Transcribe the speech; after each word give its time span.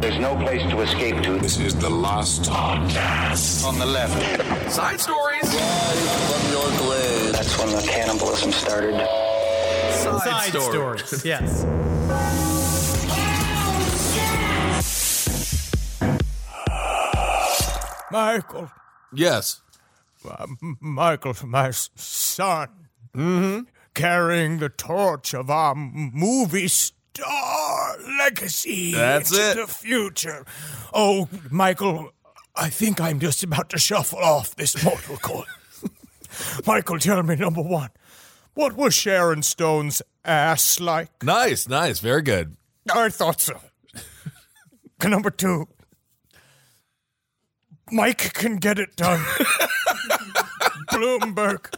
There's 0.00 0.18
no 0.18 0.34
place 0.36 0.62
to 0.70 0.80
escape 0.80 1.22
to. 1.24 1.38
This 1.38 1.58
is 1.58 1.74
the 1.74 1.90
last 1.90 2.42
podcast. 2.44 3.64
On 3.66 3.78
the 3.78 3.86
left. 3.86 4.72
Side 4.72 5.00
stories. 5.00 5.42
That's 7.32 7.58
when 7.58 7.70
the 7.76 7.82
cannibalism 7.86 8.52
started. 8.52 8.94
Side, 9.92 10.20
Side 10.22 10.60
stories. 10.60 11.04
stories. 11.04 11.24
Yes. 11.32 11.64
Michael, 18.10 18.70
Yes. 19.12 19.60
Um, 20.38 20.76
Michael, 20.80 21.34
my 21.44 21.68
s- 21.68 21.90
son, 21.94 22.68
mm-hmm. 23.14 23.60
carrying 23.94 24.58
the 24.58 24.68
torch 24.68 25.34
of 25.34 25.50
our 25.50 25.72
m- 25.72 26.10
movie 26.12 26.66
star 26.68 26.95
legacy 28.18 28.92
That's 28.92 29.30
into 29.36 29.50
it. 29.50 29.66
the 29.66 29.72
future. 29.72 30.44
Oh, 30.92 31.28
Michael, 31.50 32.12
I 32.54 32.68
think 32.70 33.00
I'm 33.00 33.20
just 33.20 33.42
about 33.42 33.70
to 33.70 33.78
shuffle 33.78 34.18
off 34.18 34.54
this 34.56 34.82
mortal 34.84 35.16
coil. 35.18 35.44
Michael, 36.66 36.98
tell 36.98 37.22
me 37.22 37.36
number 37.36 37.62
one, 37.62 37.90
what 38.54 38.74
was 38.74 38.94
Sharon 38.94 39.42
Stone's 39.42 40.02
ass 40.24 40.80
like? 40.80 41.22
Nice, 41.22 41.68
nice. 41.68 41.98
Very 42.00 42.22
good. 42.22 42.56
I 42.92 43.08
thought 43.08 43.40
so. 43.40 43.60
number 45.04 45.30
two, 45.30 45.68
Mike 47.90 48.32
can 48.34 48.56
get 48.56 48.78
it 48.78 48.96
done. 48.96 49.20
Bloomberg. 50.90 51.72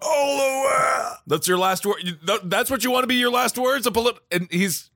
All 0.00 0.36
the 0.36 0.66
way. 0.68 1.08
That's 1.26 1.48
your 1.48 1.58
last 1.58 1.84
word. 1.84 2.18
That's 2.44 2.70
what 2.70 2.84
you 2.84 2.90
want 2.90 3.02
to 3.04 3.08
be 3.08 3.16
your 3.16 3.30
last 3.30 3.58
words. 3.58 3.86
A 3.86 3.90
polit- 3.90 4.18
and 4.30 4.48
he's 4.50 4.90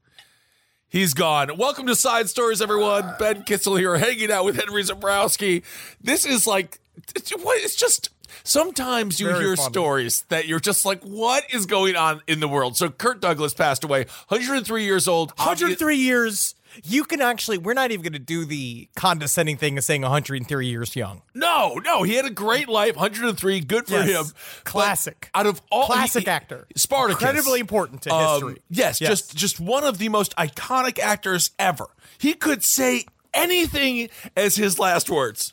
he's 0.89 1.15
gone. 1.15 1.57
Welcome 1.57 1.87
to 1.87 1.97
Side 1.97 2.29
Stories, 2.29 2.63
everyone. 2.63 3.15
Ben 3.19 3.43
Kissel 3.43 3.77
here, 3.77 3.97
hanging 3.97 4.31
out 4.31 4.45
with 4.45 4.57
Henry 4.57 4.83
Zabrowski. 4.83 5.63
This 6.01 6.25
is 6.25 6.47
like 6.47 6.79
it's, 7.17 7.77
just. 7.77 8.11
Sometimes 8.45 9.21
you 9.21 9.27
Very 9.29 9.45
hear 9.45 9.57
funny. 9.57 9.69
stories 9.71 10.23
that 10.31 10.49
you're 10.49 10.59
just 10.59 10.85
like, 10.85 11.01
what 11.03 11.45
is 11.53 11.67
going 11.67 11.95
on 11.97 12.23
in 12.27 12.41
the 12.41 12.49
world? 12.49 12.77
So 12.77 12.89
Kirk 12.89 13.21
Douglas 13.21 13.55
passed 13.55 13.85
away, 13.85 14.07
103 14.29 14.85
years 14.85 15.07
old. 15.07 15.31
103 15.39 15.97
years. 15.97 16.55
You 16.85 17.05
can 17.05 17.21
actually, 17.21 17.59
we're 17.59 17.75
not 17.75 17.91
even 17.91 18.03
going 18.03 18.13
to 18.15 18.19
do 18.19 18.45
the 18.45 18.89
condescending 18.97 19.57
thing 19.57 19.77
of 19.79 19.85
saying 19.85 20.03
103 20.03 20.67
years 20.67 20.97
young. 20.97 21.23
No, 21.35 21.75
no, 21.85 22.03
he 22.03 22.15
had 22.15 22.25
a 22.25 22.31
great 22.31 22.69
life. 22.69 22.97
103, 22.97 23.61
good 23.61 23.87
for 23.87 23.95
Yes. 23.95 24.09
him. 24.09 24.25
But 24.65 24.65
Classic. 24.65 25.31
Out 25.35 25.47
of 25.47 25.61
all 25.71 25.87
Classic 25.87 26.25
he- 26.25 26.29
actor. 26.31 26.67
Spartacus, 26.77 27.23
Incredibly 27.23 27.61
important 27.61 28.03
to 28.03 28.15
Um, 28.15 28.33
history. 28.33 28.63
yes, 28.71 29.01
Yes. 29.01 29.11
just 29.11 29.37
just 29.37 29.61
one 29.61 29.85
of 29.85 29.99
the 29.99 30.09
most 30.09 30.35
iconic 30.37 30.99
actors 30.99 31.51
ever. 31.59 31.87
He 32.19 32.35
could 32.35 32.63
say 32.65 33.05
anything 33.35 34.09
as 34.37 34.57
his 34.57 34.79
last 34.79 35.11
words. 35.11 35.53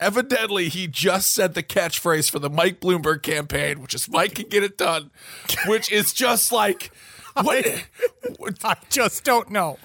Evidently, 0.00 0.68
he 0.68 0.86
just 0.86 1.32
said 1.32 1.54
the 1.54 1.62
catchphrase 1.62 2.30
for 2.30 2.38
the 2.38 2.48
Mike 2.48 2.80
Bloomberg 2.80 3.22
campaign, 3.22 3.80
which 3.82 3.94
is 3.94 4.08
"Mike 4.08 4.36
can 4.36 4.48
get 4.48 4.62
it 4.62 4.78
done," 4.78 5.10
which 5.66 5.90
is 5.90 6.12
just 6.12 6.52
like 6.52 6.92
what. 8.36 8.64
I 8.64 8.76
just 8.90 9.24
don't 9.24 9.50
know. 9.50 9.78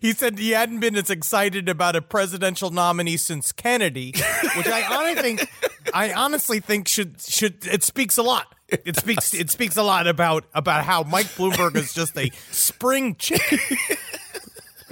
He 0.00 0.12
said 0.12 0.38
he 0.38 0.50
hadn't 0.50 0.80
been 0.80 0.96
as 0.96 1.10
excited 1.10 1.68
about 1.68 1.96
a 1.96 2.02
presidential 2.02 2.70
nominee 2.70 3.16
since 3.16 3.52
Kennedy, 3.52 4.12
which 4.56 4.66
I 4.66 4.82
honestly 4.90 5.36
think, 5.36 5.50
I 5.94 6.12
honestly 6.12 6.60
think 6.60 6.88
should 6.88 7.20
should 7.20 7.66
it 7.66 7.82
speaks 7.82 8.18
a 8.18 8.22
lot. 8.22 8.54
It 8.68 8.96
speaks 8.96 9.32
it 9.34 9.50
speaks 9.50 9.76
a 9.76 9.82
lot 9.82 10.06
about 10.06 10.44
about 10.52 10.84
how 10.84 11.02
Mike 11.02 11.26
Bloomberg 11.26 11.76
is 11.76 11.92
just 11.92 12.16
a 12.18 12.30
spring 12.50 13.14
chicken 13.16 13.58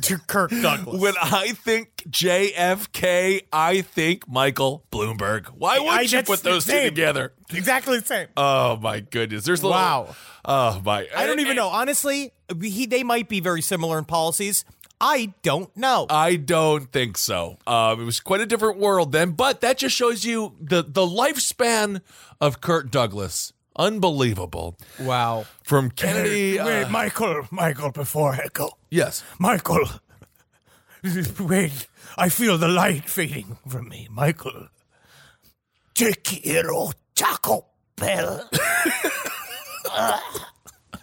to 0.03 0.19
Kirk 0.19 0.51
Douglas. 0.51 1.01
When 1.01 1.15
I 1.21 1.53
think 1.53 2.05
JFK, 2.09 3.43
I 3.53 3.81
think 3.83 4.29
Michael 4.29 4.85
Bloomberg. 4.91 5.47
Why 5.49 5.79
wouldn't 5.79 6.13
you 6.13 6.23
put 6.23 6.43
those 6.43 6.65
two 6.67 6.83
together? 6.85 7.33
exactly 7.53 7.99
the 8.01 8.07
same. 8.07 8.29
Oh 8.37 8.77
my 8.77 9.01
goodness! 9.01 9.45
There's 9.45 9.63
a 9.63 9.67
little, 9.67 9.81
Wow. 9.81 10.17
Oh 10.45 10.81
my! 10.85 11.09
I 11.17 11.27
don't 11.27 11.41
even 11.41 11.57
know. 11.57 11.69
Honestly, 11.69 12.33
he 12.61 12.87
they 12.87 13.03
might 13.03 13.29
be 13.29 13.41
very 13.41 13.63
similar 13.63 13.99
in 13.99 14.05
policies. 14.05 14.65
I 15.01 15.35
don't 15.43 15.75
know. 15.77 16.07
I 16.09 16.37
don't 16.37 16.91
think 16.91 17.19
so. 17.19 17.59
Um, 17.67 18.01
it 18.01 18.05
was 18.05 18.19
quite 18.21 18.41
a 18.41 18.47
different 18.47 18.79
world 18.79 19.13
then, 19.13 19.33
but 19.33 19.61
that 19.61 19.77
just 19.79 19.95
shows 19.95 20.25
you 20.25 20.55
the 20.61 20.83
the 20.83 21.03
lifespan 21.07 22.01
of 22.41 22.61
Kirk 22.61 22.91
Douglas. 22.91 23.53
Unbelievable. 23.77 24.77
wow. 25.01 25.45
From 25.63 25.91
Kennedy. 25.91 26.59
Wait, 26.59 26.85
uh, 26.85 26.89
Michael, 26.89 27.47
Michael, 27.51 27.91
before 27.93 28.33
I 28.33 28.47
go. 28.53 28.71
yes. 28.91 29.23
Michael. 29.39 29.87
Wait, 31.41 31.87
I 32.17 32.29
feel 32.29 32.59
the 32.59 32.69
light 32.69 33.09
fading 33.09 33.59
from 33.69 33.89
me. 33.89 34.09
Michael. 34.11 34.69
Te 35.95 36.13
quiero, 36.15 36.91
Taco 37.15 37.67
Bell. 37.97 38.49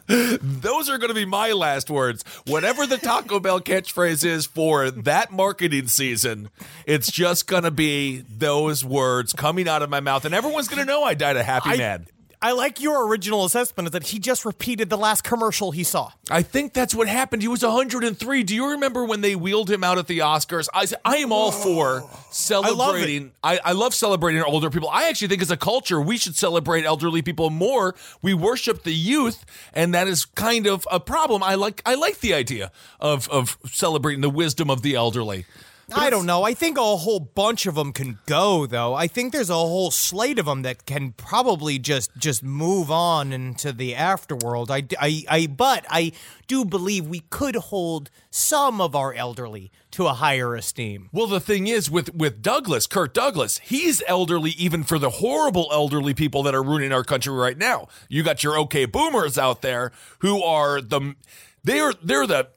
Those 0.08 0.90
are 0.90 0.98
going 0.98 1.08
to 1.10 1.14
be 1.16 1.26
my 1.26 1.54
last 1.54 1.90
words. 1.90 2.24
Whatever 2.46 2.86
the 2.86 2.98
Taco 2.98 3.40
Bell 3.40 3.62
catchphrase 3.62 4.26
is 4.26 4.46
for 4.46 4.92
that 4.92 5.32
marketing 5.32 5.88
season, 5.88 6.50
it's 6.86 7.10
just 7.10 7.48
going 7.48 7.64
to 7.64 7.72
be 7.72 8.24
those 8.30 8.84
words 8.84 9.32
coming 9.34 9.68
out 9.68 9.82
of 9.82 9.90
my 9.90 10.02
mouth, 10.02 10.26
and 10.26 10.36
everyone's 10.36 10.68
going 10.68 10.80
to 10.80 10.86
know 10.86 11.04
I 11.04 11.14
died 11.14 11.38
a 11.38 11.44
happy 11.44 11.70
I, 11.72 11.78
man. 11.78 12.08
I 12.44 12.52
like 12.52 12.82
your 12.82 13.08
original 13.08 13.46
assessment 13.46 13.88
is 13.88 13.92
that 13.94 14.08
he 14.08 14.20
just 14.20 14.44
repeated 14.44 14.90
the 14.90 14.98
last 14.98 15.24
commercial 15.24 15.72
he 15.72 15.86
saw. 15.86 16.12
I 16.30 16.42
think 16.42 16.74
that's 16.74 16.94
what 16.94 17.08
happened. 17.08 17.42
He 17.42 17.48
was 17.48 17.64
103. 17.64 18.44
Do 18.44 18.54
you 18.54 18.72
remember 18.72 19.06
when 19.06 19.22
they 19.22 19.34
wheeled 19.34 19.72
him 19.72 19.82
out 19.82 19.98
at 19.98 20.08
the 20.08 20.20
Oscars? 20.20 20.68
I, 20.74 20.86
I 21.06 21.18
am 21.18 21.32
all 21.32 21.54
for 21.54 22.02
oh. 22.04 22.26
celebrating. 22.32 23.32
I, 23.42 23.62
I 23.64 23.72
love 23.72 23.96
celebrating 23.96 24.42
older 24.44 24.70
people. 24.70 24.90
I 24.90 25.08
actually 25.08 25.30
think 25.30 25.42
as 25.42 25.52
a 25.52 25.58
culture, 25.58 26.02
we 26.02 26.18
should 26.18 26.36
celebrate 26.36 26.84
elderly 26.84 27.22
people 27.22 27.50
more. 27.50 27.96
We 28.22 28.34
worship 28.34 28.84
the 28.84 28.94
youth, 28.94 29.46
and 29.74 29.94
that 29.94 30.10
is 30.10 30.26
kind 30.26 30.68
of 30.68 30.86
a 30.92 31.00
problem. 31.00 31.44
I 31.44 31.56
like 31.56 31.82
I 31.86 31.96
like 31.96 32.20
the 32.20 32.34
idea 32.34 32.74
of 33.00 33.30
of 33.30 33.58
celebrating 33.72 34.20
the 34.20 34.30
wisdom 34.30 34.70
of 34.70 34.82
the 34.82 34.96
elderly. 34.96 35.46
I 35.92 36.10
don't 36.10 36.26
know. 36.26 36.44
I 36.44 36.54
think 36.54 36.78
a 36.78 36.98
whole 36.98 37.20
bunch 37.20 37.66
of 37.66 37.76
them 37.76 37.92
can 37.92 38.20
go 38.26 38.66
though. 38.66 38.94
I 38.94 39.08
think 39.08 39.34
there's 39.34 39.50
a 39.50 39.56
whole 39.56 39.92
slate 39.92 40.40
of 40.40 40.46
them 40.46 40.62
that 40.62 40.86
can 40.86 41.12
probably 41.12 41.78
just 41.78 42.16
just 42.18 42.44
move 42.44 42.90
on 42.90 43.34
into 43.34 43.74
the 43.74 43.94
afterworld. 43.94 44.70
I, 44.70 44.88
I, 45.00 45.24
I 45.30 45.48
but 45.48 45.86
I 45.90 46.14
do 46.48 46.64
believe 46.64 47.06
we 47.08 47.20
could 47.20 47.56
hold 47.56 48.10
some 48.30 48.80
of 48.80 48.96
our 48.96 49.14
elderly 49.14 49.72
to 49.92 50.08
a 50.08 50.14
higher 50.14 50.56
esteem. 50.56 51.10
Well, 51.12 51.28
the 51.28 51.40
thing 51.40 51.68
is 51.68 51.92
with 51.92 52.14
with 52.16 52.42
Douglas, 52.42 52.88
Kirk 52.88 53.14
Douglas, 53.14 53.58
he's 53.60 54.02
elderly 54.08 54.52
even 54.52 54.84
for 54.84 54.98
the 54.98 55.10
horrible 55.10 55.68
elderly 55.72 56.14
people 56.14 56.44
that 56.44 56.56
are 56.56 56.64
ruining 56.64 56.94
our 56.94 57.04
country 57.04 57.34
right 57.34 57.58
now. 57.58 57.88
You 58.08 58.24
got 58.24 58.44
your 58.44 58.58
okay 58.60 58.86
boomers 58.86 59.38
out 59.38 59.62
there 59.62 59.92
who 60.20 60.42
are 60.42 60.82
the 60.82 61.16
they're 61.64 61.94
they're 62.02 62.28
the 62.28 62.50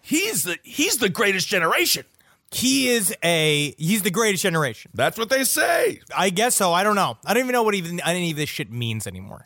he's 0.00 0.44
the 0.44 0.58
he's 0.62 0.98
the 0.98 1.08
greatest 1.08 1.48
generation. 1.48 2.04
He 2.54 2.88
is 2.88 3.14
a 3.22 3.74
he's 3.78 4.02
the 4.02 4.10
greatest 4.10 4.42
generation. 4.42 4.90
That's 4.94 5.18
what 5.18 5.28
they 5.28 5.44
say. 5.44 6.00
I 6.16 6.30
guess 6.30 6.54
so. 6.54 6.72
I 6.72 6.84
don't 6.84 6.94
know. 6.94 7.18
I 7.24 7.34
don't 7.34 7.42
even 7.42 7.52
know 7.52 7.62
what 7.64 7.74
even 7.74 8.00
any 8.00 8.30
of 8.30 8.36
this 8.36 8.48
shit 8.48 8.70
means 8.70 9.06
anymore. 9.06 9.44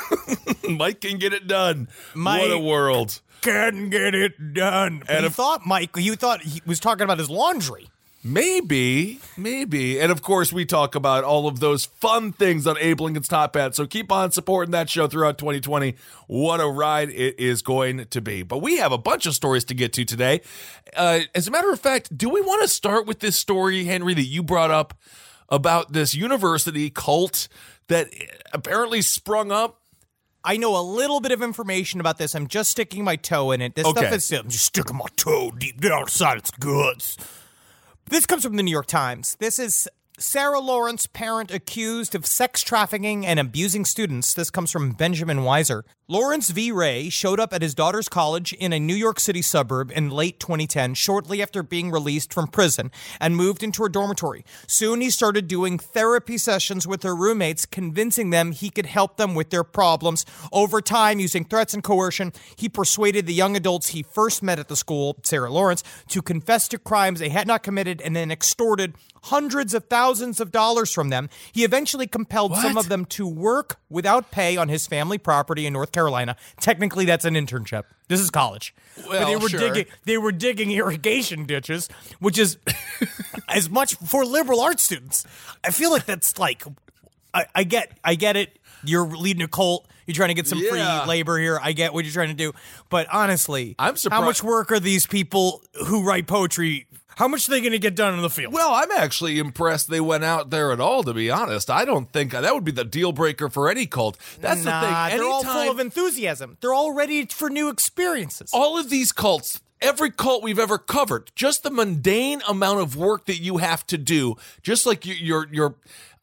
Mike 0.68 1.00
can 1.00 1.18
get 1.18 1.32
it 1.32 1.46
done. 1.46 1.88
Mike- 2.14 2.42
what 2.42 2.50
a 2.52 2.58
world. 2.58 3.20
Can 3.40 3.90
get 3.90 4.14
it 4.14 4.54
done. 4.54 5.02
And 5.08 5.24
you 5.24 5.30
thought 5.30 5.66
Mike, 5.66 5.90
you 5.96 6.16
thought 6.16 6.40
he 6.42 6.62
was 6.64 6.80
talking 6.80 7.04
about 7.04 7.18
his 7.18 7.28
laundry. 7.28 7.88
Maybe, 8.26 9.20
maybe. 9.36 10.00
And 10.00 10.10
of 10.10 10.22
course, 10.22 10.50
we 10.50 10.64
talk 10.64 10.94
about 10.94 11.24
all 11.24 11.46
of 11.46 11.60
those 11.60 11.84
fun 11.84 12.32
things 12.32 12.66
on 12.66 12.78
Abe 12.80 13.02
Lincoln's 13.02 13.28
Top 13.28 13.54
Hat. 13.54 13.74
So 13.74 13.86
keep 13.86 14.10
on 14.10 14.32
supporting 14.32 14.72
that 14.72 14.88
show 14.88 15.06
throughout 15.06 15.36
2020. 15.36 15.94
What 16.26 16.58
a 16.58 16.66
ride 16.66 17.10
it 17.10 17.38
is 17.38 17.60
going 17.60 18.06
to 18.06 18.20
be. 18.22 18.42
But 18.42 18.58
we 18.62 18.78
have 18.78 18.92
a 18.92 18.98
bunch 18.98 19.26
of 19.26 19.34
stories 19.34 19.64
to 19.66 19.74
get 19.74 19.92
to 19.92 20.06
today. 20.06 20.40
Uh, 20.96 21.20
as 21.34 21.46
a 21.48 21.50
matter 21.50 21.70
of 21.70 21.78
fact, 21.78 22.16
do 22.16 22.30
we 22.30 22.40
want 22.40 22.62
to 22.62 22.68
start 22.68 23.06
with 23.06 23.20
this 23.20 23.36
story, 23.36 23.84
Henry, 23.84 24.14
that 24.14 24.22
you 24.24 24.42
brought 24.42 24.70
up 24.70 24.94
about 25.50 25.92
this 25.92 26.14
university 26.14 26.88
cult 26.88 27.46
that 27.88 28.08
apparently 28.54 29.02
sprung 29.02 29.52
up? 29.52 29.82
I 30.42 30.56
know 30.56 30.78
a 30.78 30.80
little 30.80 31.20
bit 31.20 31.32
of 31.32 31.42
information 31.42 32.00
about 32.00 32.16
this. 32.16 32.34
I'm 32.34 32.46
just 32.46 32.70
sticking 32.70 33.04
my 33.04 33.16
toe 33.16 33.50
in 33.52 33.60
it. 33.60 33.74
This 33.74 33.84
Okay. 33.86 34.00
stuff 34.00 34.12
is 34.14 34.32
I'm 34.32 34.48
just 34.48 34.64
sticking 34.64 34.96
my 34.96 35.06
toe 35.14 35.50
deep 35.50 35.78
down 35.80 36.02
inside 36.02 36.38
its 36.38 36.50
guts. 36.52 37.18
This 38.08 38.26
comes 38.26 38.44
from 38.44 38.56
the 38.56 38.62
New 38.62 38.70
York 38.70 38.86
Times. 38.86 39.36
This 39.40 39.58
is 39.58 39.88
Sarah 40.16 40.60
Lawrence, 40.60 41.08
parent 41.08 41.50
accused 41.50 42.14
of 42.14 42.24
sex 42.24 42.62
trafficking 42.62 43.26
and 43.26 43.40
abusing 43.40 43.84
students. 43.84 44.32
This 44.32 44.48
comes 44.48 44.70
from 44.70 44.92
Benjamin 44.92 45.38
Weiser. 45.38 45.82
Lawrence 46.06 46.50
V. 46.50 46.70
Ray 46.70 47.08
showed 47.08 47.40
up 47.40 47.52
at 47.52 47.62
his 47.62 47.74
daughter's 47.74 48.08
college 48.08 48.52
in 48.52 48.72
a 48.72 48.78
New 48.78 48.94
York 48.94 49.18
City 49.18 49.42
suburb 49.42 49.90
in 49.90 50.10
late 50.10 50.38
2010, 50.38 50.94
shortly 50.94 51.42
after 51.42 51.64
being 51.64 51.90
released 51.90 52.32
from 52.32 52.46
prison, 52.46 52.92
and 53.20 53.34
moved 53.34 53.64
into 53.64 53.82
her 53.82 53.88
dormitory. 53.88 54.44
Soon 54.68 55.00
he 55.00 55.10
started 55.10 55.48
doing 55.48 55.80
therapy 55.80 56.38
sessions 56.38 56.86
with 56.86 57.02
her 57.02 57.16
roommates, 57.16 57.66
convincing 57.66 58.30
them 58.30 58.52
he 58.52 58.70
could 58.70 58.86
help 58.86 59.16
them 59.16 59.34
with 59.34 59.50
their 59.50 59.64
problems. 59.64 60.24
Over 60.52 60.80
time, 60.80 61.18
using 61.18 61.44
threats 61.44 61.74
and 61.74 61.82
coercion, 61.82 62.32
he 62.54 62.68
persuaded 62.68 63.26
the 63.26 63.34
young 63.34 63.56
adults 63.56 63.88
he 63.88 64.04
first 64.04 64.44
met 64.44 64.60
at 64.60 64.68
the 64.68 64.76
school, 64.76 65.16
Sarah 65.24 65.50
Lawrence, 65.50 65.82
to 66.08 66.22
confess 66.22 66.68
to 66.68 66.78
crimes 66.78 67.18
they 67.18 67.30
had 67.30 67.48
not 67.48 67.64
committed 67.64 68.00
and 68.00 68.14
then 68.14 68.30
extorted 68.30 68.94
hundreds 69.24 69.74
of 69.74 69.84
thousands 69.86 70.40
of 70.40 70.50
dollars 70.52 70.92
from 70.92 71.08
them. 71.08 71.28
He 71.52 71.64
eventually 71.64 72.06
compelled 72.06 72.56
some 72.56 72.76
of 72.76 72.88
them 72.88 73.04
to 73.06 73.26
work 73.26 73.76
without 73.88 74.30
pay 74.30 74.56
on 74.56 74.68
his 74.68 74.86
family 74.86 75.18
property 75.18 75.66
in 75.66 75.72
North 75.72 75.92
Carolina. 75.92 76.36
Technically, 76.60 77.04
that's 77.04 77.24
an 77.24 77.34
internship. 77.34 77.84
This 78.08 78.20
is 78.20 78.30
college. 78.30 78.74
but 78.96 79.24
they 79.24 79.34
Well, 79.34 79.40
were 79.40 79.48
sure. 79.48 79.60
digging 79.60 79.86
they 80.04 80.18
were 80.18 80.32
digging 80.32 80.70
irrigation 80.70 81.46
ditches, 81.46 81.88
which 82.20 82.38
is 82.38 82.58
as 83.48 83.70
much 83.70 83.94
for 83.96 84.24
liberal 84.24 84.60
arts 84.60 84.82
students. 84.82 85.24
I 85.64 85.70
feel 85.70 85.90
like 85.90 86.04
that's 86.06 86.38
like 86.38 86.62
I, 87.32 87.46
I 87.54 87.64
get 87.64 87.98
I 88.04 88.14
get 88.14 88.36
it. 88.36 88.58
You're 88.84 89.06
leading 89.06 89.42
a 89.42 89.48
cult. 89.48 89.86
You're 90.06 90.14
trying 90.14 90.28
to 90.28 90.34
get 90.34 90.46
some 90.46 90.58
Yeah. 90.58 91.00
free 91.04 91.08
labor 91.08 91.38
here. 91.38 91.58
I 91.62 91.72
get 91.72 91.94
what 91.94 92.04
you're 92.04 92.12
trying 92.12 92.28
to 92.28 92.34
do. 92.34 92.52
But 92.90 93.06
honestly, 93.10 93.74
I'm 93.78 93.96
surprised. 93.96 94.20
how 94.20 94.26
much 94.26 94.42
work 94.42 94.70
are 94.70 94.78
these 94.80 95.06
people 95.06 95.62
who 95.86 96.04
write 96.04 96.26
poetry? 96.26 96.86
How 97.16 97.28
much 97.28 97.48
are 97.48 97.52
they 97.52 97.60
going 97.60 97.72
to 97.72 97.78
get 97.78 97.94
done 97.94 98.14
in 98.14 98.22
the 98.22 98.30
field? 98.30 98.52
Well, 98.52 98.72
I'm 98.72 98.90
actually 98.92 99.38
impressed 99.38 99.88
they 99.88 100.00
went 100.00 100.24
out 100.24 100.50
there 100.50 100.72
at 100.72 100.80
all. 100.80 101.02
To 101.04 101.14
be 101.14 101.30
honest, 101.30 101.70
I 101.70 101.84
don't 101.84 102.10
think 102.12 102.32
that 102.32 102.54
would 102.54 102.64
be 102.64 102.72
the 102.72 102.84
deal 102.84 103.12
breaker 103.12 103.48
for 103.48 103.68
any 103.68 103.86
cult. 103.86 104.18
That's 104.40 104.64
nah, 104.64 104.80
the 104.80 105.10
thing. 105.10 105.18
they're 105.18 105.28
all 105.28 105.44
full 105.44 105.70
of 105.70 105.78
enthusiasm. 105.78 106.56
They're 106.60 106.74
all 106.74 106.92
ready 106.92 107.26
for 107.26 107.48
new 107.50 107.68
experiences. 107.68 108.50
all 108.52 108.78
of 108.78 108.90
these 108.90 109.12
cults, 109.12 109.60
every 109.84 110.10
cult 110.10 110.42
we've 110.42 110.58
ever 110.58 110.78
covered, 110.78 111.30
just 111.36 111.62
the 111.62 111.70
mundane 111.70 112.42
amount 112.48 112.80
of 112.80 112.96
work 112.96 113.26
that 113.26 113.40
you 113.40 113.58
have 113.58 113.86
to 113.88 113.98
do, 113.98 114.36
just 114.62 114.86
like 114.86 115.06
you- 115.06 115.14
you're 115.14 115.46
you're. 115.52 115.74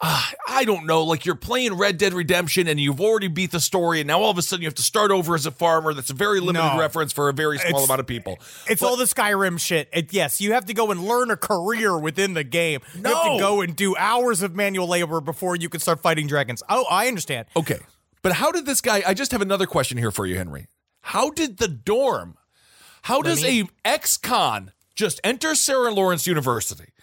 Uh, 0.03 0.19
I 0.47 0.65
don't 0.65 0.87
know, 0.87 1.03
like 1.03 1.27
you're 1.27 1.35
playing 1.35 1.75
Red 1.75 1.99
Dead 1.99 2.11
Redemption 2.15 2.67
and 2.67 2.79
you've 2.79 2.99
already 2.99 3.27
beat 3.27 3.51
the 3.51 3.59
story, 3.59 3.99
and 4.01 4.07
now 4.07 4.19
all 4.19 4.31
of 4.31 4.37
a 4.39 4.41
sudden 4.41 4.63
you 4.63 4.67
have 4.67 4.73
to 4.75 4.81
start 4.81 5.11
over 5.11 5.35
as 5.35 5.45
a 5.45 5.51
farmer. 5.51 5.93
That's 5.93 6.09
a 6.09 6.15
very 6.15 6.39
limited 6.39 6.73
No. 6.73 6.79
reference 6.79 7.13
for 7.13 7.29
a 7.29 7.33
very 7.33 7.59
small 7.59 7.69
It's- 7.69 7.85
amount 7.85 7.99
of 7.99 8.07
people. 8.07 8.39
It's 8.67 8.81
all 8.81 8.97
the 8.97 9.03
Skyrim 9.03 9.59
shit. 9.59 9.89
It, 9.93 10.11
yes, 10.11 10.41
you 10.41 10.53
have 10.53 10.65
to 10.65 10.73
go 10.73 10.89
and 10.89 11.03
learn 11.05 11.29
a 11.29 11.37
career 11.37 11.95
within 11.99 12.33
the 12.33 12.43
game. 12.43 12.79
You 12.95 13.03
have 13.03 13.13
No. 13.13 13.33
to 13.33 13.39
go 13.39 13.61
and 13.61 13.75
do 13.75 13.95
hours 13.95 14.41
of 14.41 14.55
manual 14.55 14.87
labor 14.87 15.21
before 15.21 15.55
you 15.55 15.69
can 15.69 15.79
start 15.79 16.01
fighting 16.01 16.25
dragons. 16.25 16.63
Oh, 16.67 16.85
I 16.89 17.07
understand. 17.07 17.45
Okay. 17.55 17.77
But 18.23 18.31
how 18.33 18.51
did 18.51 18.65
this 18.65 18.81
guy? 18.81 19.03
I 19.05 19.13
just 19.13 19.31
have 19.31 19.41
another 19.43 19.67
question 19.67 19.99
here 19.99 20.09
for 20.11 20.25
you, 20.25 20.35
Henry. 20.35 20.65
How 21.01 21.29
did 21.29 21.57
the 21.57 21.67
dorm? 21.67 22.37
How 23.01 23.21
does 23.21 23.43
a 23.43 23.67
ex-con 23.83 24.71
just 24.95 25.19
enter 25.23 25.55
Sarah 25.55 25.91
Lawrence 25.91 26.27
University 26.27 26.93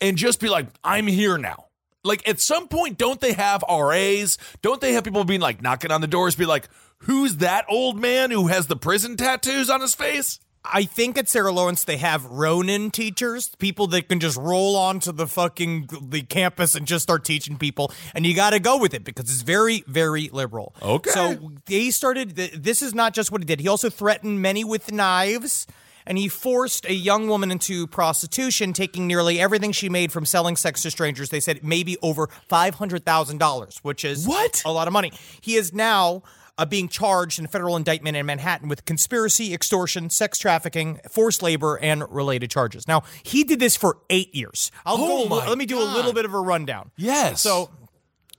and 0.00 0.16
just 0.16 0.40
be 0.40 0.48
like, 0.48 0.68
"I'm 0.84 1.06
here 1.06 1.38
now"? 1.38 1.66
Like 2.04 2.26
at 2.28 2.40
some 2.40 2.68
point, 2.68 2.96
don't 2.98 3.20
they 3.20 3.32
have 3.32 3.64
RAs? 3.68 4.38
Don't 4.62 4.80
they 4.80 4.92
have 4.92 5.04
people 5.04 5.24
being 5.24 5.40
like 5.40 5.60
knocking 5.60 5.90
on 5.90 6.00
the 6.00 6.06
doors, 6.06 6.36
be 6.36 6.46
like, 6.46 6.68
"Who's 6.98 7.36
that 7.36 7.66
old 7.68 7.98
man 7.98 8.30
who 8.30 8.46
has 8.46 8.66
the 8.66 8.76
prison 8.76 9.16
tattoos 9.16 9.68
on 9.68 9.80
his 9.80 9.94
face?" 9.94 10.38
I 10.64 10.84
think 10.84 11.16
at 11.16 11.28
Sarah 11.28 11.52
Lawrence 11.52 11.84
they 11.84 11.96
have 11.96 12.24
Ronin 12.26 12.90
teachers, 12.90 13.48
people 13.58 13.86
that 13.88 14.08
can 14.08 14.20
just 14.20 14.36
roll 14.36 14.76
onto 14.76 15.12
the 15.12 15.26
fucking 15.26 15.88
the 16.02 16.22
campus 16.22 16.74
and 16.74 16.86
just 16.86 17.02
start 17.04 17.24
teaching 17.24 17.56
people, 17.56 17.92
and 18.14 18.26
you 18.26 18.34
got 18.34 18.50
to 18.50 18.60
go 18.60 18.78
with 18.78 18.92
it 18.92 19.04
because 19.04 19.30
it's 19.30 19.42
very, 19.42 19.82
very 19.86 20.28
liberal. 20.32 20.74
Okay. 20.82 21.10
So 21.10 21.52
they 21.66 21.90
started. 21.90 22.36
This 22.36 22.82
is 22.82 22.94
not 22.94 23.14
just 23.14 23.30
what 23.32 23.40
he 23.40 23.44
did. 23.46 23.60
He 23.60 23.68
also 23.68 23.88
threatened 23.88 24.42
many 24.42 24.64
with 24.64 24.92
knives. 24.92 25.66
And 26.06 26.16
he 26.16 26.28
forced 26.28 26.86
a 26.86 26.94
young 26.94 27.28
woman 27.28 27.50
into 27.50 27.86
prostitution, 27.86 28.72
taking 28.72 29.06
nearly 29.06 29.38
everything 29.38 29.72
she 29.72 29.90
made 29.90 30.10
from 30.10 30.24
selling 30.24 30.56
sex 30.56 30.80
to 30.84 30.90
strangers. 30.90 31.28
They 31.28 31.38
said 31.38 31.62
maybe 31.62 31.98
over 32.00 32.30
five 32.48 32.76
hundred 32.76 33.04
thousand 33.04 33.36
dollars, 33.36 33.78
which 33.82 34.06
is 34.06 34.26
What? 34.26 34.62
a 34.64 34.72
lot 34.72 34.86
of 34.86 34.94
money. 34.94 35.12
He 35.42 35.56
is 35.56 35.74
now 35.74 36.22
uh, 36.58 36.66
being 36.66 36.88
charged 36.88 37.38
in 37.38 37.44
a 37.44 37.48
federal 37.48 37.76
indictment 37.76 38.16
in 38.16 38.26
Manhattan 38.26 38.68
with 38.68 38.84
conspiracy, 38.84 39.54
extortion, 39.54 40.10
sex 40.10 40.38
trafficking, 40.38 41.00
forced 41.08 41.42
labor, 41.42 41.78
and 41.78 42.04
related 42.10 42.50
charges. 42.50 42.86
Now, 42.86 43.04
he 43.22 43.44
did 43.44 43.60
this 43.60 43.76
for 43.76 43.98
eight 44.10 44.34
years. 44.34 44.70
I'll 44.84 44.96
Oh 44.98 45.28
go. 45.28 45.36
Let 45.36 45.56
me 45.56 45.64
do 45.64 45.78
a 45.78 45.84
little 45.84 46.12
bit 46.12 46.24
of 46.24 46.34
a 46.34 46.40
rundown. 46.40 46.90
Yes. 46.96 47.40
So 47.40 47.70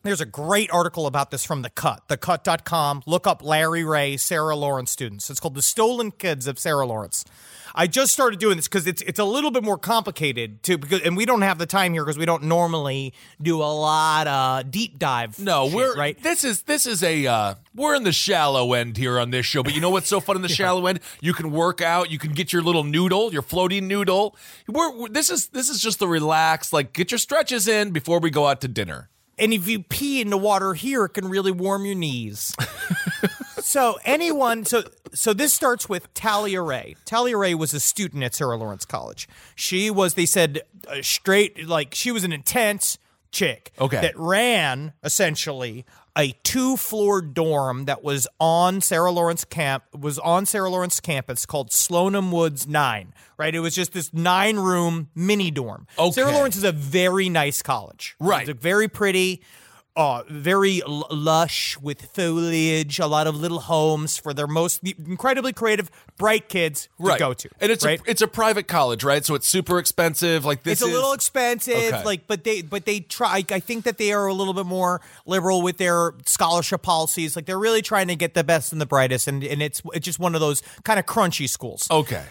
there's 0.04 0.21
a 0.21 0.25
great 0.25 0.69
article 0.71 1.07
about 1.07 1.31
this 1.31 1.44
from 1.44 1.62
The 1.62 1.69
Cut, 1.69 2.07
thecut.com. 2.07 3.04
Look 3.06 3.27
up 3.27 3.44
Larry 3.44 3.83
Ray, 3.83 4.18
Sarah 4.18 4.56
Lawrence 4.56 4.92
students. 4.92 5.30
It's 5.30 5.39
called 5.39 5.56
The 5.56 5.62
Stolen 5.62 6.12
Kids 6.12 6.48
of 6.48 6.60
Sarah 6.60 6.86
Lawrence. 6.86 7.25
I 7.80 7.88
just 7.88 8.12
started 8.12 8.42
doing 8.42 8.58
this 8.58 8.68
because 8.68 8.86
it's 8.88 9.02
it's 9.04 9.20
a 9.20 9.24
little 9.24 9.52
bit 9.52 9.64
more 9.64 9.78
complicated 9.78 10.62
too, 10.64 10.78
because 10.78 11.00
and 11.02 11.16
we 11.16 11.26
don't 11.26 11.44
have 11.44 11.58
the 11.60 11.66
time 11.66 11.94
here 11.94 12.04
because 12.04 12.18
we 12.18 12.26
don't 12.26 12.44
normally 12.44 13.14
do 13.42 13.62
a 13.62 13.72
lot 13.72 14.28
of 14.28 14.70
deep 14.70 15.00
dive. 15.00 15.40
No, 15.40 15.68
shit, 15.68 15.76
we're 15.78 15.96
right. 15.96 16.22
This 16.22 16.44
is 16.44 16.64
this 16.64 16.86
is 16.86 17.02
a 17.04 17.26
uh, 17.26 17.56
we're 17.74 17.96
in 17.96 18.04
the 18.04 18.12
shallow 18.12 18.74
end 18.74 18.98
here 18.98 19.18
on 19.18 19.30
this 19.30 19.46
show. 19.46 19.64
But 19.64 19.76
you 19.76 19.80
know 19.80 19.92
what's 19.92 20.10
so 20.10 20.20
fun 20.20 20.36
in 20.36 20.42
the 20.42 20.50
shallow 20.60 20.88
end? 20.88 21.00
You 21.22 21.31
can 21.34 21.52
work 21.52 21.80
out. 21.80 22.12
You 22.12 22.20
can 22.20 22.34
get 22.34 22.52
your 22.52 22.62
little 22.64 22.84
noodle, 22.84 23.31
your 23.31 23.44
floating 23.44 23.88
noodle. 23.88 24.36
We're, 24.68 24.92
we're- 24.92 25.14
this 25.14 25.30
is 25.30 25.48
this 25.48 25.70
is 25.70 25.80
just 25.82 26.00
the 26.00 26.08
relaxed. 26.10 26.74
Like 26.74 26.92
get 26.92 27.12
your 27.12 27.18
stretches 27.18 27.66
in 27.70 27.92
before 27.92 28.20
we 28.20 28.30
go 28.30 28.46
out 28.48 28.60
to 28.60 28.68
dinner. 28.68 29.08
And 29.38 29.54
if 29.54 29.70
you 29.70 29.84
pee 29.84 30.20
in 30.20 30.32
the 30.32 30.38
water 30.38 30.74
here, 30.74 31.06
it 31.06 31.14
can 31.14 31.30
really 31.30 31.54
warm 31.54 31.86
your 31.86 31.96
knees. 31.96 32.54
so 33.69 34.00
anyone, 34.04 34.66
so 34.66 34.83
so 35.13 35.31
this 35.31 35.54
starts 35.54 35.88
with 35.88 36.12
Talia 36.16 36.62
Ray. 36.62 36.95
Talia 37.06 37.38
Ray 37.38 37.54
was 37.54 37.71
a 37.74 37.80
student 37.80 38.24
at 38.24 38.33
Sarah 38.33 38.57
Lawrence 38.57 38.83
College. 38.83 39.30
She 39.54 39.92
was, 39.92 40.16
they 40.16 40.25
said, 40.25 40.62
straight 41.01 41.68
like 41.68 41.94
she 41.94 42.12
was 42.12 42.24
an 42.24 42.33
intense 42.33 42.98
chick. 43.31 43.71
Okay. 43.80 44.01
That 44.01 44.18
ran 44.18 44.94
essentially 45.04 45.86
a 46.18 46.31
two-floor 46.44 47.21
dorm 47.21 47.86
that 47.86 48.04
was 48.04 48.27
on 48.39 48.81
Sarah 48.81 49.12
Lawrence 49.12 49.45
camp 49.45 49.83
was 49.95 50.18
on 50.18 50.48
Sarah 50.48 50.69
Lawrence 50.72 51.00
campus 51.00 51.45
called 51.45 51.69
Slonim 51.69 52.31
Woods 52.31 52.68
Nine. 52.68 53.13
Right. 53.38 53.54
It 53.54 53.60
was 53.60 53.75
just 53.75 53.94
this 53.94 54.12
nine-room 54.13 55.10
mini 55.13 55.51
dorm. 55.51 55.86
Okay. 55.98 56.12
Sarah 56.12 56.31
Lawrence 56.31 56.57
is 56.57 56.63
a 56.63 56.72
very 56.72 57.30
nice 57.30 57.62
college. 57.62 58.15
Right. 58.19 58.42
It's 58.42 58.50
a 58.50 58.60
very 58.60 58.88
pretty, 58.88 59.44
uh, 59.95 60.24
very 60.30 60.81
l- 60.83 61.07
lush 61.12 61.77
with 61.80 62.03
foliage, 62.13 63.00
a 63.00 63.07
lot 63.07 63.27
of 63.27 63.36
little 63.36 63.59
homes 63.59 64.18
for 64.18 64.33
their 64.33 64.47
most 64.47 64.81
incredibly 64.83 65.51
creative, 65.51 65.89
bright 66.18 66.47
kids 66.47 66.88
to 67.03 67.15
go 67.18 67.33
to. 67.33 67.50
and 67.59 67.71
it's 67.71 67.83
right? 67.83 68.00
a 68.00 68.09
it's 68.09 68.21
a 68.21 68.27
private 68.27 68.68
college, 68.68 69.03
right? 69.03 69.25
So 69.25 69.36
it's 69.36 69.47
super 69.47 69.77
expensive. 69.80 70.45
Like 70.45 70.63
this 70.63 70.74
it's 70.74 70.81
a 70.83 70.86
is 70.88 70.94
little 70.94 71.12
expensive, 71.13 71.75
Okay. 71.75 72.03
like, 72.06 72.27
but 72.27 72.44
they, 72.44 72.62
but 72.62 72.86
they 72.86 73.01
try. 73.01 73.44
I 73.51 73.59
think 73.59 73.83
that 73.86 73.97
they 73.97 74.13
are 74.13 74.27
a 74.27 74.33
little 74.33 74.53
bit 74.53 74.65
more 74.65 75.01
liberal 75.25 75.62
with 75.62 75.77
their 75.77 76.13
scholarship 76.25 76.81
policies. 76.81 77.36
Like 77.36 77.45
they're 77.45 77.59
really 77.59 77.81
trying 77.81 78.07
to 78.07 78.15
get 78.15 78.33
the 78.36 78.44
best 78.44 78.71
and 78.71 78.80
the 78.80 78.86
brightest, 78.86 79.27
and 79.27 79.44
and 79.44 79.62
it's 79.62 79.81
it's 79.94 80.06
just 80.06 80.19
one 80.19 80.33
of 80.36 80.39
those 80.41 80.62
kind 80.83 81.00
of 81.00 81.06
crunchy 81.06 81.50
schools. 81.50 81.88
okay. 81.91 82.24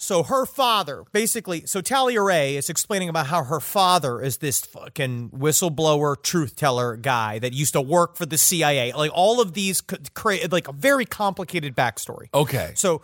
So 0.00 0.22
her 0.22 0.46
father, 0.46 1.04
basically, 1.12 1.66
so 1.66 1.80
Talia 1.80 2.22
Ray 2.22 2.56
is 2.56 2.70
explaining 2.70 3.08
about 3.08 3.26
how 3.26 3.42
her 3.42 3.58
father 3.58 4.22
is 4.22 4.36
this 4.36 4.60
fucking 4.60 5.30
whistleblower, 5.30 6.22
truth 6.22 6.54
teller 6.54 6.96
guy 6.96 7.40
that 7.40 7.52
used 7.52 7.72
to 7.72 7.80
work 7.80 8.16
for 8.16 8.24
the 8.24 8.38
CIA. 8.38 8.92
Like 8.92 9.10
all 9.12 9.40
of 9.40 9.54
these, 9.54 9.82
c- 9.90 9.96
cra- 10.14 10.46
like 10.52 10.68
a 10.68 10.72
very 10.72 11.04
complicated 11.04 11.74
backstory. 11.74 12.28
Okay. 12.32 12.70
So, 12.76 13.02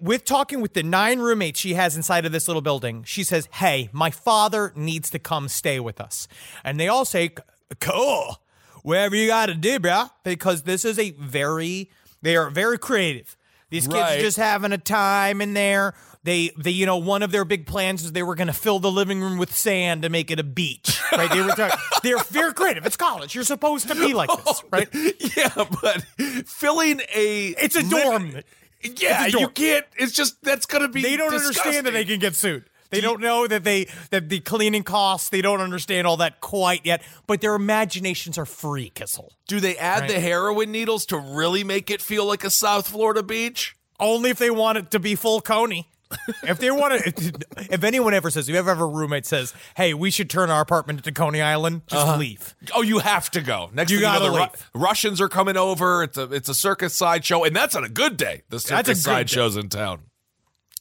with 0.00 0.24
talking 0.24 0.60
with 0.60 0.74
the 0.74 0.82
nine 0.82 1.20
roommates 1.20 1.60
she 1.60 1.74
has 1.74 1.96
inside 1.96 2.26
of 2.26 2.32
this 2.32 2.48
little 2.48 2.62
building, 2.62 3.04
she 3.04 3.22
says, 3.22 3.48
Hey, 3.54 3.88
my 3.92 4.10
father 4.10 4.72
needs 4.74 5.10
to 5.10 5.20
come 5.20 5.48
stay 5.48 5.78
with 5.78 6.00
us. 6.00 6.26
And 6.64 6.78
they 6.78 6.88
all 6.88 7.04
say, 7.04 7.30
Cool, 7.80 8.40
whatever 8.82 9.14
you 9.14 9.28
got 9.28 9.46
to 9.46 9.54
do, 9.54 9.78
bro. 9.78 10.06
Because 10.24 10.62
this 10.62 10.84
is 10.84 10.98
a 10.98 11.12
very, 11.12 11.88
they 12.20 12.36
are 12.36 12.50
very 12.50 12.78
creative. 12.78 13.36
These 13.70 13.86
kids 13.86 13.94
Right. 13.94 14.18
are 14.18 14.20
just 14.20 14.36
having 14.36 14.72
a 14.72 14.78
time 14.78 15.40
in 15.40 15.54
there. 15.54 15.94
They, 16.22 16.50
they, 16.58 16.70
you 16.72 16.84
know, 16.84 16.98
one 16.98 17.22
of 17.22 17.30
their 17.32 17.46
big 17.46 17.66
plans 17.66 18.04
is 18.04 18.12
they 18.12 18.22
were 18.22 18.34
going 18.34 18.48
to 18.48 18.52
fill 18.52 18.78
the 18.78 18.90
living 18.90 19.22
room 19.22 19.38
with 19.38 19.54
sand 19.54 20.02
to 20.02 20.10
make 20.10 20.30
it 20.30 20.38
a 20.38 20.42
beach. 20.44 21.00
Right? 21.12 21.30
They 21.30 21.40
were 21.40 21.48
talking, 21.52 21.78
they're 22.02 22.18
very 22.24 22.52
creative. 22.52 22.84
It's 22.84 22.96
college. 22.96 23.34
You're 23.34 23.44
supposed 23.44 23.88
to 23.88 23.94
be 23.94 24.12
like 24.14 24.28
this, 24.44 24.62
right? 24.70 24.88
Yeah, 25.36 25.64
but 25.80 26.02
filling 26.46 27.00
a 27.14 27.48
It's 27.58 27.76
a 27.76 27.82
dorm. 27.88 28.42
Yeah, 28.82 29.26
you 29.26 29.48
can't. 29.48 29.84
It's 29.98 30.12
just 30.12 30.42
that's 30.42 30.64
gonna 30.66 30.88
be. 30.88 31.02
they 31.02 31.16
don't 31.16 31.34
understand 31.34 31.86
that 31.86 31.92
they 31.92 32.04
can 32.06 32.18
get 32.18 32.34
sued. 32.34 32.64
They 32.90 33.00
don't 33.00 33.20
know 33.20 33.46
that 33.46 33.64
they 33.64 33.86
that 34.10 34.28
the 34.28 34.40
cleaning 34.40 34.82
costs. 34.82 35.28
They 35.28 35.42
don't 35.42 35.60
understand 35.60 36.06
all 36.06 36.16
that 36.18 36.40
quite 36.40 36.84
yet. 36.84 37.02
But 37.26 37.40
their 37.40 37.54
imaginations 37.54 38.36
are 38.36 38.46
free, 38.46 38.90
Kissel. 38.90 39.32
Do 39.46 39.60
they 39.60 39.76
add 39.76 40.08
the 40.08 40.20
heroin 40.20 40.72
needles 40.72 41.06
to 41.06 41.18
really 41.18 41.64
make 41.64 41.90
it 41.90 42.02
feel 42.02 42.26
like 42.26 42.44
a 42.44 42.50
South 42.50 42.88
Florida 42.88 43.22
beach? 43.22 43.76
Only 43.98 44.30
if 44.30 44.38
they 44.38 44.50
want 44.50 44.78
it 44.78 44.90
to 44.92 44.98
be 44.98 45.14
full 45.14 45.40
coney. 45.40 45.86
if 46.42 46.58
they 46.58 46.70
want 46.70 47.04
to, 47.04 47.32
if, 47.70 47.84
anyone 47.84 48.14
ever 48.14 48.30
says, 48.30 48.48
if 48.48 48.52
you 48.52 48.58
ever 48.58 48.70
have 48.70 48.80
a 48.80 48.86
roommate 48.86 49.26
says, 49.26 49.54
"Hey, 49.76 49.94
we 49.94 50.10
should 50.10 50.28
turn 50.28 50.50
our 50.50 50.60
apartment 50.60 50.98
into 50.98 51.12
Coney 51.12 51.40
Island," 51.40 51.82
just 51.86 52.04
uh-huh. 52.04 52.16
leave. 52.16 52.56
Oh, 52.74 52.82
you 52.82 52.98
have 52.98 53.30
to 53.32 53.40
go. 53.40 53.70
Next 53.72 53.92
You 53.92 53.98
thing 53.98 54.06
you 54.06 54.12
know, 54.12 54.18
gotta 54.18 54.48
the 54.48 54.60
Ru-. 54.74 54.80
Russians 54.80 55.20
are 55.20 55.28
coming 55.28 55.56
over. 55.56 56.02
It's 56.02 56.18
a 56.18 56.24
it's 56.32 56.48
a 56.48 56.54
circus 56.54 56.94
sideshow, 56.94 57.44
and 57.44 57.54
that's 57.54 57.76
on 57.76 57.84
a 57.84 57.88
good 57.88 58.16
day. 58.16 58.42
The 58.48 58.58
circus 58.58 59.04
sideshows 59.04 59.56
in 59.56 59.68
town. 59.68 60.09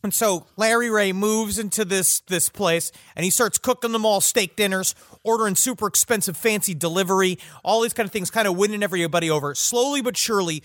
And 0.03 0.13
so 0.13 0.46
Larry 0.56 0.89
Ray 0.89 1.12
moves 1.12 1.60
into 1.60 1.84
this 1.84 2.22
this 2.22 2.48
place 2.50 2.91
and 3.15 3.25
he 3.25 3.29
starts 3.29 3.58
cooking 3.58 3.91
them 3.91 4.06
all 4.06 4.22
steak 4.22 4.56
dinners, 4.56 4.96
ordering 5.24 5.56
super 5.56 5.88
expensive 5.88 6.38
fancy 6.38 6.74
delivery, 6.74 7.38
all 7.63 7.82
these 7.82 7.94
kind 7.94 8.08
of 8.08 8.13
things, 8.13 8.32
kind 8.32 8.48
of 8.48 8.56
winning 8.58 8.82
everybody 8.82 9.29
over, 9.29 9.53
slowly 9.56 10.01
but 10.01 10.15
surely 10.15 10.63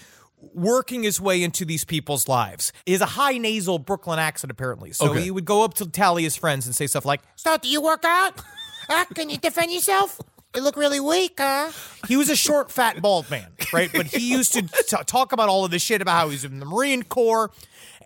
working 0.52 1.02
his 1.02 1.20
way 1.20 1.42
into 1.42 1.64
these 1.64 1.84
people's 1.84 2.28
lives. 2.28 2.72
He 2.86 2.92
has 2.92 3.00
a 3.00 3.06
high 3.06 3.38
nasal 3.38 3.78
Brooklyn 3.78 4.18
accent 4.18 4.50
apparently. 4.50 4.92
So 4.92 5.10
Okay. 5.10 5.22
he 5.22 5.30
would 5.30 5.44
go 5.46 5.64
up 5.64 5.74
to 5.74 5.86
Talia's 5.86 6.36
friends 6.36 6.66
and 6.66 6.74
say 6.74 6.86
stuff 6.86 7.04
like, 7.04 7.20
So, 7.34 7.56
do 7.56 7.68
you 7.68 7.80
work 7.80 8.04
out? 8.04 8.40
Huh? 8.88 9.06
Can 9.14 9.30
you 9.30 9.38
defend 9.38 9.72
yourself? 9.72 10.20
You 10.54 10.62
look 10.62 10.76
really 10.76 11.00
weak, 11.00 11.34
huh? 11.38 11.72
he 12.06 12.16
was 12.16 12.28
a 12.30 12.36
short, 12.36 12.70
fat, 12.70 13.02
bald 13.02 13.28
man, 13.30 13.48
right? 13.72 13.90
But 13.92 14.06
he 14.06 14.30
used 14.30 14.52
to 14.52 14.62
t- 14.62 14.96
talk 15.06 15.32
about 15.32 15.48
all 15.48 15.64
of 15.64 15.72
this 15.72 15.82
shit 15.82 16.00
about 16.00 16.12
how 16.16 16.28
he's 16.28 16.44
in 16.44 16.60
the 16.60 16.66
Marine 16.66 17.02
Corps, 17.02 17.50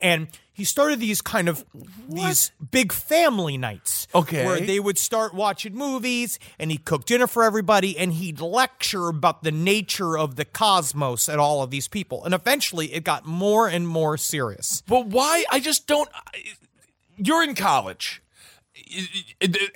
and 0.01 0.29
he 0.59 0.65
started 0.65 0.99
these 0.99 1.23
kind 1.23 1.49
of 1.49 1.65
these 2.09 2.51
big 2.73 2.93
family 2.93 3.57
nights, 3.57 4.09
Okay. 4.13 4.45
where 4.45 4.59
they 4.61 4.81
would 4.81 4.99
start 4.99 5.33
watching 5.33 5.73
movies, 5.75 6.39
and 6.59 6.73
he'd 6.73 6.85
cook 6.85 7.07
dinner 7.07 7.29
for 7.29 7.45
everybody, 7.45 7.97
and 7.97 8.13
he'd 8.15 8.41
lecture 8.41 9.07
about 9.09 9.45
the 9.45 9.53
nature 9.53 10.19
of 10.19 10.35
the 10.35 10.45
cosmos 10.45 11.29
and 11.29 11.41
all 11.41 11.63
of 11.63 11.71
these 11.71 11.87
people, 11.87 12.25
and 12.25 12.35
eventually 12.35 12.93
it 12.93 13.05
got 13.05 13.25
more 13.25 13.69
and 13.69 13.87
more 13.87 14.17
serious. 14.19 14.83
But 14.89 15.07
why? 15.07 15.45
I 15.49 15.61
just 15.61 15.87
don't. 15.87 16.09
I- 16.13 16.43
You're 17.17 17.45
in 17.45 17.55
college. 17.55 18.21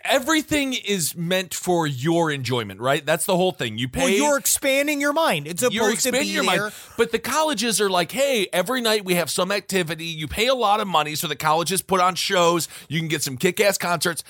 Everything 0.05 0.75
is 0.75 1.17
meant 1.17 1.55
for 1.55 1.87
your 1.87 2.31
enjoyment, 2.31 2.81
right? 2.81 3.05
That's 3.05 3.27
the 3.27 3.37
whole 3.37 3.53
thing. 3.53 3.79
You 3.79 3.89
pay. 3.89 4.01
Well, 4.01 4.11
you're 4.11 4.39
expanding 4.39 5.01
your 5.01 5.13
mind. 5.13 5.47
It's 5.47 5.61
supposed 5.61 5.75
you're 5.75 5.95
to 5.97 6.13
be 6.13 6.27
your 6.27 6.45
there. 6.45 6.63
mind. 6.63 6.75
But 6.97 7.13
the 7.13 7.19
colleges 7.19 7.81
are 7.81 7.91
like, 7.91 8.13
hey, 8.13 8.49
every 8.53 8.81
night 8.81 9.05
we 9.05 9.15
have 9.15 9.31
some 9.31 9.53
activity. 9.53 10.07
You 10.07 10.29
pay 10.29 10.47
a 10.47 10.55
lot 10.55 10.81
of 10.81 10.89
money, 10.89 11.15
so 11.15 11.27
the 11.27 11.37
colleges 11.37 11.83
put 11.83 12.01
on 12.01 12.15
shows. 12.15 12.69
You 12.89 12.99
can 12.99 13.09
get 13.09 13.23
some 13.23 13.37
kick 13.37 13.61
ass 13.61 13.79
concerts. 13.79 14.25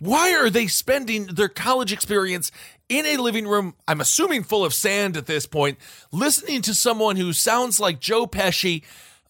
Why 0.00 0.34
are 0.34 0.50
they 0.50 0.66
spending 0.66 1.26
their 1.26 1.48
college 1.48 1.92
experience 1.92 2.50
in 2.88 3.06
a 3.06 3.16
living 3.16 3.46
room, 3.46 3.74
I'm 3.88 4.00
assuming 4.00 4.42
full 4.42 4.64
of 4.64 4.74
sand 4.74 5.16
at 5.16 5.26
this 5.26 5.46
point, 5.46 5.78
listening 6.12 6.62
to 6.62 6.74
someone 6.74 7.16
who 7.16 7.32
sounds 7.32 7.80
like 7.80 8.00
Joe 8.00 8.26
Pesci 8.26 8.82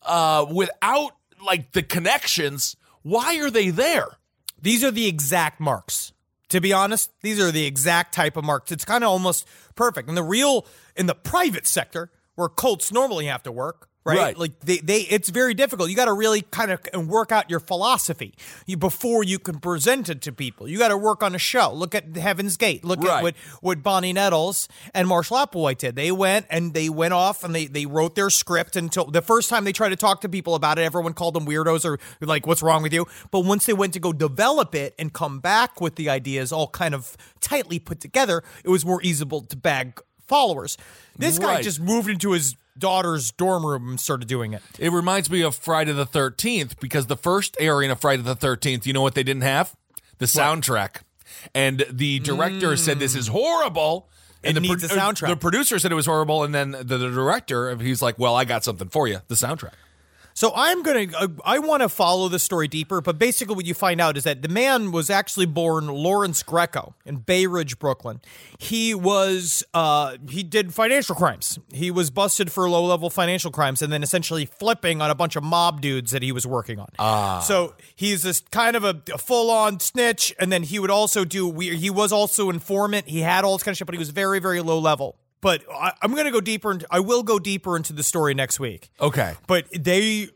uh, 0.03 0.47
without 0.51 1.13
like 1.45 1.73
the 1.73 1.83
connections? 1.83 2.77
Why 3.03 3.39
are 3.41 3.51
they 3.51 3.71
there? 3.71 4.17
These 4.65 4.83
are 4.83 4.91
the 4.91 5.07
exact 5.07 5.61
marks. 5.61 6.15
To 6.49 6.59
be 6.59 6.73
honest, 6.73 7.11
these 7.21 7.39
are 7.39 7.53
the 7.53 7.67
exact 7.67 8.15
type 8.15 8.35
of 8.35 8.45
marks. 8.45 8.73
It's 8.73 8.87
kind 8.87 9.05
of 9.05 9.11
almost 9.11 9.47
perfect. 9.75 10.09
In 10.09 10.15
the 10.15 10.23
real, 10.23 10.67
in 10.97 11.05
the 11.05 11.15
private 11.15 11.67
sector, 11.67 12.11
where 12.35 12.49
Colts 12.49 12.91
normally 12.91 13.27
have 13.27 13.43
to 13.43 13.53
work, 13.53 13.91
right? 14.05 14.19
Right. 14.19 14.39
Like 14.39 14.61
they, 14.61 14.79
they, 14.79 15.01
it's 15.01 15.29
very 15.31 15.55
difficult. 15.55 15.91
You 15.91 15.97
got 15.97 16.07
to 16.07 16.13
really 16.13 16.43
kind 16.43 16.71
of 16.71 17.09
work 17.09 17.33
out 17.33 17.49
your 17.51 17.61
philosophy 17.61 18.35
you, 18.67 18.77
before 18.77 19.25
you 19.25 19.39
can 19.39 19.59
present 19.59 20.09
it 20.09 20.21
to 20.23 20.33
people. 20.33 20.69
You 20.69 20.79
got 20.79 20.89
to 20.89 20.97
work 20.97 21.23
on 21.23 21.35
a 21.35 21.39
show. 21.39 21.73
Look 21.73 21.95
at 21.95 22.17
Heaven's 22.17 22.57
Gate. 22.57 22.85
Look 22.85 23.01
Right. 23.03 23.19
at 23.19 23.23
what 23.23 23.35
what 23.61 23.83
Bonnie 23.83 24.13
Nettles 24.13 24.69
and 24.93 25.09
Marshall 25.09 25.39
Applewhite 25.39 25.79
did. 25.79 25.97
They 25.97 26.13
went 26.13 26.47
and 26.51 26.75
they 26.75 26.89
went 26.89 27.15
off 27.15 27.45
and 27.45 27.55
they 27.55 27.67
they 27.67 27.87
wrote 27.87 28.15
their 28.15 28.31
script 28.31 28.77
until 28.77 29.07
the 29.07 29.23
first 29.23 29.49
time 29.49 29.65
they 29.65 29.73
tried 29.73 29.91
to 29.91 29.97
talk 29.97 30.21
to 30.23 30.29
people 30.29 30.55
about 30.55 30.79
it, 30.79 30.83
everyone 30.83 31.15
called 31.15 31.35
them 31.35 31.47
weirdos 31.47 31.85
or 31.85 31.99
like, 32.21 32.47
"What's 32.47 32.63
wrong 32.63 32.83
with 32.83 32.93
you?" 32.93 33.07
But 33.31 33.41
once 33.41 33.67
they 33.67 33.73
went 33.73 33.93
to 33.95 34.01
go 34.01 34.13
develop 34.13 34.75
it 34.75 34.95
and 34.99 35.13
come 35.13 35.41
back 35.41 35.81
with 35.81 35.97
the 35.97 36.09
ideas 36.11 36.53
all 36.53 36.69
kind 36.69 36.95
of 36.95 37.17
tightly 37.41 37.79
put 37.79 38.01
together, 38.01 38.43
it 38.65 38.69
was 38.69 38.85
more 38.85 39.01
easable 39.03 39.41
to 39.43 39.57
bag 39.57 40.01
followers. 40.27 40.77
This 41.19 41.39
guy 41.39 41.63
just 41.63 41.81
moved 41.81 42.09
into 42.09 42.33
his 42.33 42.57
daughter's 42.79 43.31
dorm 43.33 43.65
room 43.65 43.91
and 43.91 44.01
started 44.01 44.29
doing 44.29 44.53
it. 44.53 44.63
It 44.79 44.91
reminds 44.93 45.31
me 45.31 45.43
of 45.43 45.55
Friday 45.55 45.93
the 45.93 46.07
13th 46.07 46.79
because 46.81 47.07
the 47.07 47.17
first 47.17 47.57
airing 47.61 47.91
of 47.91 48.01
Friday 48.01 48.23
the 48.23 48.37
13th, 48.37 48.87
you 48.87 48.93
know 48.93 49.03
what 49.03 49.15
they 49.15 49.23
didn't 49.23 49.43
have? 49.43 49.75
The 50.19 50.27
soundtrack. 50.27 51.03
And 51.55 51.85
the 51.91 52.21
director 52.21 52.77
said 52.77 52.99
this 52.99 53.15
is 53.15 53.29
horrible. 53.29 54.09
And 54.43 54.59
It 54.59 54.61
the 54.61 54.73
a 54.73 54.77
soundtrack. 54.77 55.29
The 55.29 55.37
producer 55.37 55.79
said 55.79 55.91
it 55.91 55.95
was 55.95 56.05
horrible, 56.05 56.45
and 56.45 56.55
then 56.55 56.73
the, 56.73 56.85
the 56.85 57.11
director, 57.11 57.75
he's 57.77 58.03
like, 58.03 58.19
"Well, 58.19 58.37
I 58.37 58.45
got 58.45 58.63
something 58.63 58.89
for 58.91 59.09
you: 59.09 59.21
the 59.29 59.37
soundtrack." 59.37 59.73
So 60.37 60.53
I'm 60.55 60.83
gonna, 60.83 61.07
uh, 61.17 61.29
I 61.45 61.61
want 61.61 61.83
to 61.83 61.89
follow 61.89 62.29
the 62.29 62.41
story 62.41 62.67
deeper, 62.67 63.01
but 63.01 63.21
basically 63.21 63.55
what 63.55 63.67
you 63.67 63.75
find 63.75 64.01
out 64.01 64.17
is 64.17 64.25
that 64.25 64.43
the 64.43 64.49
man 64.49 64.91
was 64.91 65.09
actually 65.09 65.47
born 65.47 65.87
Lawrence 65.87 66.43
Greco 66.43 66.95
in 67.07 67.19
Bay 67.19 67.47
Ridge, 67.47 67.79
Brooklyn. 67.79 68.21
He 68.59 68.95
was, 68.95 69.63
uh, 69.75 70.17
he 70.29 70.43
did 70.43 70.75
financial 70.75 71.15
crimes. 71.15 71.61
He 71.73 71.93
was 71.93 72.11
busted 72.11 72.51
for 72.51 72.69
low 72.69 72.85
level 72.85 73.11
financial 73.11 73.53
crimes 73.53 73.81
and 73.81 73.93
then 73.93 74.03
essentially 74.03 74.45
flipping 74.45 75.01
on 75.01 75.09
a 75.09 75.15
bunch 75.15 75.37
of 75.37 75.45
mob 75.45 75.81
dudes 75.81 76.11
that 76.11 76.23
he 76.23 76.33
was 76.33 76.45
working 76.47 76.81
on. 76.81 76.89
Ah. 76.99 77.39
So 77.39 77.75
he's 77.95 78.23
this 78.23 78.41
kind 78.41 78.75
of 78.75 78.83
a, 78.83 79.01
a 79.13 79.19
full 79.19 79.53
on 79.53 79.79
snitch, 79.79 80.35
and 80.41 80.51
then 80.51 80.65
he 80.65 80.81
would 80.81 80.91
also 80.91 81.25
do, 81.25 81.47
we, 81.47 81.77
he 81.77 81.91
was 81.91 82.13
also 82.13 82.51
informant. 82.51 83.07
He 83.07 83.21
had 83.21 83.45
all 83.45 83.57
this 83.57 83.63
kind 83.63 83.73
of 83.73 83.79
shit, 83.79 83.87
but 83.87 83.95
he 83.95 84.01
was 84.01 84.11
very, 84.11 84.41
very 84.41 84.61
low 84.61 84.81
level. 84.81 85.17
But 85.45 85.63
I, 85.71 85.93
I'm 86.01 86.13
going 86.13 86.25
to 86.25 86.31
go 86.31 86.41
deeper. 86.41 86.73
Into, 86.73 86.87
I 86.91 87.01
will 87.01 87.23
go 87.23 87.39
deeper 87.39 87.77
into 87.77 87.93
the 87.93 88.03
story 88.03 88.33
next 88.33 88.59
week. 88.59 88.89
Okay. 88.99 89.35
But 89.47 89.67
they, 89.79 90.31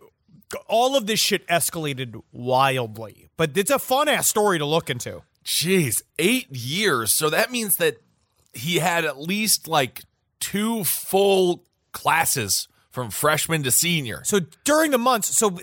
all 0.68 0.96
of 0.96 1.06
this 1.06 1.18
shit 1.18 1.46
escalated 1.48 2.20
wildly. 2.30 3.30
But 3.38 3.56
it's 3.56 3.70
a 3.70 3.78
fun 3.78 4.08
ass 4.08 4.28
story 4.28 4.58
to 4.58 4.66
look 4.66 4.90
into. 4.90 5.22
Jeez, 5.46 6.02
eight 6.18 6.54
years. 6.54 7.14
So 7.14 7.30
that 7.30 7.50
means 7.50 7.76
that 7.76 7.96
he 8.52 8.80
had 8.80 9.06
at 9.06 9.18
least 9.18 9.66
like 9.66 10.02
two 10.40 10.84
full 10.84 11.64
classes 11.92 12.68
from 12.90 13.10
freshman 13.10 13.62
to 13.62 13.70
senior. 13.70 14.22
So 14.24 14.40
during 14.64 14.90
the 14.90 14.98
months, 14.98 15.34
so 15.34 15.58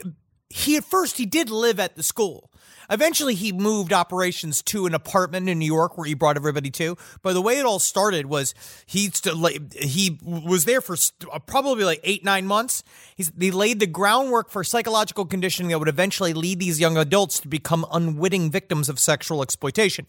he 0.49 0.75
at 0.75 0.85
first 0.85 1.17
he 1.17 1.27
did 1.27 1.51
live 1.51 1.79
at 1.79 1.95
the 1.95 2.01
school. 2.03 2.49
Eventually, 2.89 3.35
he 3.35 3.51
moved 3.51 3.93
operations 3.93 4.61
to 4.63 4.85
an 4.85 4.93
apartment 4.93 5.49
in 5.49 5.59
New 5.59 5.65
York 5.65 5.97
where 5.97 6.05
he 6.05 6.13
brought 6.13 6.37
everybody 6.37 6.71
to. 6.71 6.97
But 7.21 7.33
the 7.33 7.41
way 7.41 7.57
it 7.57 7.65
all 7.65 7.79
started 7.79 8.25
was 8.27 8.53
he 8.85 9.09
st- 9.09 9.73
he 9.73 10.19
was 10.23 10.65
there 10.65 10.81
for 10.81 10.95
st- 10.95 11.29
uh, 11.31 11.39
probably 11.39 11.83
like 11.83 11.99
eight 12.03 12.23
nine 12.23 12.45
months. 12.45 12.83
He's, 13.15 13.31
they 13.31 13.51
laid 13.51 13.79
the 13.79 13.87
groundwork 13.87 14.49
for 14.49 14.63
psychological 14.63 15.25
conditioning 15.25 15.69
that 15.71 15.79
would 15.79 15.87
eventually 15.87 16.33
lead 16.33 16.59
these 16.59 16.79
young 16.79 16.97
adults 16.97 17.39
to 17.39 17.47
become 17.47 17.85
unwitting 17.91 18.51
victims 18.51 18.89
of 18.89 18.99
sexual 18.99 19.41
exploitation. 19.41 20.07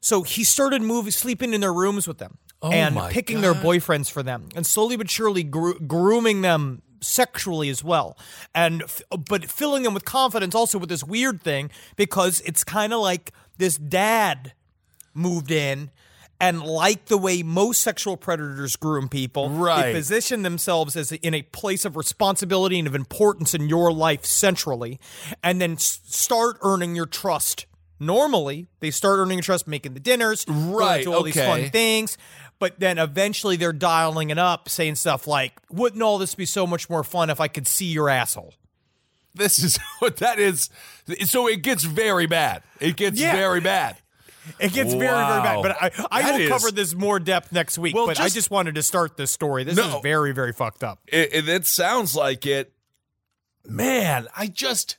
So 0.00 0.22
he 0.22 0.44
started 0.44 0.82
moving, 0.82 1.12
sleeping 1.12 1.54
in 1.54 1.62
their 1.62 1.72
rooms 1.72 2.06
with 2.06 2.18
them 2.18 2.36
and 2.62 2.94
my 2.94 3.10
picking 3.10 3.40
their 3.40 3.54
boyfriends 3.54 4.10
for 4.10 4.22
them, 4.22 4.48
and 4.54 4.66
slowly 4.66 4.96
but 4.96 5.10
surely 5.10 5.42
gro- 5.42 5.78
grooming 5.78 6.42
them 6.42 6.82
sexually 7.04 7.68
as 7.68 7.84
well, 7.84 8.16
and 8.54 8.82
f- 8.82 9.02
but 9.28 9.44
filling 9.50 9.82
them 9.84 9.94
with 9.94 10.04
confidence 10.04 10.54
also 10.54 10.78
with 10.78 10.88
this 10.88 11.04
weird 11.04 11.42
thing 11.42 11.70
because 11.96 12.40
it's 12.42 12.64
kind 12.64 12.92
of 12.92 13.00
like 13.00 13.32
this 13.58 13.76
dad 13.76 14.52
moved 15.14 15.50
in. 15.50 15.90
And 16.40 16.60
like 16.62 17.06
the 17.06 17.16
way 17.16 17.44
most 17.44 17.80
sexual 17.80 18.16
predators 18.16 18.74
groom 18.74 19.08
people, 19.08 19.48
Right. 19.50 19.84
they 19.86 19.92
position 19.92 20.42
themselves 20.42 20.96
as 20.96 21.12
in 21.12 21.32
a 21.32 21.42
place 21.42 21.84
of 21.84 21.96
responsibility 21.96 22.76
and 22.78 22.88
of 22.88 22.94
importance 22.94 23.54
in 23.54 23.68
your 23.68 23.92
life 23.92 24.24
centrally, 24.26 24.98
and 25.44 25.60
then 25.60 25.74
s- 25.74 26.00
start 26.06 26.58
earning 26.62 26.96
your 26.96 27.06
trust. 27.06 27.66
Normally, 28.00 28.66
they 28.80 28.90
start 28.90 29.20
earning 29.20 29.38
your 29.38 29.42
trust, 29.44 29.68
making 29.68 29.94
the 29.94 30.00
dinners, 30.00 30.44
Right, 30.48 31.06
all 31.06 31.22
these 31.22 31.36
fun 31.36 31.70
things. 31.70 32.18
But 32.58 32.78
then 32.80 32.98
eventually 32.98 33.56
they're 33.56 33.72
dialing 33.72 34.30
it 34.30 34.38
up, 34.38 34.68
saying 34.68 34.94
stuff 34.94 35.26
like, 35.26 35.52
"Wouldn't 35.70 36.02
all 36.02 36.18
this 36.18 36.34
be 36.34 36.46
so 36.46 36.66
much 36.66 36.88
more 36.88 37.04
fun 37.04 37.28
if 37.30 37.40
I 37.40 37.48
could 37.48 37.66
see 37.66 37.86
your 37.86 38.08
asshole?" 38.08 38.54
This 39.34 39.58
is 39.58 39.78
what 39.98 40.16
that 40.18 40.38
is. 40.38 40.70
So 41.24 41.48
it 41.48 41.62
gets 41.62 41.82
very 41.84 42.26
bad. 42.26 42.62
It 42.80 42.96
gets 42.96 43.20
Yeah. 43.20 43.34
very 43.34 43.60
bad. 43.60 43.96
It 44.60 44.72
gets 44.74 44.92
very, 44.92 45.00
very 45.06 45.42
bad. 45.42 45.62
But 45.62 45.82
I, 45.82 45.90
I 46.10 46.30
will 46.32 46.40
is- 46.40 46.48
cover 46.50 46.70
this 46.70 46.94
more 46.94 47.18
depth 47.18 47.50
next 47.50 47.78
week. 47.78 47.94
Well, 47.94 48.06
but 48.06 48.20
I 48.20 48.24
just- 48.24 48.34
just 48.36 48.50
wanted 48.50 48.74
to 48.76 48.82
start 48.82 49.16
this 49.16 49.30
story. 49.30 49.64
This 49.64 49.76
No. 49.76 49.96
is 49.96 50.02
very, 50.02 50.32
very 50.32 50.52
fucked 50.52 50.84
up. 50.84 51.00
It, 51.08 51.30
it, 51.32 51.48
it 51.48 51.66
sounds 51.66 52.14
like 52.14 52.44
it. 52.46 52.72
Man, 53.66 54.28
I 54.36 54.46
just, 54.46 54.98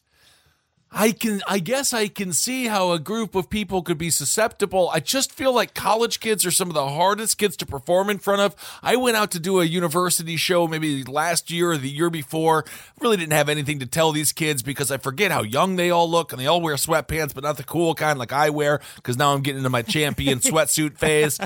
I 0.96 1.12
can, 1.12 1.42
I 1.46 1.60
guess 1.60 1.94
I 1.94 2.08
can 2.08 2.32
see 2.32 2.68
how 2.68 2.94
a 2.94 3.00
group 3.00 3.36
of 3.36 3.50
people 3.50 3.82
could 3.82 3.98
be 3.98 4.10
susceptible. 4.10 4.90
I 4.94 5.02
just 5.02 5.34
feel 5.34 5.54
like 5.54 5.74
college 5.74 6.22
kids 6.22 6.46
are 6.46 6.52
some 6.52 6.70
of 6.70 6.74
the 6.74 6.88
hardest 6.88 7.38
kids 7.38 7.58
to 7.58 7.66
perform 7.66 8.10
in 8.10 8.18
front 8.18 8.42
of. 8.42 8.56
I 8.82 8.96
went 8.96 9.18
out 9.18 9.32
to 9.32 9.40
do 9.40 9.60
a 9.60 9.66
university 9.66 10.38
show 10.38 10.68
maybe 10.68 11.04
last 11.04 11.52
year 11.52 11.72
or 11.72 11.78
the 11.78 11.90
year 11.90 12.10
before. 12.10 12.64
Really 13.02 13.18
didn't 13.18 13.34
have 13.34 13.50
anything 13.50 13.80
to 13.80 13.86
tell 13.86 14.14
these 14.14 14.32
kids 14.32 14.64
because 14.64 14.90
I 14.90 14.98
forget 14.98 15.32
how 15.32 15.44
young 15.44 15.76
they 15.76 15.90
all 15.90 16.10
look 16.10 16.32
and 16.32 16.40
they 16.40 16.48
all 16.48 16.62
wear 16.62 16.76
sweatpants, 16.76 17.36
but 17.36 17.44
not 17.44 17.58
the 17.58 17.64
cool 17.64 17.94
kind 17.94 18.18
like 18.18 18.32
I 18.32 18.50
wear 18.50 18.80
because 18.96 19.18
now 19.18 19.34
I'm 19.34 19.42
getting 19.42 19.60
into 19.60 19.70
my 19.70 19.82
champion 19.82 20.40
sweatsuit 20.40 20.98
phase. 20.98 21.38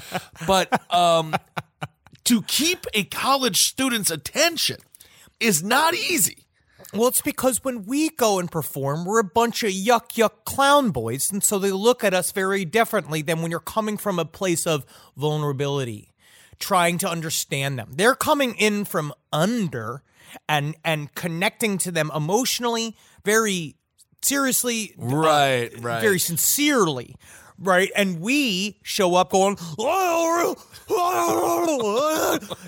But, 0.46 0.94
um, 0.94 1.36
to 2.26 2.44
keep 2.44 2.86
a 2.94 3.06
college 3.06 3.64
student's 3.64 4.12
attention 4.12 4.78
is 5.40 5.64
not 5.64 5.96
easy. 5.96 6.46
Well, 6.94 7.08
it's 7.08 7.22
because 7.22 7.64
when 7.64 7.86
we 7.86 8.10
go 8.10 8.40
and 8.40 8.50
perform, 8.52 9.06
we're 9.06 9.20
a 9.20 9.24
bunch 9.24 9.64
of 9.64 9.70
yuck 9.72 10.14
yuck 10.14 10.44
clown 10.46 10.90
boys, 10.90 11.32
and 11.32 11.44
so 11.44 11.60
they 11.60 11.72
look 11.72 12.04
at 12.04 12.14
us 12.14 12.32
very 12.32 12.66
differently 12.66 13.22
than 13.22 13.42
when 13.42 13.52
you're 13.52 13.60
coming 13.60 13.96
from 13.98 14.18
a 14.18 14.26
place 14.26 14.66
of 14.66 14.86
vulnerability, 15.16 16.12
trying 16.58 16.98
to 17.00 17.10
understand 17.10 17.78
them. 17.78 17.92
They're 17.94 18.16
coming 18.16 18.56
in 18.56 18.86
from 18.86 19.14
under 19.32 20.02
and 20.48 20.76
and 20.84 21.14
connecting 21.14 21.78
to 21.80 21.92
them 21.92 22.12
emotionally, 22.16 22.96
very 23.24 23.76
seriously, 24.22 24.96
uh, 25.00 25.06
Right, 25.16 25.80
right. 25.80 26.02
very 26.02 26.20
sincerely. 26.20 27.16
Right, 27.62 27.92
and 27.96 28.22
we 28.22 28.80
show 28.84 29.16
up 29.16 29.32
going, 29.32 29.58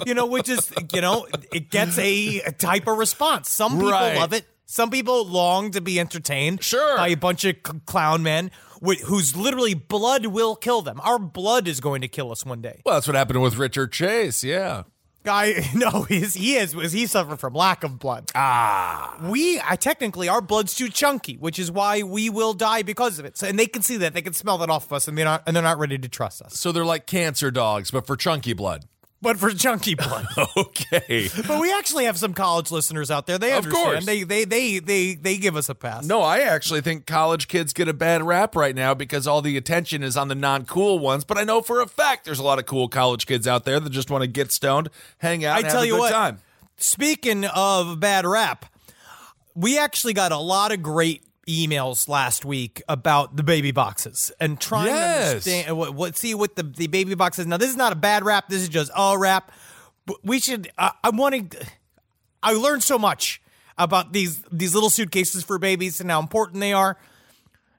you 0.05 0.13
know, 0.13 0.25
which 0.25 0.49
is, 0.49 0.71
you 0.93 1.01
know, 1.01 1.27
it 1.53 1.69
gets 1.69 1.97
a, 1.97 2.41
a 2.41 2.51
type 2.51 2.87
of 2.87 2.97
response. 2.97 3.51
Some 3.51 3.73
people 3.73 3.91
Right. 3.91 4.17
love 4.17 4.33
it. 4.33 4.45
Some 4.65 4.89
people 4.89 5.25
long 5.25 5.71
to 5.71 5.81
be 5.81 5.99
entertained 5.99 6.63
Sure. 6.63 6.97
by 6.97 7.09
a 7.09 7.15
bunch 7.17 7.43
of 7.45 7.55
c- 7.65 7.73
clown 7.85 8.23
men 8.23 8.51
wh- 8.85 8.99
whose 9.03 9.35
literally 9.35 9.73
blood 9.73 10.25
will 10.27 10.55
kill 10.55 10.81
them. 10.81 10.99
Our 11.03 11.19
blood 11.19 11.67
is 11.67 11.79
going 11.81 12.01
to 12.01 12.07
kill 12.07 12.31
us 12.31 12.45
one 12.45 12.61
day. 12.61 12.81
Well, 12.85 12.95
that's 12.95 13.07
what 13.07 13.15
happened 13.15 13.41
with 13.41 13.57
Richard 13.57 13.91
Chase. 13.91 14.43
Yeah. 14.43 14.83
Guy, 15.23 15.69
no, 15.75 16.03
he's, 16.03 16.33
he 16.33 16.55
is 16.55 16.75
was 16.75 16.91
he 16.91 17.05
suffered 17.05 17.39
from 17.39 17.53
lack 17.53 17.83
of 17.83 17.99
blood. 17.99 18.31
Ah, 18.35 19.17
we 19.23 19.61
I 19.63 19.75
technically 19.75 20.29
our 20.29 20.41
blood's 20.41 20.75
too 20.75 20.89
chunky, 20.89 21.35
which 21.35 21.59
is 21.59 21.71
why 21.71 22.03
we 22.03 22.29
will 22.29 22.53
die 22.53 22.81
because 22.81 23.19
of 23.19 23.25
it. 23.25 23.37
So, 23.37 23.47
and 23.47 23.57
they 23.57 23.67
can 23.67 23.81
see 23.81 23.97
that, 23.97 24.13
they 24.13 24.21
can 24.21 24.33
smell 24.33 24.57
that 24.59 24.69
off 24.69 24.85
of 24.85 24.93
us, 24.93 25.07
and 25.07 25.17
they're 25.17 25.25
not 25.25 25.43
and 25.45 25.55
they're 25.55 25.63
not 25.63 25.77
ready 25.77 25.97
to 25.97 26.09
trust 26.09 26.41
us. 26.41 26.59
So 26.59 26.71
they're 26.71 26.85
like 26.85 27.05
cancer 27.05 27.51
dogs, 27.51 27.91
but 27.91 28.07
for 28.07 28.15
chunky 28.15 28.53
blood. 28.53 28.85
But 29.23 29.37
for 29.37 29.51
chunky 29.51 29.93
blood, 29.93 30.25
Okay. 30.57 31.29
but 31.47 31.61
we 31.61 31.71
actually 31.73 32.05
have 32.05 32.17
some 32.17 32.33
college 32.33 32.71
listeners 32.71 33.11
out 33.11 33.27
there. 33.27 33.37
They 33.37 33.51
Of 33.51 33.57
understand. 33.65 33.85
course. 33.85 34.05
They 34.07 34.23
they 34.23 34.45
they 34.45 34.79
they 34.79 35.13
they 35.13 35.37
give 35.37 35.55
us 35.55 35.69
a 35.69 35.75
pass. 35.75 36.05
No, 36.05 36.21
I 36.23 36.39
actually 36.39 36.81
think 36.81 37.05
college 37.05 37.47
kids 37.47 37.71
get 37.71 37.87
a 37.87 37.93
bad 37.93 38.23
rap 38.23 38.55
right 38.55 38.75
now 38.75 38.95
because 38.95 39.27
all 39.27 39.43
the 39.43 39.57
attention 39.57 40.01
is 40.01 40.17
on 40.17 40.27
the 40.27 40.33
non 40.33 40.65
cool 40.65 40.97
ones. 40.97 41.23
But 41.23 41.37
I 41.37 41.43
know 41.43 41.61
for 41.61 41.81
a 41.81 41.87
fact 41.87 42.25
there's 42.25 42.39
a 42.39 42.43
lot 42.43 42.57
of 42.57 42.65
cool 42.65 42.87
college 42.87 43.27
kids 43.27 43.47
out 43.47 43.63
there 43.63 43.79
that 43.79 43.91
just 43.91 44.09
want 44.09 44.23
to 44.23 44.27
get 44.27 44.51
stoned, 44.51 44.89
hang 45.19 45.45
out, 45.45 45.55
I 45.63 45.69
tell 45.69 45.85
you 45.85 45.99
what. 45.99 46.11
time. 46.11 46.39
Speaking 46.77 47.45
of 47.45 47.99
bad 47.99 48.25
rap, 48.25 48.65
we 49.53 49.77
actually 49.77 50.13
got 50.13 50.31
a 50.31 50.37
lot 50.39 50.71
of 50.71 50.81
great 50.81 51.21
emails 51.47 52.07
last 52.07 52.45
week 52.45 52.81
about 52.87 53.35
the 53.35 53.43
baby 53.43 53.71
boxes 53.71 54.31
and 54.39 54.59
trying 54.59 54.87
Yes. 54.87 55.23
to 55.23 55.29
understand 55.31 55.77
what, 55.77 55.93
what 55.93 56.15
see 56.17 56.33
what 56.35 56.55
the, 56.55 56.63
the 56.63 56.87
baby 56.87 57.15
boxes. 57.15 57.45
Now 57.47 57.57
this 57.57 57.69
is 57.69 57.75
not 57.77 57.91
a 57.91 57.95
bad 57.95 58.23
rap. 58.23 58.47
This 58.49 58.61
is 58.61 58.69
just 58.69 58.91
a 58.95 59.17
rap. 59.17 59.51
But 60.05 60.17
we 60.23 60.39
should. 60.39 60.71
Uh, 60.77 60.91
I'm 61.03 61.17
wanting. 61.17 61.51
I 62.43 62.53
learned 62.53 62.83
so 62.83 62.97
much 62.97 63.41
about 63.77 64.13
these 64.13 64.43
these 64.51 64.73
little 64.73 64.89
suitcases 64.89 65.43
for 65.43 65.57
babies 65.59 66.01
and 66.01 66.09
how 66.11 66.19
important 66.19 66.59
they 66.59 66.73
are. 66.73 66.97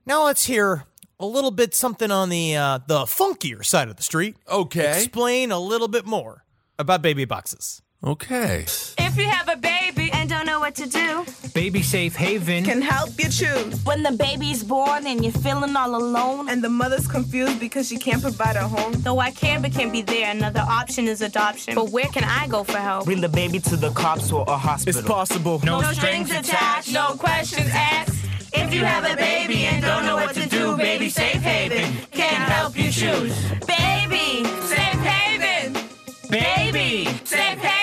Now 0.06 0.24
let's 0.24 0.44
hear 0.46 0.84
a 1.20 1.26
little 1.26 1.50
bit 1.52 1.74
something 1.74 2.10
on 2.10 2.28
the 2.28 2.56
uh, 2.56 2.78
the 2.86 3.00
funkier 3.04 3.64
side 3.64 3.88
of 3.88 3.96
the 3.96 4.02
street. 4.02 4.36
Okay. 4.48 4.96
Explain 5.02 5.50
a 5.52 5.58
little 5.58 5.88
bit 5.88 6.06
more 6.06 6.44
about 6.78 7.02
baby 7.02 7.24
boxes. 7.24 7.82
Okay. 8.04 8.62
If 8.98 9.16
you 9.16 9.24
have 9.28 9.48
a 9.48 9.56
baby 9.56 10.10
and 10.12 10.28
don't 10.28 10.46
know 10.46 10.58
what 10.58 10.74
to 10.76 10.86
do, 10.88 11.24
Baby 11.54 11.82
Safe 11.82 12.16
Haven. 12.16 12.64
can 12.64 12.80
help 12.80 13.10
you 13.18 13.28
choose. 13.28 13.84
when 13.84 14.02
the 14.02 14.12
baby's 14.12 14.62
born 14.64 15.06
and 15.06 15.22
you're 15.22 15.32
feeling 15.46 15.76
all 15.76 15.94
alone, 15.94 16.48
And 16.48 16.64
the 16.64 16.68
mother's 16.70 17.06
confused 17.06 17.60
because 17.60 17.88
she 17.88 17.98
can't 17.98 18.22
provide 18.22 18.56
a 18.56 18.66
home. 18.66 18.92
though 19.02 19.18
I 19.18 19.30
can 19.32 19.60
but 19.60 19.72
can't 19.72 19.92
be 19.92 20.00
there, 20.02 20.30
another 20.30 20.64
option 20.66 21.06
is 21.08 21.20
adoption. 21.20 21.74
But 21.74 21.90
where 21.90 22.06
can 22.06 22.24
I 22.24 22.48
go 22.48 22.64
for 22.64 22.78
help? 22.78 23.04
Bring 23.04 23.20
the 23.20 23.28
baby 23.28 23.58
to 23.60 23.76
the 23.76 23.90
cops 23.90 24.32
or 24.32 24.44
a 24.48 24.56
hospital. 24.56 25.00
It's 25.00 25.08
possible. 25.08 25.60
No, 25.62 25.80
No 25.80 25.92
strings 25.92 26.30
attached, 26.30 26.92
no 26.92 27.14
questions 27.18 27.68
asked. 27.72 28.16
If 28.54 28.72
you 28.74 28.84
have 28.84 29.04
a 29.04 29.16
baby 29.16 29.64
and 29.66 29.82
don't 29.82 30.04
know 30.06 30.16
what 30.16 30.34
to 30.34 30.48
do, 30.48 30.76
Baby 30.76 31.08
Safe 31.10 31.42
Haven 31.42 31.92
can 32.12 32.40
help 32.50 32.76
you 32.78 32.90
choose. 32.90 33.34
Baby 33.66 34.44
Safe 34.72 35.00
Haven, 35.12 35.72
Baby 36.30 37.06
Safe 37.24 37.58
Haven. 37.58 37.81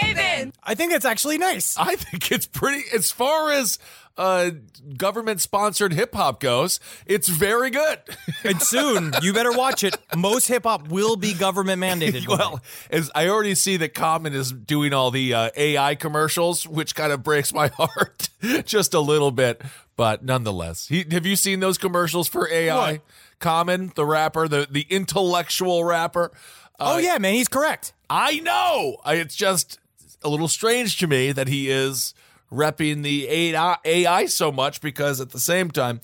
I 0.70 0.76
think 0.76 0.94
it's 0.94 1.04
actually 1.04 1.40
nice. 1.40 1.76
I 1.78 1.96
think 1.96 2.32
it's 2.32 2.46
pretty, 2.46 2.84
as 2.94 3.10
far 3.10 3.50
as 3.50 3.80
uh, 4.20 4.52
government 4.98 5.42
sponsored 5.42 5.94
hip 5.94 6.14
hop 6.14 6.40
goes, 6.40 6.80
it's 7.08 7.28
very 7.28 7.72
good. 7.72 8.00
And 8.44 8.62
soon, 8.62 9.12
you 9.22 9.34
better 9.34 9.52
watch 9.52 9.84
it. 9.84 9.98
Most 10.16 10.48
hip 10.48 10.64
hop 10.64 10.88
will 10.88 11.18
be 11.18 11.34
government 11.34 11.82
mandated. 11.82 12.26
well, 12.28 12.62
as 12.90 13.12
I 13.14 13.28
already 13.28 13.54
see 13.56 13.76
that 13.78 13.94
Common 13.94 14.34
is 14.34 14.54
doing 14.54 14.94
all 14.94 15.12
the 15.12 15.34
uh, 15.34 15.50
AI 15.58 15.96
commercials, 15.96 16.66
which 16.66 16.96
kind 16.96 17.12
of 17.12 17.22
breaks 17.24 17.52
my 17.54 17.68
heart 17.74 18.30
just 18.64 18.94
a 18.94 19.00
little 19.02 19.32
bit, 19.32 19.62
but 19.98 20.24
nonetheless. 20.24 20.88
He, 20.88 21.04
have 21.12 21.26
you 21.26 21.36
seen 21.36 21.60
those 21.60 21.78
commercials 21.78 22.30
for 22.30 22.48
AI? 22.48 22.94
What? 22.94 23.02
Common, 23.40 23.92
the 23.96 24.06
rapper, 24.06 24.48
the 24.48 24.68
the 24.70 24.86
intellectual 24.90 25.84
rapper. 25.84 26.32
oh 26.80 26.98
yeah, 26.98 27.18
man, 27.18 27.34
he's 27.34 27.50
correct. 27.50 27.92
I 28.10 28.40
know. 28.40 28.98
It's 29.06 29.36
just 29.36 29.80
a 30.24 30.30
little 30.30 30.48
strange 30.48 30.98
to 31.00 31.08
me 31.08 31.32
that 31.32 31.48
he 31.48 31.70
is 31.70 32.14
repping 32.52 33.04
the 33.04 33.28
AI 33.30 33.78
AI 33.86 34.26
so 34.26 34.52
much 34.52 34.82
because 34.82 35.22
at 35.22 35.30
the 35.30 35.40
same 35.40 35.72
time, 35.72 36.02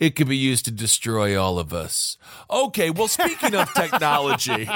it 0.00 0.16
could 0.16 0.28
be 0.28 0.36
used 0.36 0.64
to 0.64 0.70
destroy 0.70 1.40
all 1.40 1.58
of 1.58 1.74
us. 1.74 2.16
Okay, 2.50 2.90
well, 2.90 3.06
speaking 3.06 3.54
of 3.54 3.72
technology, 3.74 4.68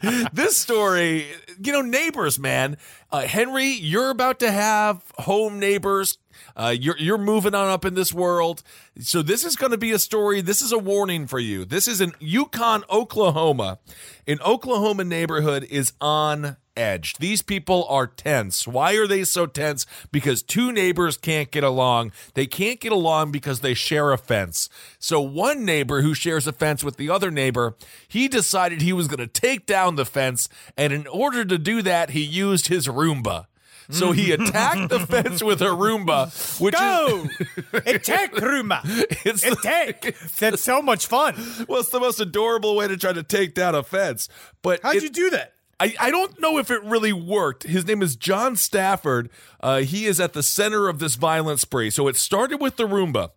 this 0.32 0.56
story, 0.56 1.26
you 1.62 1.72
know, 1.72 1.82
neighbors, 1.82 2.38
man. 2.38 2.78
Uh, 3.12 3.20
Henry, 3.20 3.66
you're 3.66 4.08
about 4.10 4.40
to 4.40 4.50
have 4.50 5.02
home 5.18 5.60
neighbors. 5.60 6.16
Uh, 6.56 6.74
you're 6.78 6.96
you're 6.98 7.18
moving 7.18 7.54
on 7.54 7.68
up 7.68 7.84
in 7.84 7.94
this 7.94 8.12
world, 8.12 8.62
so 8.98 9.20
this 9.20 9.44
is 9.44 9.56
going 9.56 9.72
to 9.72 9.78
be 9.78 9.92
a 9.92 9.98
story. 9.98 10.40
This 10.40 10.62
is 10.62 10.72
a 10.72 10.78
warning 10.78 11.26
for 11.26 11.38
you. 11.38 11.66
This 11.66 11.86
is 11.86 12.00
in 12.00 12.12
Yukon, 12.18 12.84
Oklahoma. 12.90 13.78
An 14.26 14.38
Oklahoma 14.44 15.04
neighborhood 15.04 15.64
is 15.64 15.92
on 16.00 16.56
edge. 16.76 17.14
These 17.18 17.42
people 17.42 17.84
are 17.88 18.06
tense. 18.06 18.66
Why 18.66 18.94
are 18.94 19.06
they 19.06 19.24
so 19.24 19.46
tense? 19.46 19.86
Because 20.12 20.42
two 20.42 20.72
neighbors 20.72 21.16
can't 21.16 21.50
get 21.50 21.64
along. 21.64 22.12
They 22.34 22.46
can't 22.46 22.80
get 22.80 22.92
along 22.92 23.32
because 23.32 23.60
they 23.60 23.74
share 23.74 24.12
a 24.12 24.18
fence. 24.18 24.68
So 24.98 25.20
one 25.20 25.64
neighbor 25.64 26.02
who 26.02 26.14
shares 26.14 26.46
a 26.46 26.52
fence 26.52 26.82
with 26.84 26.96
the 26.96 27.10
other 27.10 27.30
neighbor, 27.30 27.76
he 28.08 28.28
decided 28.28 28.82
he 28.82 28.92
was 28.92 29.08
going 29.08 29.18
to 29.18 29.26
take 29.26 29.66
down 29.66 29.96
the 29.96 30.04
fence, 30.06 30.48
and 30.76 30.92
in 30.92 31.06
order 31.06 31.44
to 31.44 31.58
do 31.58 31.82
that, 31.82 32.10
he 32.10 32.22
used 32.22 32.68
his 32.68 32.86
Roomba. 32.88 33.46
So 33.88 34.10
he 34.10 34.32
attacked 34.32 34.88
the 34.88 34.98
fence 34.98 35.44
with 35.44 35.62
a 35.62 35.66
Roomba, 35.66 36.60
which 36.60 36.74
Go! 36.74 37.28
is 37.72 37.94
Attack 37.94 38.32
Roomba! 38.34 38.80
it's 39.24 39.42
the- 39.42 39.52
Attack! 39.52 40.16
That's 40.40 40.60
so 40.60 40.82
much 40.82 41.06
fun. 41.06 41.34
well, 41.68 41.80
it's 41.80 41.90
the 41.90 42.00
most 42.00 42.18
adorable 42.18 42.74
way 42.74 42.88
to 42.88 42.96
try 42.96 43.12
to 43.12 43.22
take 43.22 43.54
down 43.54 43.76
a 43.76 43.84
fence. 43.84 44.28
But 44.62 44.80
How'd 44.82 44.96
it- 44.96 45.02
you 45.04 45.08
do 45.10 45.30
that? 45.30 45.52
I, 45.78 45.94
I 46.00 46.10
don't 46.10 46.40
know 46.40 46.58
if 46.58 46.70
it 46.70 46.82
really 46.82 47.12
worked. 47.12 47.64
His 47.64 47.86
name 47.86 48.02
is 48.02 48.16
John 48.16 48.56
Stafford. 48.56 49.28
Uh, 49.60 49.78
he 49.80 50.06
is 50.06 50.18
at 50.20 50.32
the 50.32 50.42
center 50.42 50.88
of 50.88 50.98
this 50.98 51.16
violent 51.16 51.60
spree. 51.60 51.90
So 51.90 52.08
it 52.08 52.16
started 52.16 52.60
with 52.60 52.76
the 52.76 52.84
Roomba, 52.84 53.30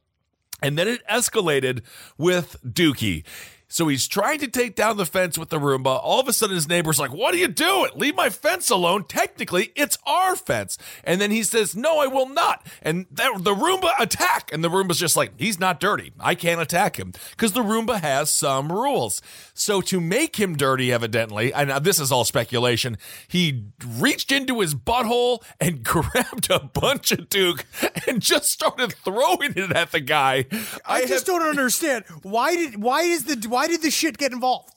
and 0.62 0.78
then 0.78 0.88
it 0.88 1.06
escalated 1.08 1.82
with 2.18 2.56
Dookie. 2.66 3.26
So 3.72 3.88
he's 3.88 4.08
trying 4.08 4.40
to 4.40 4.48
take 4.48 4.76
down 4.76 4.98
the 4.98 5.06
fence 5.06 5.38
with 5.38 5.50
the 5.50 5.60
Roomba. 5.60 6.00
All 6.04 6.20
of 6.20 6.28
a 6.28 6.34
sudden, 6.34 6.56
his 6.56 6.68
neighbor's 6.68 7.00
like, 7.00 7.14
What 7.14 7.36
are 7.36 7.38
you 7.38 7.48
doing? 7.48 7.92
Leave 7.96 8.16
my 8.16 8.30
fence 8.30 8.70
alone. 8.72 9.04
Technically, 9.06 9.72
it's 9.76 9.98
our 10.08 10.36
fence. 10.36 10.78
And 11.04 11.22
then 11.22 11.30
he 11.30 11.44
says, 11.44 11.76
No, 11.76 12.00
I 12.00 12.08
will 12.08 12.28
not. 12.28 12.66
And 12.82 13.06
that, 13.12 13.44
the 13.44 13.54
Roomba 13.54 13.92
attack. 14.00 14.52
And 14.52 14.64
the 14.64 14.70
Roomba's 14.70 14.98
just 15.00 15.16
like, 15.16 15.34
He's 15.38 15.60
not 15.60 15.80
dirty. 15.80 16.12
I 16.20 16.34
can't 16.34 16.60
attack 16.60 16.98
him 16.98 17.14
because 17.32 17.52
the 17.54 17.62
Roomba 17.62 18.02
has 18.02 18.32
some 18.32 18.72
rules. 18.72 19.22
So 19.54 19.82
to 19.82 20.02
make 20.02 20.38
him 20.38 20.56
dirty, 20.58 20.92
evidently, 20.92 21.54
and 21.54 21.70
this 21.86 22.00
is 22.00 22.12
all 22.12 22.26
speculation, 22.26 22.98
he 23.28 23.66
reached 23.86 24.32
into 24.32 24.62
his 24.62 24.74
butthole 24.74 25.44
and 25.60 25.84
grabbed 25.84 26.50
a 26.50 26.60
bunch 26.60 27.12
of 27.12 27.30
Duke 27.30 27.66
and 28.08 28.20
just 28.20 28.50
started 28.50 28.94
throwing 28.94 29.54
it 29.56 29.72
at 29.72 29.92
the 29.92 30.00
guy. 30.00 30.46
I, 30.86 31.02
just 31.06 31.28
have- 31.28 31.36
don't 31.36 31.48
understand. 31.48 32.06
Why 32.24 32.56
did 32.56 32.82
why 32.82 33.02
is 33.02 33.26
the 33.26 33.48
why 33.48 33.59
did 33.68 33.82
the 33.82 33.92
shit 33.92 34.18
get 34.18 34.32
involved? 34.32 34.74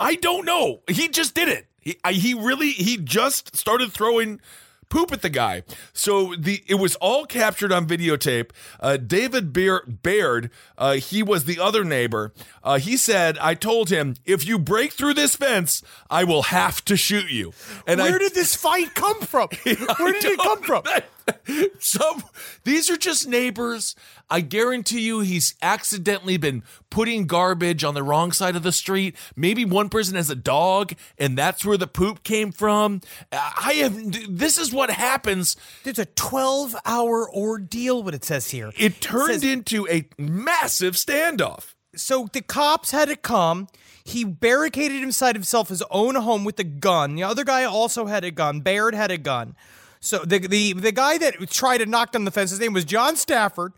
I 0.00 0.14
don't 0.14 0.44
know. 0.44 0.80
He 0.88 1.08
just 1.08 1.34
did 1.34 1.48
it. 1.48 1.66
He 1.80 1.98
I, 2.04 2.12
he 2.12 2.34
really 2.34 2.70
he 2.70 2.96
just 2.96 3.56
started 3.56 3.92
throwing 3.92 4.40
poop 4.88 5.12
at 5.12 5.22
the 5.22 5.30
guy. 5.30 5.62
So 5.92 6.34
the 6.36 6.62
it 6.66 6.76
was 6.76 6.96
all 6.96 7.26
captured 7.26 7.72
on 7.72 7.86
videotape. 7.86 8.50
Uh, 8.80 8.96
David 8.96 9.52
Bear, 9.52 9.82
Baird, 9.86 10.50
uh, 10.76 10.94
he 10.94 11.22
was 11.22 11.44
the 11.44 11.58
other 11.58 11.84
neighbor. 11.84 12.32
Uh, 12.62 12.78
he 12.78 12.96
said, 12.96 13.38
"I 13.38 13.54
told 13.54 13.90
him 13.90 14.14
if 14.24 14.46
you 14.46 14.58
break 14.58 14.92
through 14.92 15.14
this 15.14 15.36
fence, 15.36 15.82
I 16.10 16.24
will 16.24 16.42
have 16.44 16.84
to 16.86 16.96
shoot 16.96 17.30
you." 17.30 17.52
And 17.86 18.00
Where 18.00 18.14
I, 18.16 18.18
did 18.18 18.34
this 18.34 18.54
fight 18.54 18.94
come 18.94 19.20
from? 19.20 19.48
Where 19.62 20.12
did 20.12 20.24
it 20.24 20.38
come 20.38 20.62
from? 20.62 20.82
That- 20.84 21.06
Some 21.78 22.22
these 22.64 22.90
are 22.90 22.96
just 22.96 23.26
neighbors. 23.28 23.94
I 24.30 24.40
guarantee 24.40 25.00
you 25.00 25.20
he's 25.20 25.54
accidentally 25.62 26.36
been 26.36 26.62
putting 26.90 27.26
garbage 27.26 27.84
on 27.84 27.94
the 27.94 28.02
wrong 28.02 28.32
side 28.32 28.56
of 28.56 28.62
the 28.62 28.72
street. 28.72 29.16
Maybe 29.36 29.64
one 29.64 29.88
person 29.88 30.16
has 30.16 30.30
a 30.30 30.36
dog 30.36 30.92
and 31.18 31.36
that's 31.36 31.64
where 31.64 31.76
the 31.78 31.86
poop 31.86 32.22
came 32.24 32.52
from. 32.52 33.00
I 33.32 33.74
have 33.78 34.36
this 34.36 34.58
is 34.58 34.72
what 34.72 34.90
happens. 34.90 35.56
There's 35.84 35.98
a 35.98 36.04
12 36.06 36.76
hour 36.84 37.30
ordeal, 37.32 38.02
what 38.02 38.14
it 38.14 38.24
says 38.24 38.50
here. 38.50 38.72
It 38.76 39.00
turned 39.00 39.42
says- 39.42 39.44
into 39.44 39.86
a 39.88 40.08
massive 40.18 40.94
standoff. 40.94 41.74
So 41.94 42.28
the 42.32 42.42
cops 42.42 42.90
had 42.90 43.08
to 43.08 43.16
come. 43.16 43.66
He 44.04 44.22
barricaded 44.24 45.02
inside 45.02 45.34
himself 45.34 45.68
his 45.68 45.82
own 45.90 46.14
home 46.14 46.44
with 46.44 46.58
a 46.60 46.64
gun. 46.64 47.14
The 47.14 47.24
other 47.24 47.44
guy 47.44 47.64
also 47.64 48.06
had 48.06 48.24
a 48.24 48.30
gun. 48.30 48.60
Baird 48.60 48.94
had 48.94 49.10
a 49.10 49.18
gun. 49.18 49.56
So 50.00 50.18
the 50.18 50.38
the 50.38 50.72
the 50.74 50.92
guy 50.92 51.18
that 51.18 51.34
tried 51.50 51.78
to 51.78 51.86
knock 51.86 52.12
down 52.12 52.24
the 52.24 52.30
fence, 52.30 52.50
his 52.50 52.60
name 52.60 52.72
was 52.72 52.84
John 52.84 53.16
Stafford. 53.16 53.72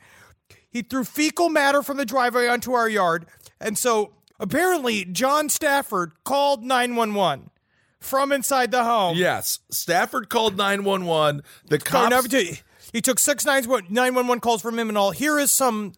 He 0.69 0.83
threw 0.83 1.05
fecal 1.05 1.49
matter 1.49 1.83
from 1.83 1.97
the 1.97 2.05
driveway 2.05 2.47
onto 2.47 2.73
our 2.73 2.89
yard, 2.89 3.27
and 3.61 3.77
so 3.77 4.13
apparently 4.39 5.05
John 5.05 5.49
Stafford 5.49 6.13
called 6.25 6.63
nine 6.63 6.95
one 6.95 7.15
one 7.15 7.51
from 7.99 8.33
inside 8.33 8.71
the 8.71 8.85
home. 8.85 9.17
Yes, 9.17 9.61
Stafford 9.71 10.29
called 10.29 10.57
911. 10.57 11.43
The 11.67 11.79
cops 11.79 12.11
never 12.11 12.29
did- 12.29 12.61
he 12.93 13.01
took 13.01 13.19
six 13.19 13.45
911 13.45 14.41
calls 14.41 14.63
from 14.63 14.79
him 14.79 14.89
and 14.89 14.99
all. 14.99 15.11
Here 15.13 15.39
is 15.39 15.53
some 15.53 15.93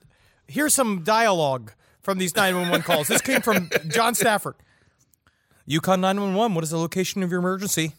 here's 0.47 0.75
some 0.75 1.03
dialogue 1.05 1.73
from 2.03 2.19
these 2.19 2.35
911 2.37 2.83
calls. 2.85 3.09
This 3.09 3.23
came 3.23 3.41
from 3.41 3.71
John 3.89 4.15
Stafford. 4.15 4.57
Yukon 5.65 6.01
911, 6.01 6.55
what 6.55 6.65
is 6.65 6.71
the 6.71 6.79
location 6.79 7.23
of 7.23 7.31
your 7.31 7.39
emergency? 7.39 7.95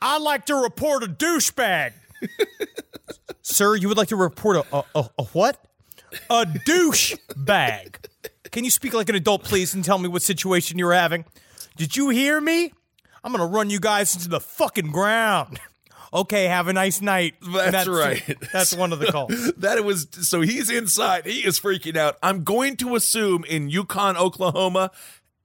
I'd 0.00 0.22
like 0.22 0.46
to 0.46 0.54
report 0.54 1.02
a 1.02 1.06
douchebag. 1.06 1.92
Sir, 3.42 3.76
you 3.76 3.88
would 3.88 3.96
like 3.96 4.08
to 4.08 4.16
report 4.16 4.56
a, 4.56 4.76
a, 4.76 4.84
a, 4.94 5.10
a 5.18 5.24
what? 5.24 5.64
A 6.30 6.44
douchebag. 6.44 7.96
Can 8.50 8.64
you 8.64 8.70
speak 8.70 8.94
like 8.94 9.08
an 9.08 9.14
adult, 9.14 9.44
please, 9.44 9.74
and 9.74 9.84
tell 9.84 9.98
me 9.98 10.08
what 10.08 10.22
situation 10.22 10.78
you're 10.78 10.92
having? 10.92 11.24
Did 11.76 11.96
you 11.96 12.08
hear 12.08 12.40
me? 12.40 12.72
I'm 13.22 13.32
gonna 13.32 13.46
run 13.46 13.70
you 13.70 13.80
guys 13.80 14.14
into 14.14 14.28
the 14.28 14.40
fucking 14.40 14.90
ground. 14.90 15.60
Okay, 16.12 16.44
have 16.46 16.68
a 16.68 16.72
nice 16.72 17.02
night. 17.02 17.34
That's 17.52 17.86
right. 17.86 18.22
That's 18.52 18.74
one 18.74 18.92
of 18.92 18.98
the 18.98 19.06
calls. 19.06 19.52
that 19.58 19.76
it 19.76 19.84
was 19.84 20.08
so 20.22 20.40
he's 20.40 20.70
inside 20.70 21.26
he 21.26 21.40
is 21.40 21.60
freaking 21.60 21.96
out 21.96 22.16
i'm 22.22 22.44
going 22.44 22.76
to 22.76 22.94
assume 22.96 23.44
in 23.44 23.68
yukon 23.68 24.16
oklahoma 24.16 24.90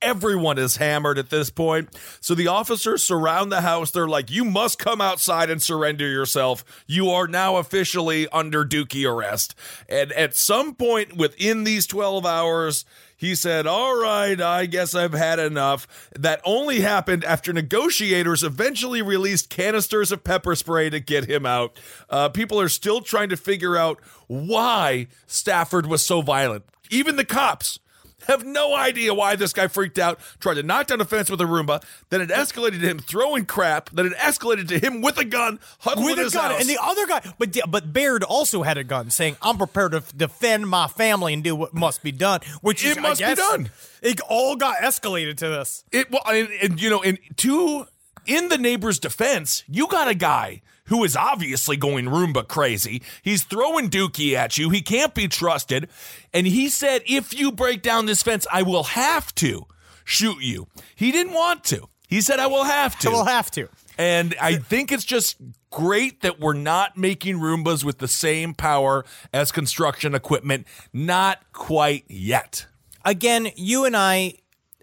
everyone 0.04 0.58
is 0.58 0.78
hammered 0.78 1.18
at 1.18 1.30
this 1.30 1.50
point 1.50 1.90
so 2.20 2.36
the 2.36 2.48
officers 2.48 3.04
surround 3.04 3.52
the 3.52 3.62
house 3.62 3.92
they're 3.92 4.08
like 4.08 4.30
you 4.30 4.44
must 4.44 4.78
come 4.78 5.02
outside 5.02 5.50
and 5.50 5.62
surrender 5.62 6.08
yourself 6.08 6.64
you 6.88 7.10
are 7.10 7.28
now 7.28 7.58
officially 7.58 8.28
under 8.30 8.66
dookie 8.66 9.10
arrest 9.10 9.56
and 9.88 10.12
at 10.14 10.36
some 10.36 10.76
point 10.76 11.16
within 11.16 11.64
these 11.64 11.88
12 11.88 12.26
hours 12.26 12.86
he 13.24 13.36
said, 13.36 13.66
All 13.66 13.98
right, 13.98 14.40
I 14.42 14.66
guess 14.66 14.94
I've 14.94 15.14
had 15.14 15.40
enough. 15.40 16.10
That 16.14 16.42
only 16.44 16.82
happened 16.82 17.24
after 17.24 17.54
negotiators 17.54 18.44
eventually 18.44 19.02
released 19.02 19.50
canisters 19.50 20.12
of 20.12 20.26
pepper 20.26 20.56
spray 20.56 20.90
to 20.90 21.00
get 21.00 21.30
him 21.30 21.46
out. 21.46 21.80
Uh, 22.10 22.28
people 22.28 22.60
are 22.60 22.68
still 22.68 23.00
trying 23.00 23.30
to 23.30 23.38
figure 23.38 23.78
out 23.78 24.02
why 24.28 25.08
Stafford 25.26 25.88
was 25.88 26.06
so 26.06 26.22
violent. 26.22 26.66
Even 26.90 27.16
the 27.16 27.24
cops 27.24 27.80
have 28.28 28.46
no 28.46 28.76
idea 28.76 29.14
why 29.14 29.36
this 29.36 29.54
guy 29.54 29.68
freaked 29.68 30.00
out, 30.00 30.20
tried 30.40 30.56
to 30.56 30.64
knock 30.64 30.88
down 30.88 31.02
a 31.02 31.06
fence 31.06 31.30
with 31.30 31.42
a 31.42 31.46
Roomba, 31.46 31.84
then 32.10 32.22
it 32.22 32.30
escalated 32.30 32.80
to 32.82 32.88
him 32.90 33.00
throwing 33.00 33.46
crap, 33.46 33.90
then 33.92 34.06
it 34.08 34.14
escalated 34.14 34.68
to 34.70 34.80
him 34.80 35.02
with 35.02 35.18
a 35.18 35.26
gun, 35.26 35.60
huddled 35.80 36.06
With 36.06 36.20
in 36.20 36.28
a 36.28 36.30
gun, 36.30 36.52
house. 36.52 36.62
and 36.62 36.70
the 36.70 36.78
other 36.82 37.06
guy, 37.08 37.34
but 37.38 37.58
but 37.70 37.94
Baird 37.94 38.24
also 38.24 38.64
had 38.64 38.78
a 38.78 38.84
gun, 38.84 39.10
saying, 39.10 39.38
"I'm 39.42 39.58
prepared 39.58 39.92
to 39.92 39.98
f- 39.98 40.16
defend 40.16 40.68
my 40.68 40.88
family 40.88 41.34
and 41.34 41.44
do 41.44 41.56
what 41.56 41.74
must 41.74 42.04
be 42.04 42.12
done." 42.12 42.42
Which 42.62 42.84
is, 42.84 42.98
It 42.98 43.02
must 43.02 43.22
I 43.22 43.30
be 43.32 43.36
done. 43.36 43.70
It 44.02 44.20
all 44.30 44.56
got 44.56 44.78
escalated 44.78 45.38
to 45.38 45.50
this. 45.50 45.84
It 45.92 46.12
well, 46.12 46.22
and, 46.28 46.50
and 46.62 46.82
you 46.82 46.90
know, 46.90 47.02
and 47.02 47.18
to 47.38 47.86
in 48.26 48.50
the 48.50 48.58
neighbor's 48.58 49.00
defense, 49.00 49.64
you 49.68 49.88
got 49.88 50.08
a 50.08 50.16
guy 50.16 50.62
who 50.86 51.04
is 51.04 51.16
obviously 51.16 51.78
going 51.78 52.06
Roomba 52.06 52.48
crazy. 52.48 53.02
He's 53.22 53.44
throwing 53.44 53.90
Dookie 53.90 54.34
at 54.34 54.58
you. 54.58 54.70
He 54.70 54.82
can't 54.82 55.14
be 55.14 55.28
trusted, 55.28 55.90
and 56.34 56.48
he 56.48 56.70
said, 56.70 57.04
"If 57.06 57.34
you 57.34 57.52
break 57.52 57.82
down 57.82 58.06
this 58.06 58.24
fence, 58.24 58.46
I 58.52 58.64
will 58.64 58.84
have 58.84 59.34
to 59.36 59.68
shoot 60.04 60.42
you." 60.42 60.68
He 60.96 61.12
didn't 61.12 61.34
want 61.34 61.64
to. 61.66 61.90
He 62.08 62.22
said, 62.22 62.40
"I 62.40 62.48
will 62.48 62.66
have 62.66 62.98
to." 63.00 63.10
I 63.10 63.12
will 63.14 63.26
have 63.26 63.50
to. 63.52 63.70
And 63.98 64.36
I 64.42 64.56
think 64.58 64.92
it's 64.92 65.06
just 65.06 65.38
great 65.70 66.22
that 66.22 66.40
we're 66.40 66.54
not 66.54 66.98
making 66.98 67.38
Roombas 67.38 67.84
with 67.84 68.00
the 68.00 68.08
same 68.08 68.54
power 68.54 69.06
as 69.32 69.52
construction 69.52 70.16
equipment. 70.16 70.68
Not 70.92 71.40
quite 71.52 72.06
yet. 72.08 72.68
Again, 73.06 73.50
you 73.56 73.86
and 73.86 73.98
I, 73.98 74.36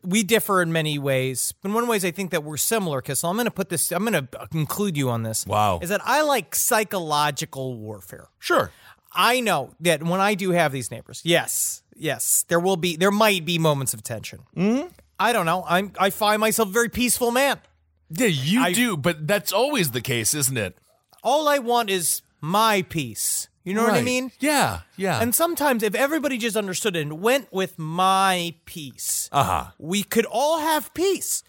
we 0.02 0.22
differ 0.22 0.62
in 0.62 0.72
many 0.72 0.98
ways. 0.98 1.54
In 1.64 1.72
one 1.72 1.86
ways, 1.86 2.04
I 2.04 2.10
think 2.10 2.30
that 2.30 2.44
we're 2.44 2.56
similar, 2.56 3.00
Kissel. 3.02 3.30
I'm 3.30 3.36
going 3.36 3.44
to 3.46 3.50
put 3.50 3.68
this. 3.68 3.90
I'm 3.92 4.04
going 4.04 4.26
to 4.26 4.48
include 4.52 4.96
you 4.96 5.10
on 5.10 5.22
this. 5.22 5.46
Wow. 5.46 5.78
Is 5.82 5.88
that 5.88 6.00
I 6.04 6.22
like 6.22 6.54
psychological 6.54 7.76
warfare. 7.76 8.28
Sure. 8.38 8.70
I 9.12 9.40
know 9.40 9.74
that 9.80 10.02
when 10.02 10.20
I 10.20 10.34
do 10.34 10.52
have 10.52 10.70
these 10.72 10.90
neighbors, 10.90 11.20
yes, 11.24 11.82
yes, 11.96 12.44
there 12.48 12.60
will 12.60 12.76
be, 12.76 12.96
there 12.96 13.10
might 13.10 13.44
be 13.44 13.58
moments 13.58 13.92
of 13.92 14.02
tension. 14.04 14.40
Mm-hmm. 14.56 14.86
I 15.18 15.32
don't 15.32 15.46
know. 15.46 15.64
I'm, 15.68 15.92
I 15.98 16.10
find 16.10 16.40
myself 16.40 16.68
a 16.68 16.72
very 16.72 16.88
peaceful 16.88 17.30
man. 17.30 17.58
Yeah, 18.10 18.26
you 18.26 18.62
I- 18.62 18.72
do, 18.72 18.96
but 18.96 19.26
that's 19.26 19.52
always 19.52 19.90
the 19.90 20.00
case, 20.00 20.32
isn't 20.34 20.56
it? 20.56 20.78
All 21.22 21.48
I 21.48 21.58
want 21.58 21.90
is 21.90 22.22
my 22.40 22.82
peace. 22.82 23.48
You 23.62 23.74
know 23.74 23.82
what 23.82 23.92
I 23.92 24.02
mean? 24.02 24.32
Yeah, 24.40 24.80
yeah. 24.96 25.20
And 25.20 25.34
sometimes, 25.34 25.82
if 25.82 25.94
everybody 25.94 26.38
just 26.38 26.56
understood 26.56 26.96
it 26.96 27.02
and 27.02 27.20
went 27.20 27.52
with 27.52 27.78
my 27.78 28.54
peace, 28.64 29.28
uh-huh. 29.32 29.72
we 29.78 30.02
could 30.02 30.24
all 30.26 30.60
have 30.60 30.94
peace. 30.94 31.44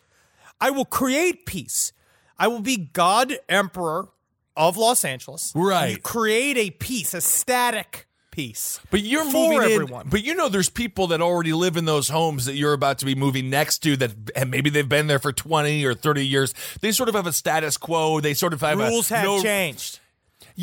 I 0.59 0.71
will 0.71 0.85
create 0.85 1.45
peace. 1.45 1.93
I 2.37 2.47
will 2.47 2.59
be 2.59 2.75
God 2.77 3.37
Emperor 3.47 4.09
of 4.57 4.75
Los 4.75 5.05
Angeles. 5.05 5.53
Right. 5.55 6.01
Create 6.03 6.57
a 6.57 6.69
peace, 6.71 7.13
a 7.13 7.21
static 7.21 8.07
peace. 8.31 8.79
But 8.89 9.01
you're 9.01 9.23
for 9.25 9.31
moving 9.31 9.89
in- 9.89 10.09
but 10.09 10.23
you 10.23 10.35
know, 10.35 10.49
there's 10.49 10.69
people 10.69 11.07
that 11.07 11.21
already 11.21 11.53
live 11.53 11.77
in 11.77 11.85
those 11.85 12.09
homes 12.09 12.45
that 12.45 12.55
you're 12.55 12.73
about 12.73 12.97
to 12.99 13.05
be 13.05 13.15
moving 13.15 13.49
next 13.49 13.79
to. 13.79 13.95
That 13.95 14.11
and 14.35 14.51
maybe 14.51 14.69
they've 14.69 14.87
been 14.87 15.07
there 15.07 15.19
for 15.19 15.31
20 15.31 15.85
or 15.85 15.93
30 15.93 16.27
years. 16.27 16.53
They 16.81 16.91
sort 16.91 17.09
of 17.09 17.15
have 17.15 17.27
a 17.27 17.33
status 17.33 17.77
quo. 17.77 18.19
They 18.19 18.33
sort 18.33 18.53
of 18.53 18.61
have 18.61 18.77
Rules 18.77 19.11
a, 19.11 19.15
have 19.15 19.25
no- 19.25 19.41
changed. 19.41 19.99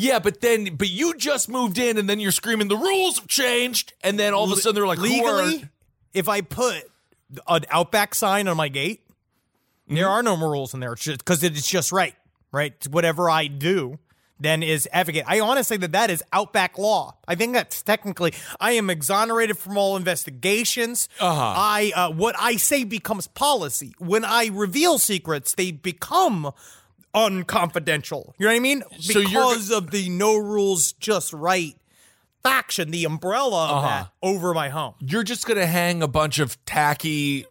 Yeah, 0.01 0.19
but 0.19 0.39
then, 0.39 0.75
but 0.77 0.89
you 0.89 1.13
just 1.17 1.49
moved 1.49 1.77
in, 1.77 1.97
and 1.97 2.09
then 2.09 2.21
you're 2.21 2.31
screaming 2.31 2.69
the 2.69 2.77
rules 2.77 3.19
have 3.19 3.27
changed, 3.27 3.91
and 4.01 4.17
then 4.17 4.33
all 4.33 4.45
of 4.49 4.57
a 4.57 4.61
sudden 4.61 4.75
they're 4.75 4.87
like, 4.87 4.97
legally, 4.99 5.65
if 6.13 6.29
I 6.29 6.39
put 6.39 6.83
an 7.49 7.65
Outback 7.69 8.15
sign 8.15 8.47
on 8.47 8.55
my 8.55 8.69
gate, 8.69 9.01
there 9.87 10.05
Mm-hmm. 10.05 10.07
are 10.07 10.23
no 10.23 10.37
more 10.37 10.51
rules 10.51 10.73
in 10.73 10.79
there 10.79 10.95
because 10.95 11.43
it's 11.43 11.67
just 11.69 11.91
right, 11.91 12.15
right? 12.53 12.73
Whatever 12.87 13.29
I 13.29 13.47
do 13.47 13.99
then 14.39 14.63
is 14.63 14.87
advocate. 14.93 15.25
I 15.27 15.41
honestly 15.41 15.75
that 15.77 15.91
that 15.91 16.09
is 16.09 16.23
Outback 16.31 16.77
law. 16.77 17.17
I 17.27 17.35
think 17.35 17.53
that's 17.53 17.81
technically 17.81 18.33
I 18.59 18.71
am 18.73 18.89
exonerated 18.89 19.57
from 19.57 19.77
all 19.77 19.97
investigations. 19.97 21.09
Uh-huh. 21.19 21.53
I 21.57 21.91
uh, 21.93 22.11
what 22.11 22.35
I 22.39 22.55
say 22.55 22.85
becomes 22.85 23.27
policy. 23.27 23.91
When 23.97 24.23
I 24.23 24.49
reveal 24.53 24.97
secrets, 24.97 25.55
they 25.55 25.71
become 25.71 26.53
unconfidential. 27.15 28.33
You 28.37 28.45
know 28.45 28.51
what 28.51 28.57
I 28.57 28.59
mean? 28.59 28.83
So 28.99 29.19
Because 29.21 29.71
of 29.71 29.91
the 29.91 30.09
no 30.09 30.35
rules, 30.37 30.93
just 30.93 31.33
right 31.33 31.75
faction, 32.43 32.91
the 32.91 33.05
umbrella 33.05 33.65
of 33.65 33.77
Uh-huh. 33.83 33.87
that 33.87 34.09
over 34.21 34.53
my 34.53 34.69
home. 34.69 34.93
you're 34.99 35.23
just 35.23 35.45
gonna 35.45 35.65
hang 35.67 36.01
a 36.01 36.07
bunch 36.07 36.39
of 36.39 36.63
tacky 36.65 37.45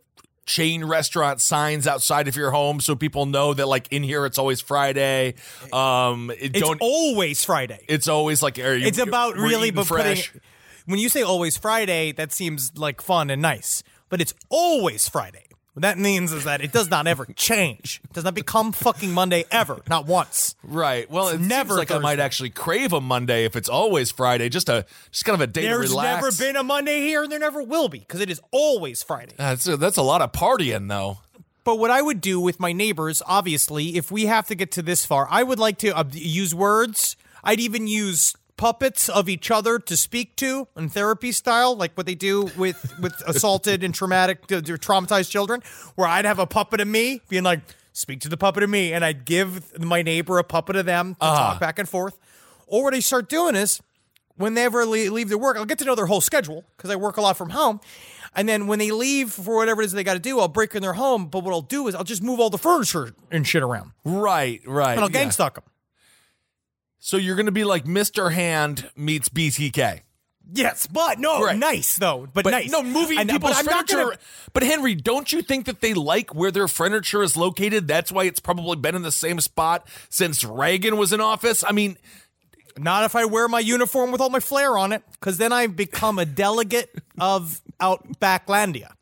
chain 0.46 0.82
restaurant 0.82 1.42
signs 1.42 1.86
outside 1.86 2.26
of 2.26 2.34
your 2.34 2.50
home 2.52 2.80
so 2.80 2.96
people 2.96 3.26
know 3.26 3.52
that 3.52 3.66
like 3.68 3.86
in 3.90 4.02
here 4.02 4.24
it's 4.24 4.38
always 4.38 4.62
Friday. 4.62 5.34
Um, 5.74 6.30
it 6.30 6.56
It's 6.56 6.60
don't. 6.60 6.78
always 6.80 7.44
Friday. 7.44 7.84
it's 7.86 8.08
always 8.08 8.42
like 8.42 8.58
are 8.58 8.74
you, 8.74 8.86
It's 8.86 8.96
about 8.98 9.36
really 9.36 9.70
but 9.70 9.86
fresh. 9.86 10.28
putting 10.28 10.40
when 10.86 10.98
you 10.98 11.10
say 11.10 11.20
always 11.20 11.58
Friday, 11.58 12.12
that 12.12 12.32
seems 12.32 12.72
like 12.78 13.02
fun 13.02 13.28
and 13.28 13.42
nice. 13.42 13.82
But 14.08 14.22
it's 14.22 14.32
always 14.48 15.06
Friday. 15.06 15.44
What 15.78 15.82
that 15.82 15.96
means 15.96 16.32
is 16.32 16.42
that 16.42 16.60
it 16.60 16.72
does 16.72 16.90
not 16.90 17.06
ever 17.06 17.24
change. 17.36 18.00
It 18.02 18.12
does 18.12 18.24
not 18.24 18.34
become 18.34 18.72
fucking 18.72 19.12
Monday 19.12 19.44
ever. 19.48 19.78
Not 19.88 20.06
once. 20.06 20.56
Right. 20.64 21.08
Well, 21.08 21.28
it 21.28 21.40
never 21.40 21.76
like 21.76 21.92
I 21.92 21.98
might 22.00 22.18
actually 22.18 22.50
crave 22.50 22.92
a 22.92 23.00
Monday 23.00 23.44
if 23.44 23.54
it's 23.54 23.68
always 23.68 24.10
Friday. 24.10 24.48
Just 24.48 24.68
a 24.68 24.86
just 25.12 25.24
kind 25.24 25.34
of 25.36 25.40
a 25.40 25.46
day 25.46 25.62
There's 25.62 25.90
to 25.90 25.96
relax. 25.96 26.20
never 26.20 26.36
been 26.36 26.56
a 26.56 26.64
Monday 26.64 27.02
here 27.02 27.22
and 27.22 27.30
there 27.30 27.38
never 27.38 27.62
will 27.62 27.88
be 27.88 28.00
because 28.00 28.20
it 28.20 28.28
is 28.28 28.40
always 28.50 29.04
Friday. 29.04 29.34
That's 29.36 29.68
a, 29.68 29.76
that's 29.76 29.96
a 29.96 30.02
lot 30.02 30.20
of 30.20 30.32
partying 30.32 30.88
though. 30.88 31.18
But 31.62 31.76
what 31.76 31.92
I 31.92 32.02
would 32.02 32.20
do 32.20 32.40
with 32.40 32.58
my 32.58 32.72
neighbors, 32.72 33.22
obviously, 33.24 33.96
if 33.96 34.10
we 34.10 34.26
have 34.26 34.48
to 34.48 34.56
get 34.56 34.72
to 34.72 34.82
this 34.82 35.06
far, 35.06 35.28
I 35.30 35.44
would 35.44 35.60
like 35.60 35.78
to 35.78 35.96
uh, 35.96 36.02
use 36.10 36.56
words. 36.56 37.16
I'd 37.44 37.60
even 37.60 37.86
use 37.86 38.34
puppets 38.58 39.08
of 39.08 39.28
each 39.30 39.50
other 39.50 39.78
to 39.78 39.96
speak 39.96 40.36
to 40.36 40.68
in 40.76 40.90
therapy 40.90 41.32
style, 41.32 41.74
like 41.74 41.96
what 41.96 42.04
they 42.04 42.14
do 42.14 42.50
with 42.58 42.92
with 43.00 43.14
assaulted 43.26 43.82
and 43.82 43.94
traumatic, 43.94 44.40
uh, 44.52 44.60
traumatized 44.60 45.30
children. 45.30 45.62
Where 45.94 46.06
I'd 46.06 46.26
have 46.26 46.38
a 46.38 46.46
puppet 46.46 46.80
of 46.80 46.88
me 46.88 47.22
being 47.30 47.44
like, 47.44 47.60
"Speak 47.94 48.20
to 48.20 48.28
the 48.28 48.36
puppet 48.36 48.62
of 48.62 48.68
me," 48.68 48.92
and 48.92 49.02
I'd 49.04 49.24
give 49.24 49.78
my 49.80 50.02
neighbor 50.02 50.38
a 50.38 50.44
puppet 50.44 50.76
of 50.76 50.84
them 50.84 51.14
to 51.14 51.20
talk 51.20 51.60
back 51.60 51.78
and 51.78 51.88
forth. 51.88 52.18
Or 52.66 52.84
what 52.84 52.92
I 52.92 53.00
start 53.00 53.30
doing 53.30 53.54
is 53.56 53.80
when 54.36 54.52
they 54.54 54.64
ever 54.64 54.84
leave 54.84 55.30
their 55.30 55.38
work, 55.38 55.56
I'll 55.56 55.64
get 55.64 55.78
to 55.78 55.84
know 55.86 55.94
their 55.94 56.06
whole 56.06 56.20
schedule 56.20 56.64
because 56.76 56.90
I 56.90 56.96
work 56.96 57.16
a 57.16 57.22
lot 57.22 57.36
from 57.38 57.50
home. 57.50 57.80
And 58.36 58.46
then 58.48 58.66
when 58.66 58.78
they 58.78 58.90
leave 58.90 59.32
for 59.32 59.56
whatever 59.56 59.80
it 59.82 59.86
is 59.86 59.92
they 59.92 60.04
got 60.04 60.12
to 60.12 60.18
do, 60.20 60.38
I'll 60.38 60.48
break 60.48 60.74
in 60.74 60.82
their 60.82 60.92
home. 60.92 61.26
But 61.26 61.42
what 61.44 61.52
I'll 61.52 61.62
do 61.62 61.88
is 61.88 61.94
I'll 61.94 62.04
just 62.04 62.22
move 62.22 62.38
all 62.38 62.50
the 62.50 62.58
furniture 62.58 63.14
and 63.30 63.46
shit 63.46 63.62
around, 63.62 63.92
Right, 64.04 64.60
right. 64.66 64.92
and 64.92 65.00
I'll 65.00 65.10
yeah. 65.10 65.22
gang 65.22 65.30
stalk 65.30 65.54
them. 65.54 65.64
So 66.98 67.16
you're 67.16 67.36
going 67.36 67.46
to 67.46 67.52
be 67.52 67.64
like 67.64 67.84
Mr. 67.84 68.32
Hand 68.32 68.90
meets 68.96 69.28
BTK. 69.28 70.00
Yes, 70.50 70.86
but 70.86 71.18
no, 71.18 71.42
Right. 71.44 71.56
nice 71.58 71.96
though, 71.98 72.26
but, 72.32 72.42
But 72.42 72.50
nice. 72.52 72.70
no, 72.70 72.82
moving 72.82 73.18
And- 73.18 73.30
uh, 73.30 73.34
people's 73.34 73.52
but 73.52 73.58
I'm 73.58 73.64
not 73.66 73.88
furniture. 73.90 74.04
gonna- 74.10 74.18
But 74.54 74.62
Henry, 74.62 74.94
don't 74.94 75.30
you 75.30 75.42
think 75.42 75.66
that 75.66 75.82
they 75.82 75.92
like 75.92 76.34
where 76.34 76.50
their 76.50 76.66
furniture 76.68 77.22
is 77.22 77.36
located? 77.36 77.86
That's 77.86 78.10
why 78.10 78.24
it's 78.24 78.40
probably 78.40 78.76
been 78.76 78.94
in 78.94 79.02
the 79.02 79.12
same 79.12 79.40
spot 79.40 79.86
since 80.08 80.42
Reagan 80.44 80.96
was 80.96 81.12
in 81.12 81.20
office. 81.20 81.62
I 81.66 81.72
mean, 81.72 81.98
Not 82.78 83.02
if 83.04 83.16
I 83.16 83.24
wear 83.24 83.48
my 83.48 83.58
uniform 83.58 84.12
with 84.12 84.20
all 84.20 84.30
my 84.30 84.38
flair 84.38 84.78
on 84.78 84.92
it, 84.92 85.02
because 85.12 85.36
then 85.36 85.52
I 85.52 85.66
become 85.66 86.16
a 86.18 86.24
delegate 86.24 86.94
of 87.20 87.60
Outbacklandia. 87.80 88.92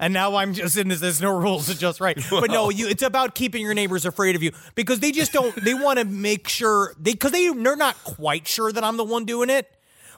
And 0.00 0.12
now 0.12 0.36
I'm 0.36 0.54
just 0.54 0.76
in 0.76 0.88
this. 0.88 1.00
There's 1.00 1.20
no 1.20 1.36
rules. 1.36 1.68
It's 1.68 1.80
just 1.80 2.00
right. 2.00 2.18
But 2.30 2.50
no, 2.50 2.70
you. 2.70 2.88
It's 2.88 3.02
about 3.02 3.34
keeping 3.34 3.62
your 3.62 3.74
neighbors 3.74 4.04
afraid 4.04 4.36
of 4.36 4.42
you 4.42 4.52
because 4.74 5.00
they 5.00 5.12
just 5.12 5.32
don't. 5.32 5.54
They 5.64 5.74
want 5.74 5.98
to 5.98 6.04
make 6.04 6.48
sure 6.48 6.94
they 6.98 7.12
because 7.12 7.32
they 7.32 7.48
they're 7.52 7.76
not 7.76 7.96
quite 8.04 8.46
sure 8.46 8.72
that 8.72 8.84
I'm 8.84 8.96
the 8.96 9.04
one 9.04 9.24
doing 9.24 9.50
it. 9.50 9.70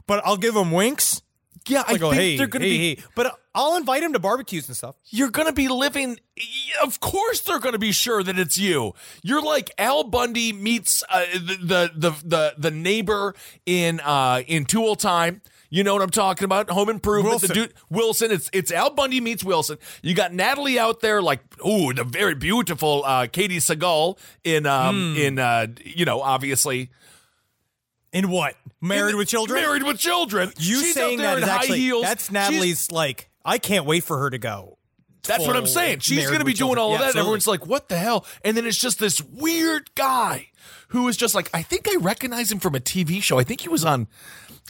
But 0.06 0.22
I'll 0.24 0.36
give 0.36 0.54
them 0.54 0.70
winks. 0.72 1.22
yeah, 1.68 1.84
I 1.86 1.92
I 1.94 1.98
go, 1.98 2.10
think 2.10 2.20
hey, 2.20 2.36
they're 2.36 2.46
going 2.46 2.62
to 2.62 2.68
hey, 2.68 2.78
be. 2.78 2.94
hey. 2.96 3.02
But 3.14 3.38
I'll 3.54 3.76
invite 3.76 4.02
them 4.02 4.12
to 4.12 4.18
barbecues 4.18 4.66
and 4.68 4.76
stuff. 4.76 4.96
You're 5.10 5.30
going 5.30 5.46
to 5.46 5.52
be 5.52 5.68
living. 5.68 6.18
Of 6.82 7.00
course, 7.00 7.40
they're 7.40 7.58
going 7.58 7.74
to 7.74 7.78
be 7.78 7.92
sure 7.92 8.22
that 8.22 8.38
it's 8.38 8.56
you. 8.56 8.94
You're 9.22 9.42
like 9.42 9.70
Al 9.78 10.04
Bundy 10.04 10.52
meets 10.52 11.02
uh, 11.10 11.24
the, 11.34 11.56
the 11.60 11.90
the 11.94 12.10
the 12.24 12.54
the 12.56 12.70
neighbor 12.70 13.34
in 13.66 14.00
uh 14.00 14.42
in 14.46 14.64
Tool 14.64 14.96
Time. 14.96 15.42
You 15.72 15.84
know 15.84 15.92
what 15.94 16.02
I'm 16.02 16.10
talking 16.10 16.44
about? 16.44 16.68
Home 16.70 16.88
Improvement. 16.88 17.40
The 17.42 17.46
Wilson. 17.48 17.54
dude 17.54 17.74
Wilson. 17.90 18.30
It's 18.32 18.50
it's 18.52 18.72
Al 18.72 18.90
Bundy 18.90 19.20
meets 19.20 19.44
Wilson. 19.44 19.78
You 20.02 20.14
got 20.14 20.34
Natalie 20.34 20.78
out 20.78 21.00
there, 21.00 21.22
like 21.22 21.40
ooh, 21.64 21.92
the 21.92 22.02
very 22.04 22.34
beautiful 22.34 23.04
uh, 23.06 23.26
Katie 23.28 23.58
Seagal 23.58 24.18
in 24.44 24.66
um 24.66 25.14
Hmm. 25.14 25.20
in 25.20 25.38
uh 25.38 25.66
you 25.84 26.04
know 26.04 26.20
obviously 26.22 26.90
In 28.12 28.30
what? 28.30 28.56
Married 28.80 29.12
in- 29.12 29.18
with 29.18 29.28
children. 29.28 29.60
Married 29.62 29.84
with 29.84 29.98
children. 29.98 30.52
You 30.58 30.80
She's 30.80 30.94
saying 30.94 31.18
that 31.18 31.38
in 31.38 31.44
is 31.44 31.48
high 31.48 31.56
actually 31.56 31.78
heels. 31.80 32.02
that's 32.02 32.24
She's- 32.28 32.50
Natalie's 32.50 32.90
like. 32.90 33.28
I 33.44 33.58
can't 33.58 33.86
wait 33.86 34.04
for 34.04 34.18
her 34.18 34.28
to 34.30 34.38
go. 34.38 34.76
That's 35.22 35.46
what 35.46 35.54
I'm 35.56 35.66
saying. 35.66 36.00
She's 36.00 36.26
going 36.26 36.40
to 36.40 36.44
be 36.44 36.52
doing 36.52 36.74
children. 36.74 36.78
all 36.78 36.88
of 36.94 37.00
Yeah, 37.00 37.06
that. 37.06 37.10
and. 37.10 37.18
Everyone's 37.20 37.46
like, 37.46 37.64
what 37.66 37.88
the 37.88 37.96
hell? 37.96 38.26
And 38.44 38.56
then 38.56 38.66
it's 38.66 38.76
just 38.76 38.98
this 38.98 39.20
weird 39.22 39.94
guy 39.94 40.48
who 40.88 41.06
is 41.08 41.16
just 41.16 41.34
like, 41.34 41.48
I 41.54 41.62
think 41.62 41.86
I 41.88 41.96
recognize 41.96 42.50
him 42.50 42.58
from 42.58 42.74
a 42.74 42.80
TV 42.80 43.22
show. 43.22 43.38
I 43.38 43.44
think 43.44 43.60
he 43.60 43.68
was 43.68 43.84
on 43.84 44.08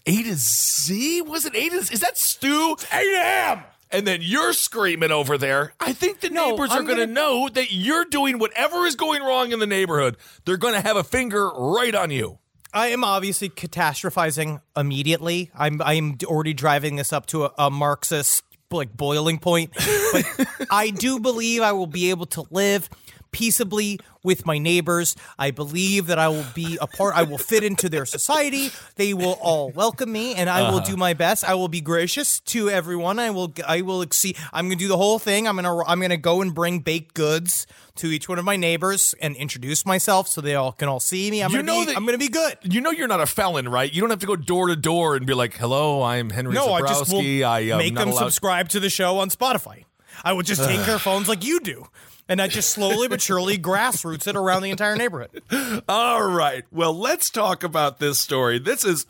A 0.07 0.23
to 0.23 0.35
Z. 0.35 1.23
Was 1.23 1.45
it 1.47 1.55
A 1.55 1.69
to 1.69 1.83
Z? 1.83 1.93
Is 1.95 2.01
that 2.01 2.17
Stu? 2.19 2.77
A 2.93 3.03
to 3.03 3.21
M. 3.25 3.65
And 3.93 4.07
then 4.07 4.21
you're 4.23 4.53
screaming 4.53 5.11
over 5.11 5.37
there. 5.37 5.73
I 5.81 5.93
think 5.93 6.21
the 6.21 6.31
No, 6.31 6.51
neighbors 6.51 6.71
are 6.71 6.79
I'm 6.79 6.85
going 6.87 6.99
to 6.99 7.07
gonna- 7.07 7.13
know 7.13 7.49
that 7.49 7.73
you're 7.73 8.05
doing 8.05 8.39
whatever 8.39 8.87
is 8.87 8.95
going 8.95 9.21
wrong 9.23 9.51
in 9.53 9.59
the 9.59 9.67
neighborhood. 9.67 10.17
They're 10.45 10.57
going 10.57 10.75
to 10.75 10.81
have 10.81 10.97
a 10.97 11.03
finger 11.03 11.49
right 11.51 11.95
on 11.95 12.11
you. 12.11 12.39
I 12.73 12.89
am 12.89 13.03
obviously 13.03 13.49
catastrophizing 13.49 14.61
immediately. 14.77 15.51
I'm 15.57 15.83
I'm 15.83 16.19
already 16.25 16.55
driving 16.55 16.95
this 16.97 17.13
up 17.13 17.27
to 17.27 17.47
a, 17.47 17.53
a 17.59 17.71
Marxist 17.71 18.45
like 18.71 18.97
boiling 18.97 19.41
point, 19.41 19.73
but 19.75 20.47
I 20.71 20.91
do 20.91 21.19
believe 21.19 21.63
I 21.63 21.73
will 21.73 21.89
be 21.89 22.11
able 22.11 22.27
to 22.27 22.45
live 22.51 22.89
peaceably 23.33 23.99
with 24.23 24.47
my 24.47 24.59
neighbors. 24.59 25.17
I 25.39 25.51
believe 25.51 26.07
that 26.09 26.19
I 26.19 26.29
will 26.29 26.45
be 26.55 26.79
a 26.81 26.87
part. 26.87 27.17
I 27.17 27.23
will 27.23 27.39
fit 27.39 27.65
into 27.65 27.89
their 27.89 28.05
society. 28.07 28.71
They 28.97 29.15
will 29.15 29.39
all 29.41 29.71
welcome 29.71 30.13
me, 30.13 30.35
and 30.35 30.51
I 30.51 30.71
will 30.71 30.81
do 30.81 30.93
uh-huh. 30.93 30.97
my 30.97 31.15
best. 31.15 31.45
I 31.45 31.55
will 31.55 31.69
be 31.69 31.81
gracious 31.81 32.41
to 32.41 32.69
everyone. 32.71 33.19
I 33.19 33.31
will. 33.31 33.53
I 33.67 33.83
will 33.83 34.03
exceed. 34.03 34.37
I'm 34.53 34.67
going 34.67 34.79
to 34.79 34.85
do 34.85 34.89
the 34.89 34.97
whole 34.97 35.19
thing. 35.19 35.47
I'm 35.49 35.57
gonna. 35.57 35.85
I'm 35.85 36.01
gonna 36.01 36.17
go 36.17 36.43
and 36.43 36.55
bring 36.55 36.81
baked 36.81 37.15
goods 37.15 37.67
to 37.97 38.09
each 38.09 38.29
one 38.29 38.39
of 38.39 38.45
my 38.45 38.57
neighbors 38.57 39.15
and 39.21 39.37
introduce 39.37 39.85
myself 39.85 40.27
so 40.29 40.41
they 40.41 40.55
all 40.55 40.73
can 40.73 40.89
all 40.89 41.01
see 41.01 41.31
me. 41.31 41.43
I'm 41.43 41.51
You 41.51 41.59
gonna 41.59 41.67
know 41.67 41.81
be, 41.81 41.87
that- 41.87 41.97
I'm 41.97 42.07
gonna 42.07 42.19
be 42.19 42.29
good. 42.29 42.57
You 42.63 42.81
know 42.81 42.91
you're 42.91 43.09
not 43.09 43.21
a 43.21 43.27
felon, 43.27 43.69
right? 43.69 43.93
You 43.93 44.01
don't 44.01 44.11
have 44.11 44.21
to 44.21 44.27
go 44.27 44.37
door 44.37 44.69
to 44.69 44.77
door 44.77 45.17
and 45.17 45.27
be 45.27 45.35
like, 45.35 45.55
"Hello, 45.57 46.03
I'm 46.03 46.31
Henry 46.31 46.55
No, 46.55 46.73
I 46.73 46.81
just 46.81 47.13
will 47.13 47.21
Zabrowski. 47.21 47.43
I, 47.43 47.61
am 47.61 47.79
make 47.79 47.95
them 47.95 48.09
allowed- 48.09 48.25
subscribe 48.25 48.69
to 48.71 48.81
the 48.81 48.91
show 48.91 49.19
on 49.19 49.31
Spotify. 49.31 49.85
I 50.25 50.33
would 50.33 50.47
just 50.47 50.65
take 50.65 50.81
their 50.87 50.99
phones 50.99 51.29
like 51.29 51.45
you 51.45 51.61
do. 51.61 51.87
And 52.31 52.41
I 52.41 52.47
just 52.47 52.71
slowly 52.71 53.09
but 53.09 53.21
surely 53.21 53.59
grassroots 53.59 54.29
it 54.29 54.37
around 54.37 54.63
the 54.63 54.71
entire 54.71 54.95
neighborhood. 54.95 55.43
All 55.89 56.23
right. 56.23 56.65
Well, 56.71 56.97
let's 56.97 57.29
talk 57.29 57.65
about 57.65 57.99
this 57.99 58.21
story. 58.21 58.61
This 58.61 58.85
is, 58.85 59.05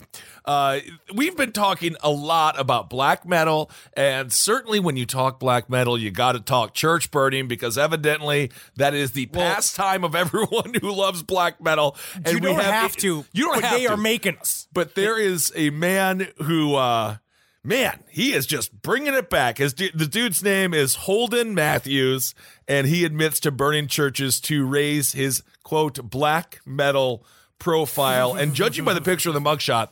uh, 0.47 0.81
we've 1.15 1.37
been 1.37 1.53
talking 1.53 1.97
a 2.03 2.11
lot 2.11 2.59
about 2.59 2.89
black 2.89 3.27
metal, 3.27 3.71
and 3.93 4.33
certainly 4.33 4.81
when 4.81 4.97
you 4.97 5.05
talk 5.05 5.39
black 5.39 5.69
metal, 5.69 5.99
you 5.99 6.11
got 6.11 6.33
to 6.33 6.41
talk 6.41 6.73
church 6.73 7.11
burning 7.11 7.47
because 7.47 7.77
evidently 7.77 8.51
that 8.77 8.95
is 8.95 9.13
the 9.13 9.27
pastime 9.27 10.03
of 10.03 10.15
everyone 10.17 10.73
who 10.81 10.91
loves 10.91 11.23
black 11.23 11.63
metal. 11.63 11.97
And 12.15 12.29
you 12.29 12.35
we 12.35 12.41
don't 12.41 12.61
have, 12.61 12.97
to. 12.97 13.27
You 13.33 13.45
don't 13.45 13.63
have 13.63 13.79
they 13.79 13.85
to. 13.85 13.93
are 13.93 13.97
making 13.99 14.39
us. 14.39 14.67
but 14.73 14.95
there 14.95 15.19
is 15.19 15.53
a 15.55 15.69
man 15.69 16.29
who, 16.39 16.75
uh, 16.75 17.17
man, 17.63 18.03
he 18.09 18.33
is 18.33 18.47
just 18.47 18.83
bringing 18.83 19.15
it 19.15 19.31
back. 19.31 19.59
His 19.59 19.75
the 19.75 20.09
dude's 20.11 20.43
name 20.43 20.75
is 20.75 20.95
Holden 20.95 21.55
Matthews, 21.55 22.35
and 22.67 22.87
he 22.87 23.05
admits 23.05 23.41
to 23.41 23.51
burning 23.51 23.87
churches 23.87 24.41
to 24.43 24.67
raise 24.67 25.13
his 25.13 25.43
quote 25.63 26.11
black 26.11 26.61
metal 26.65 27.25
profile. 27.59 28.35
and 28.35 28.55
judging 28.55 28.85
by 28.85 28.95
the 28.95 29.01
picture 29.01 29.29
of 29.29 29.35
the 29.35 29.41
mugshot, 29.41 29.91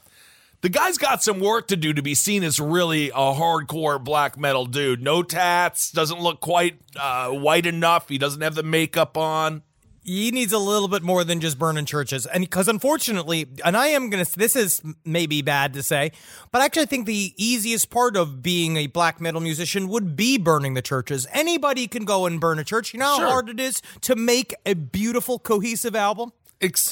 the 0.61 0.69
guy's 0.69 0.99
got 0.99 1.23
some 1.23 1.39
work 1.39 1.69
to 1.69 1.77
do 1.77 1.93
to 1.93 2.03
be 2.03 2.15
seen 2.15 2.43
as 2.43 2.59
really 2.59 3.11
a 3.11 3.13
hardcore 3.13 4.03
black 4.03 4.37
metal 4.37 4.67
dude. 4.67 5.03
No 5.03 5.23
tats, 5.23 5.93
doesn't 5.93 6.21
look 6.21 6.41
quite 6.41 6.81
uh, 6.97 7.29
white 7.29 7.67
enough. 7.67 8.09
He 8.09 8.19
doesn't 8.19 8.41
have 8.41 8.57
the 8.57 8.65
makeup 8.65 9.17
on. 9.17 9.63
He 10.09 10.31
needs 10.31 10.55
a 10.55 10.59
little 10.59 10.89
bit 10.89 11.03
more 11.03 11.23
than 11.23 11.39
just 11.39 11.59
burning 11.59 11.85
churches. 11.85 12.25
And 12.25 12.43
because 12.43 12.67
unfortunately, 12.67 13.47
and 13.63 13.77
I 13.77 13.89
am 13.89 14.09
going 14.09 14.25
to, 14.25 14.39
this 14.39 14.57
is 14.57 14.83
maybe 15.05 15.43
bad 15.43 15.75
to 15.75 15.83
say, 15.83 16.13
but 16.51 16.63
I 16.63 16.65
actually 16.65 16.83
I 16.83 16.87
think 16.87 17.07
the 17.07 17.35
easiest 17.37 17.91
part 17.91 18.17
of 18.17 18.43
being 18.43 18.77
a 18.79 18.87
black 18.87 19.21
metal 19.21 19.41
musician 19.41 19.87
would 19.89 20.17
be 20.17 20.39
burning 20.39 20.73
the 20.73 20.81
churches. 20.81 21.27
Anybody 21.33 21.87
can 21.87 22.07
go 22.07 22.25
and 22.25 22.41
burn 22.41 22.59
a 22.59 22.65
church. 22.65 22.95
You 22.95 23.01
know 23.01 23.07
how 23.07 23.17
Sure. 23.19 23.27
hard 23.29 23.49
it 23.51 23.61
is 23.61 23.83
to 24.03 24.17
make 24.17 24.55
a 24.65 24.75
beautiful, 24.75 25.39
cohesive 25.39 25.95
album? 25.95 26.33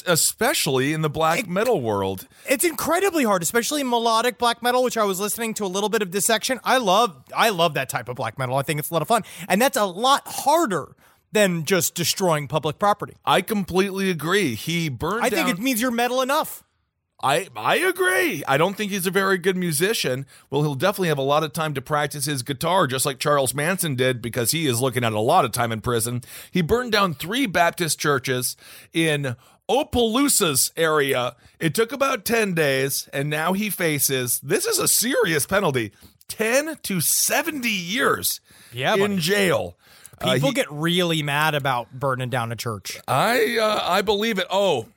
Especially 0.05 0.93
in 0.93 1.01
the 1.01 1.09
black 1.09 1.47
metal 1.47 1.81
world. 1.81 2.27
It's 2.47 2.63
incredibly 2.63 3.23
hard, 3.23 3.41
especially 3.41 3.83
melodic 3.83 4.37
black 4.37 4.61
metal, 4.61 4.83
which 4.83 4.97
I 4.97 5.03
was 5.03 5.19
listening 5.19 5.53
to 5.55 5.65
a 5.65 5.67
little 5.67 5.89
bit 5.89 6.01
of 6.01 6.11
dissection. 6.11 6.59
I 6.63 6.77
love 6.77 7.17
I 7.35 7.49
love 7.49 7.73
that 7.73 7.89
type 7.89 8.07
of 8.09 8.15
black 8.15 8.37
metal. 8.37 8.55
I 8.55 8.61
think 8.61 8.79
it's 8.79 8.89
a 8.89 8.93
lot 8.93 9.01
of 9.01 9.07
fun. 9.07 9.23
And 9.49 9.61
that's 9.61 9.77
a 9.77 9.85
lot 9.85 10.21
harder 10.27 10.95
than 11.31 11.65
just 11.65 11.93
destroying 11.95 12.47
public 12.47 12.79
property. 12.79 13.13
I 13.25 13.41
completely 13.41 14.09
agree. 14.09 14.55
He 14.55 14.89
burned 14.89 15.23
I 15.25 15.29
down. 15.29 15.45
think 15.47 15.57
it 15.57 15.61
means 15.61 15.81
you're 15.81 15.91
metal 15.91 16.21
enough. 16.21 16.63
I 17.21 17.47
I 17.55 17.77
agree. 17.77 18.43
I 18.47 18.57
don't 18.57 18.77
think 18.77 18.91
he's 18.91 19.07
a 19.07 19.11
very 19.11 19.39
good 19.39 19.57
musician. 19.57 20.27
Well, 20.51 20.61
he'll 20.61 20.75
definitely 20.75 21.07
have 21.07 21.17
a 21.17 21.23
lot 21.23 21.43
of 21.43 21.51
time 21.51 21.73
to 21.73 21.81
practice 21.81 22.25
his 22.25 22.43
guitar, 22.43 22.85
just 22.85 23.07
like 23.07 23.17
Charles 23.17 23.55
Manson 23.55 23.95
did, 23.95 24.21
because 24.21 24.51
he 24.51 24.67
is 24.67 24.81
looking 24.81 25.03
at 25.03 25.13
a 25.13 25.19
lot 25.19 25.43
of 25.43 25.51
time 25.51 25.71
in 25.71 25.81
prison. 25.81 26.21
He 26.51 26.61
burned 26.61 26.91
down 26.91 27.15
three 27.15 27.47
Baptist 27.47 27.99
churches 27.99 28.55
in 28.93 29.35
Opelousas 29.67 30.71
area. 30.77 31.35
It 31.59 31.73
took 31.73 31.91
about 31.91 32.23
ten 32.25 32.53
days, 32.53 33.09
and 33.11 33.29
now 33.29 33.53
he 33.53 33.69
faces 33.69 34.39
this 34.41 34.65
is 34.65 34.77
a 34.79 34.87
serious 34.87 35.45
penalty: 35.47 35.91
ten 36.27 36.77
to 36.83 37.01
seventy 37.01 37.69
years 37.71 38.41
Yeah, 38.71 38.93
in 38.93 38.99
buddy. 38.99 39.17
jail. 39.17 39.77
Uh, 40.19 40.33
People 40.33 40.49
he- 40.49 40.55
get 40.55 40.71
really 40.71 41.21
mad 41.23 41.53
about 41.55 41.91
burning 41.91 42.29
down 42.29 42.51
a 42.51 42.55
church. 42.55 42.99
I 43.07 43.57
uh, 43.61 43.81
I 43.83 44.01
believe 44.01 44.39
it. 44.39 44.47
Oh, 44.49 44.87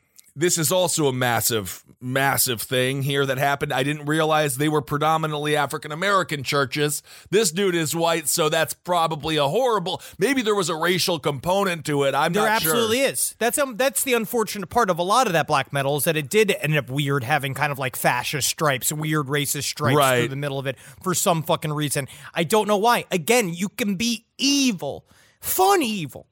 this 0.40 0.56
is 0.58 0.72
also 0.72 1.06
a 1.06 1.12
massive, 1.12 1.84
massive 2.00 2.62
thing 2.62 3.02
here 3.02 3.26
that 3.26 3.36
happened. 3.36 3.72
I 3.72 3.82
didn't 3.82 4.06
realize 4.06 4.56
they 4.56 4.68
were 4.70 4.80
predominantly 4.80 5.54
African 5.54 5.92
American 5.92 6.42
churches. 6.42 7.02
This 7.30 7.50
dude 7.52 7.74
is 7.74 7.94
white, 7.94 8.26
so 8.28 8.48
that's 8.48 8.72
probably 8.72 9.36
a 9.36 9.46
horrible. 9.46 10.00
Maybe 10.18 10.40
there 10.40 10.54
was 10.54 10.70
a 10.70 10.74
racial 10.74 11.18
component 11.18 11.84
to 11.86 12.04
it. 12.04 12.14
I'm 12.14 12.32
There 12.32 12.42
not 12.44 12.62
sure. 12.62 12.72
There 12.72 12.80
absolutely 12.80 13.00
is. 13.00 13.34
That's 13.38 13.58
um, 13.58 13.76
that's 13.76 14.02
the 14.02 14.14
unfortunate 14.14 14.68
part 14.68 14.88
of 14.88 14.98
a 14.98 15.02
lot 15.02 15.26
of 15.26 15.34
that 15.34 15.46
black 15.46 15.72
metal 15.72 15.98
is 15.98 16.04
that 16.04 16.16
it 16.16 16.30
did 16.30 16.50
end 16.60 16.76
up 16.76 16.88
weird, 16.88 17.22
having 17.22 17.52
kind 17.52 17.70
of 17.70 17.78
like 17.78 17.94
fascist 17.94 18.48
stripes, 18.48 18.90
weird 18.92 19.26
racist 19.26 19.64
stripes 19.64 19.96
Right. 19.96 20.20
through 20.20 20.28
the 20.28 20.36
middle 20.36 20.58
of 20.58 20.66
it 20.66 20.78
for 21.02 21.14
some 21.14 21.42
fucking 21.42 21.72
reason. 21.72 22.08
I 22.34 22.44
don't 22.44 22.66
know 22.66 22.78
why. 22.78 23.04
Again, 23.10 23.52
you 23.52 23.68
can 23.68 23.96
be 23.96 24.24
evil, 24.38 25.04
fun 25.40 25.82
evil, 25.82 26.26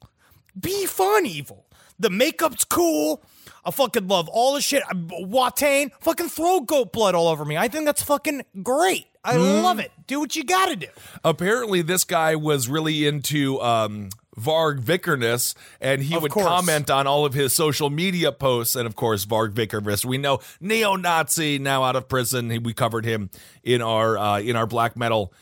be 0.59 0.87
fun 0.87 1.27
evil. 1.27 1.66
The 2.01 2.11
makeup's 2.11 2.64
cool. 2.64 3.23
I 3.64 3.71
fucking 3.71 4.09
love 4.09 4.29
all 4.29 4.55
the 4.55 4.61
shit. 4.61 4.83
Watain, 4.85 5.90
fucking 6.01 6.29
throw 6.29 6.61
goat 6.61 6.92
blood 6.92 7.14
all 7.14 7.29
over 7.29 7.44
me. 7.44 7.57
I 7.57 7.68
think 7.68 7.85
that's 7.87 8.03
fucking 8.03 8.42
great. 8.62 9.07
I 9.25 9.35
Mm. 9.35 9.62
love 9.62 9.79
it. 9.79 9.90
Do 10.07 10.21
what 10.21 10.37
you 10.37 10.44
gotta 10.44 10.77
do. 10.77 10.87
Apparently, 11.25 11.83
this 11.83 12.05
guy 12.05 12.35
was 12.37 12.68
really 12.68 13.07
into 13.07 13.61
um, 13.61 14.09
Varg 14.40 14.81
Vikernes, 14.81 15.55
and 15.81 16.03
he 16.03 16.14
Of 16.14 16.23
would 16.23 16.31
course. 16.31 16.47
comment 16.47 16.88
on 16.88 17.07
all 17.07 17.27
of 17.27 17.35
his 17.35 17.53
social 17.53 17.90
media 17.90 18.31
posts. 18.33 18.75
And 18.77 18.87
of 18.87 18.94
course, 18.97 19.27
Varg 19.27 19.53
Vikernes, 19.53 20.05
we 20.05 20.16
know 20.16 20.38
neo-Nazi, 20.61 21.59
now 21.59 21.83
out 21.83 21.97
of 21.97 22.09
prison. 22.09 22.62
We 22.62 22.73
covered 22.73 23.05
him 23.05 23.29
in 23.64 23.83
our 23.83 24.16
uh, 24.16 24.38
in 24.40 24.55
our 24.57 24.66
black 24.66 24.97
metal 24.97 25.33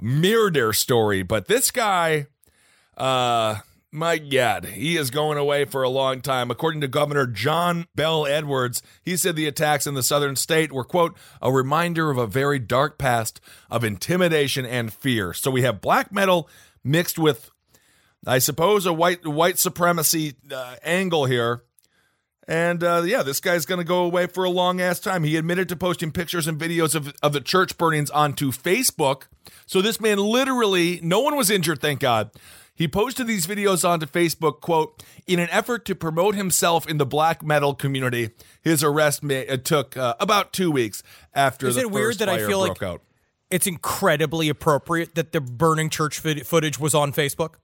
murder 0.00 0.72
story. 0.72 1.22
But 1.22 1.46
this 1.46 1.70
guy, 1.70 2.26
uh, 2.96 3.56
my 3.90 4.18
God, 4.18 4.66
he 4.66 4.96
is 4.96 5.10
going 5.10 5.38
away 5.38 5.64
for 5.64 5.82
a 5.82 5.88
long 5.88 6.20
time. 6.20 6.50
According 6.50 6.80
to 6.82 6.88
Governor 6.88 7.26
John 7.26 7.86
Bell 7.94 8.26
Edwards, 8.26 8.82
he 9.02 9.16
said 9.16 9.34
the 9.34 9.46
attacks 9.46 9.86
in 9.86 9.94
the 9.94 10.02
southern 10.02 10.36
state 10.36 10.72
were, 10.72 10.84
quote, 10.84 11.16
a 11.40 11.50
reminder 11.50 12.10
of 12.10 12.18
a 12.18 12.26
very 12.26 12.58
dark 12.58 12.98
past 12.98 13.40
of 13.70 13.84
intimidation 13.84 14.66
and 14.66 14.92
fear. 14.92 15.32
So 15.32 15.50
we 15.50 15.62
have 15.62 15.80
black 15.80 16.12
metal 16.12 16.48
mixed 16.84 17.18
with, 17.18 17.50
I 18.26 18.38
suppose, 18.38 18.84
a 18.84 18.92
white 18.92 19.26
white 19.26 19.58
supremacy 19.58 20.34
uh, 20.52 20.76
angle 20.82 21.24
here. 21.24 21.62
And 22.46 22.82
uh, 22.82 23.02
yeah, 23.04 23.22
this 23.22 23.40
guy's 23.40 23.66
going 23.66 23.78
to 23.78 23.84
go 23.84 24.04
away 24.04 24.26
for 24.26 24.44
a 24.44 24.50
long 24.50 24.80
ass 24.80 25.00
time. 25.00 25.22
He 25.22 25.36
admitted 25.36 25.68
to 25.68 25.76
posting 25.76 26.12
pictures 26.12 26.46
and 26.46 26.58
videos 26.58 26.94
of, 26.94 27.14
of 27.22 27.34
the 27.34 27.42
church 27.42 27.76
burnings 27.76 28.10
onto 28.10 28.52
Facebook. 28.52 29.24
So 29.66 29.82
this 29.82 30.00
man 30.00 30.18
literally, 30.18 30.98
no 31.02 31.20
one 31.20 31.36
was 31.36 31.50
injured, 31.50 31.80
thank 31.80 32.00
God. 32.00 32.30
He 32.78 32.86
posted 32.86 33.26
these 33.26 33.44
videos 33.44 33.86
onto 33.86 34.06
Facebook, 34.06 34.60
quote, 34.60 35.02
in 35.26 35.40
an 35.40 35.48
effort 35.50 35.84
to 35.86 35.96
promote 35.96 36.36
himself 36.36 36.88
in 36.88 36.98
the 36.98 37.04
black 37.04 37.42
metal 37.42 37.74
community. 37.74 38.30
His 38.62 38.84
arrest 38.84 39.20
may, 39.24 39.44
took 39.56 39.96
uh, 39.96 40.14
about 40.20 40.52
two 40.52 40.70
weeks 40.70 41.02
after 41.34 41.66
Is 41.66 41.74
the 41.74 41.80
it 41.82 41.90
weird 41.90 42.18
that 42.18 42.28
I 42.28 42.38
feel 42.46 42.60
like- 42.60 42.80
out. 42.82 43.02
It's 43.50 43.66
incredibly 43.66 44.48
appropriate 44.48 45.14
that 45.16 45.32
the 45.32 45.40
burning 45.40 45.90
church 45.90 46.20
footage 46.20 46.78
was 46.78 46.94
on 46.94 47.12
Facebook. 47.12 47.54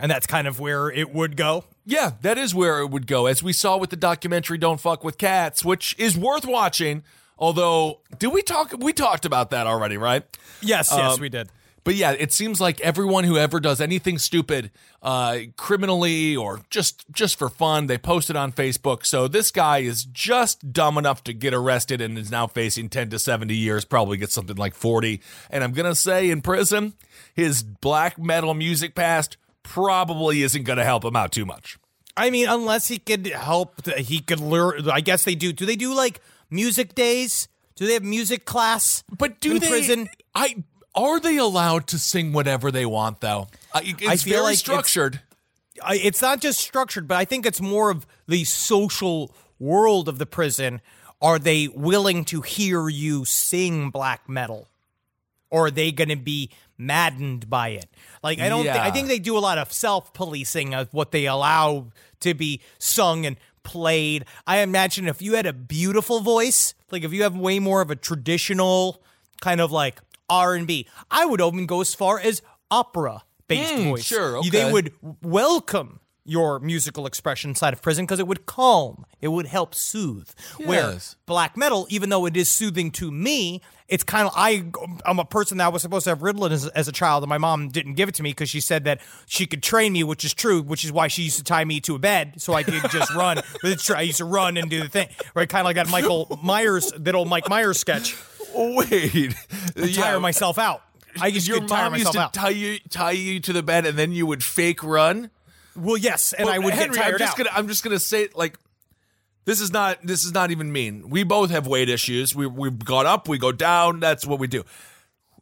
And 0.00 0.10
that's 0.10 0.26
kind 0.26 0.48
of 0.48 0.58
where 0.58 0.90
it 0.90 1.12
would 1.14 1.36
go. 1.36 1.64
Yeah, 1.84 2.12
that 2.22 2.38
is 2.38 2.54
where 2.54 2.80
it 2.80 2.86
would 2.90 3.06
go, 3.06 3.26
as 3.26 3.42
we 3.42 3.52
saw 3.52 3.76
with 3.76 3.90
the 3.90 3.96
documentary 3.96 4.56
"Don't 4.56 4.80
Fuck 4.80 5.04
with 5.04 5.18
Cats," 5.18 5.62
which 5.66 5.94
is 5.98 6.16
worth 6.16 6.46
watching. 6.46 7.04
Although, 7.38 8.00
did 8.18 8.28
we 8.28 8.40
talk? 8.40 8.72
We 8.78 8.94
talked 8.94 9.26
about 9.26 9.50
that 9.50 9.66
already, 9.66 9.98
right? 9.98 10.22
Yes, 10.62 10.88
yes, 10.90 11.14
Um, 11.16 11.20
we 11.20 11.28
did. 11.28 11.50
But 11.84 11.96
yeah, 11.96 12.12
it 12.12 12.32
seems 12.32 12.60
like 12.60 12.80
everyone 12.80 13.24
who 13.24 13.36
ever 13.36 13.58
does 13.58 13.80
anything 13.80 14.18
stupid, 14.18 14.70
uh, 15.02 15.38
criminally 15.56 16.36
or 16.36 16.60
just 16.70 17.04
just 17.10 17.36
for 17.36 17.48
fun, 17.48 17.88
they 17.88 17.98
post 17.98 18.30
it 18.30 18.36
on 18.36 18.52
Facebook. 18.52 19.04
So 19.04 19.26
this 19.26 19.50
guy 19.50 19.78
is 19.78 20.04
just 20.04 20.72
dumb 20.72 20.96
enough 20.96 21.24
to 21.24 21.32
get 21.32 21.52
arrested 21.52 22.00
and 22.00 22.16
is 22.16 22.30
now 22.30 22.46
facing 22.46 22.88
ten 22.88 23.10
to 23.10 23.18
seventy 23.18 23.56
years, 23.56 23.84
probably 23.84 24.16
get 24.16 24.30
something 24.30 24.56
like 24.56 24.74
forty. 24.74 25.20
And 25.50 25.64
I'm 25.64 25.72
gonna 25.72 25.96
say 25.96 26.30
in 26.30 26.40
prison, 26.40 26.94
his 27.34 27.64
black 27.64 28.16
metal 28.16 28.54
music 28.54 28.94
past 28.94 29.36
probably 29.64 30.42
isn't 30.42 30.62
gonna 30.62 30.84
help 30.84 31.04
him 31.04 31.16
out 31.16 31.32
too 31.32 31.44
much. 31.44 31.78
I 32.16 32.30
mean, 32.30 32.46
unless 32.48 32.88
he 32.88 32.98
could 32.98 33.26
help, 33.26 33.86
he 33.96 34.20
could 34.20 34.38
lure. 34.38 34.76
I 34.92 35.00
guess 35.00 35.24
they 35.24 35.34
do. 35.34 35.52
Do 35.52 35.66
they 35.66 35.76
do 35.76 35.94
like 35.94 36.20
music 36.50 36.94
days? 36.94 37.48
Do 37.74 37.86
they 37.86 37.94
have 37.94 38.04
music 38.04 38.44
class? 38.44 39.02
But 39.18 39.40
do 39.40 39.52
in 39.52 39.58
they? 39.58 39.68
prison? 39.68 40.08
I 40.34 40.62
are 40.94 41.20
they 41.20 41.36
allowed 41.36 41.86
to 41.88 41.98
sing 41.98 42.32
whatever 42.32 42.70
they 42.70 42.86
want 42.86 43.20
though? 43.20 43.48
Uh, 43.72 43.80
I, 44.06 44.16
feel 44.16 44.34
very 44.34 44.42
like 44.42 44.52
it's- 44.52 44.58
structured. 44.58 45.20
I, 45.82 45.96
it's 45.96 46.20
not 46.22 46.40
just 46.40 46.60
structured, 46.60 47.08
but 47.08 47.16
I 47.16 47.24
think 47.24 47.46
it's 47.46 47.60
more 47.60 47.90
of 47.90 48.06
the 48.28 48.44
social 48.44 49.34
world 49.58 50.08
of 50.08 50.18
the 50.18 50.26
prison. 50.26 50.80
Are 51.20 51.38
they 51.38 51.68
willing 51.68 52.24
to 52.26 52.42
hear 52.42 52.88
you 52.88 53.24
sing 53.24 53.90
black 53.90 54.28
metal? 54.28 54.68
Or 55.50 55.66
are 55.66 55.70
they 55.70 55.92
going 55.92 56.08
to 56.08 56.16
be 56.16 56.50
maddened 56.78 57.48
by 57.48 57.68
it? 57.70 57.86
Like 58.22 58.38
I 58.40 58.48
don't. 58.48 58.64
thi- 58.64 58.70
I 58.70 58.90
think 58.90 59.08
they 59.08 59.18
do 59.18 59.36
a 59.36 59.40
lot 59.40 59.58
of 59.58 59.72
self 59.72 60.12
policing 60.14 60.74
of 60.74 60.92
what 60.92 61.10
they 61.10 61.26
allow 61.26 61.88
to 62.20 62.34
be 62.34 62.60
sung 62.78 63.26
and 63.26 63.36
played. 63.62 64.24
I 64.46 64.58
imagine 64.58 65.08
if 65.08 65.20
you 65.22 65.34
had 65.34 65.46
a 65.46 65.52
beautiful 65.52 66.20
voice, 66.20 66.74
like 66.90 67.04
if 67.04 67.12
you 67.12 67.22
have 67.22 67.36
way 67.36 67.58
more 67.58 67.80
of 67.80 67.90
a 67.90 67.96
traditional 67.96 69.02
kind 69.40 69.60
of 69.60 69.70
like 69.72 70.00
R 70.28 70.54
and 70.54 70.66
B, 70.66 70.86
I 71.10 71.24
would 71.26 71.40
even 71.40 71.66
go 71.66 71.80
as 71.80 71.94
far 71.94 72.18
as 72.20 72.42
opera 72.70 73.22
based 73.48 73.74
Mm, 73.74 73.90
voice. 73.90 74.04
sure, 74.04 74.42
You- 74.42 74.50
They 74.50 74.70
would 74.70 74.92
welcome 75.22 76.00
your 76.24 76.60
musical 76.60 77.04
expression 77.04 77.50
inside 77.50 77.72
of 77.72 77.82
prison 77.82 78.04
because 78.06 78.20
it 78.20 78.26
would 78.28 78.46
calm, 78.46 79.04
it 79.20 79.26
would 79.28 79.46
help 79.46 79.74
soothe. 79.74 80.30
Where 80.58 80.92
Yes. 80.92 81.16
black 81.26 81.56
metal, 81.56 81.86
even 81.90 82.10
though 82.10 82.26
it 82.26 82.36
is 82.36 82.48
soothing 82.48 82.92
to 82.92 83.10
me, 83.10 83.60
it's 83.88 84.04
kind 84.04 84.26
of 84.28 84.32
I. 84.36 84.64
I'm 85.04 85.18
a 85.18 85.24
person 85.24 85.58
that 85.58 85.72
was 85.72 85.82
supposed 85.82 86.04
to 86.04 86.10
have 86.10 86.20
Ritalin 86.20 86.52
as, 86.52 86.66
as 86.68 86.86
a 86.88 86.92
child, 86.92 87.24
and 87.24 87.28
my 87.28 87.38
mom 87.38 87.68
didn't 87.68 87.94
give 87.94 88.08
it 88.08 88.14
to 88.14 88.22
me 88.22 88.30
because 88.30 88.48
she 88.48 88.60
said 88.60 88.84
that 88.84 89.00
she 89.26 89.46
could 89.46 89.62
train 89.64 89.92
me, 89.92 90.02
which 90.04 90.24
is 90.24 90.32
true. 90.32 90.62
Which 90.62 90.84
is 90.84 90.92
why 90.92 91.08
she 91.08 91.22
used 91.24 91.36
to 91.38 91.44
tie 91.44 91.64
me 91.64 91.80
to 91.80 91.96
a 91.96 91.98
bed 91.98 92.34
so 92.40 92.54
I 92.54 92.62
could 92.62 92.80
just 92.90 93.12
run. 93.14 93.36
With 93.62 93.72
the 93.72 93.76
tra- 93.76 93.98
I 93.98 94.02
used 94.02 94.18
to 94.18 94.24
run 94.24 94.56
and 94.56 94.70
do 94.70 94.80
the 94.80 94.88
thing, 94.88 95.08
right? 95.34 95.48
Kind 95.48 95.62
of 95.62 95.66
like 95.66 95.76
that 95.76 95.88
Michael 95.90 96.38
Myers, 96.42 96.90
that 96.96 97.14
old 97.16 97.28
Mike 97.28 97.48
Myers 97.50 97.80
sketch. 97.80 98.14
Oh, 98.54 98.76
wait, 98.76 99.34
Tire 99.94 100.20
myself 100.20 100.58
out. 100.58 100.82
I 101.20 101.30
just 101.30 101.46
your 101.46 101.60
tire 101.66 101.90
mom 101.90 101.98
used 101.98 102.12
to 102.12 102.20
out. 102.20 102.32
tie 102.34 102.48
you 102.50 102.78
tie 102.90 103.10
you 103.10 103.38
to 103.40 103.52
the 103.52 103.62
bed 103.62 103.84
and 103.86 103.98
then 103.98 104.12
you 104.12 104.24
would 104.26 104.42
fake 104.42 104.82
run. 104.82 105.30
well, 105.76 105.96
yes, 105.96 106.32
and 106.32 106.46
Well, 106.46 106.54
I 106.54 106.58
would 106.58 106.72
Henry, 106.74 106.94
get 106.96 107.02
tired 107.02 107.12
I'm 107.14 107.18
just 107.18 107.32
out. 107.32 107.36
gonna 107.46 107.50
I'm 107.58 107.68
just 107.68 107.84
gonna 107.84 107.98
say 107.98 108.28
like 108.34 108.58
this 109.44 109.60
is 109.60 109.72
not 109.72 109.98
this 110.02 110.24
is 110.24 110.32
not 110.32 110.50
even 110.50 110.72
mean. 110.72 111.10
We 111.10 111.22
both 111.22 111.50
have 111.50 111.66
weight 111.66 111.88
issues. 111.90 112.34
We 112.34 112.46
we've 112.46 112.78
gone 112.82 113.06
up, 113.06 113.28
we 113.28 113.36
go 113.38 113.52
down. 113.52 114.00
That's 114.00 114.26
what 114.26 114.38
we 114.38 114.46
do. 114.46 114.64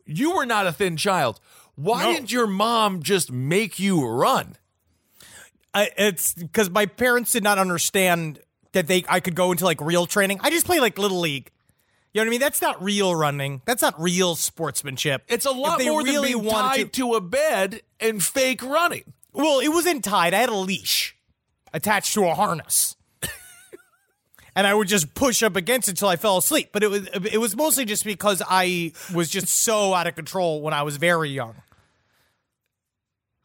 You 0.07 0.35
were 0.35 0.47
not 0.47 0.67
a 0.67 0.73
thin 0.73 0.97
child. 0.97 1.39
Why 1.77 2.03
No. 2.05 2.13
didn't 2.15 2.33
your 2.33 2.47
mom 2.49 3.03
just 3.03 3.31
make 3.31 3.79
you 3.79 4.05
run? 4.05 4.57
I, 5.73 5.91
it's 5.97 6.35
because 6.35 6.69
my 6.69 6.87
parents 6.87 7.31
did 7.31 7.45
not 7.45 7.59
understand 7.59 8.41
that 8.73 8.89
they 8.89 9.05
I 9.09 9.21
could 9.21 9.37
go 9.37 9.53
into 9.53 9.65
like 9.65 9.81
real 9.81 10.07
training. 10.07 10.41
I 10.43 10.51
just 10.51 10.67
play 10.67 10.81
like 10.81 10.99
little 10.99 11.21
league. 11.21 11.51
You 12.13 12.21
know 12.21 12.25
what 12.25 12.29
I 12.29 12.31
mean? 12.31 12.41
That's 12.41 12.61
not 12.61 12.83
real 12.83 13.15
running. 13.15 13.63
That's 13.67 13.83
not 13.83 14.01
real 14.01 14.35
sportsmanship. 14.35 15.23
It's 15.29 15.47
a 15.47 15.53
lot 15.53 15.81
more 15.83 16.03
than 16.03 16.15
really 16.15 16.33
being 16.33 16.45
wanted 16.45 16.77
tied 16.85 16.93
to 16.95 17.15
a 17.15 17.21
bed 17.21 17.83
and 18.01 18.23
fake 18.23 18.63
running. 18.63 19.13
Well, 19.33 19.61
it 19.61 19.69
wasn't 19.69 20.03
tied. 20.03 20.35
I 20.35 20.39
had 20.39 20.49
a 20.49 20.57
leash 20.57 21.17
attached 21.73 22.15
to 22.15 22.25
a 22.27 22.35
harness. 22.35 22.97
And 24.57 24.67
I 24.67 24.75
would 24.75 24.89
just 24.89 25.15
push 25.15 25.45
up 25.45 25.55
against 25.55 25.87
it 25.87 25.93
until 25.93 26.09
I 26.09 26.17
fell 26.17 26.37
asleep. 26.37 26.71
But 26.73 26.83
it 26.83 26.91
was 26.91 27.07
it 27.33 27.39
was 27.39 27.57
mostly 27.57 27.85
just 27.85 28.05
because 28.05 28.43
I 28.47 28.93
was 29.15 29.31
just 29.31 29.47
so 29.47 29.95
out 29.95 30.09
of 30.09 30.17
control 30.17 30.61
when 30.61 30.75
I 30.75 30.83
was 30.83 30.97
very 30.97 31.31
young. 31.31 31.55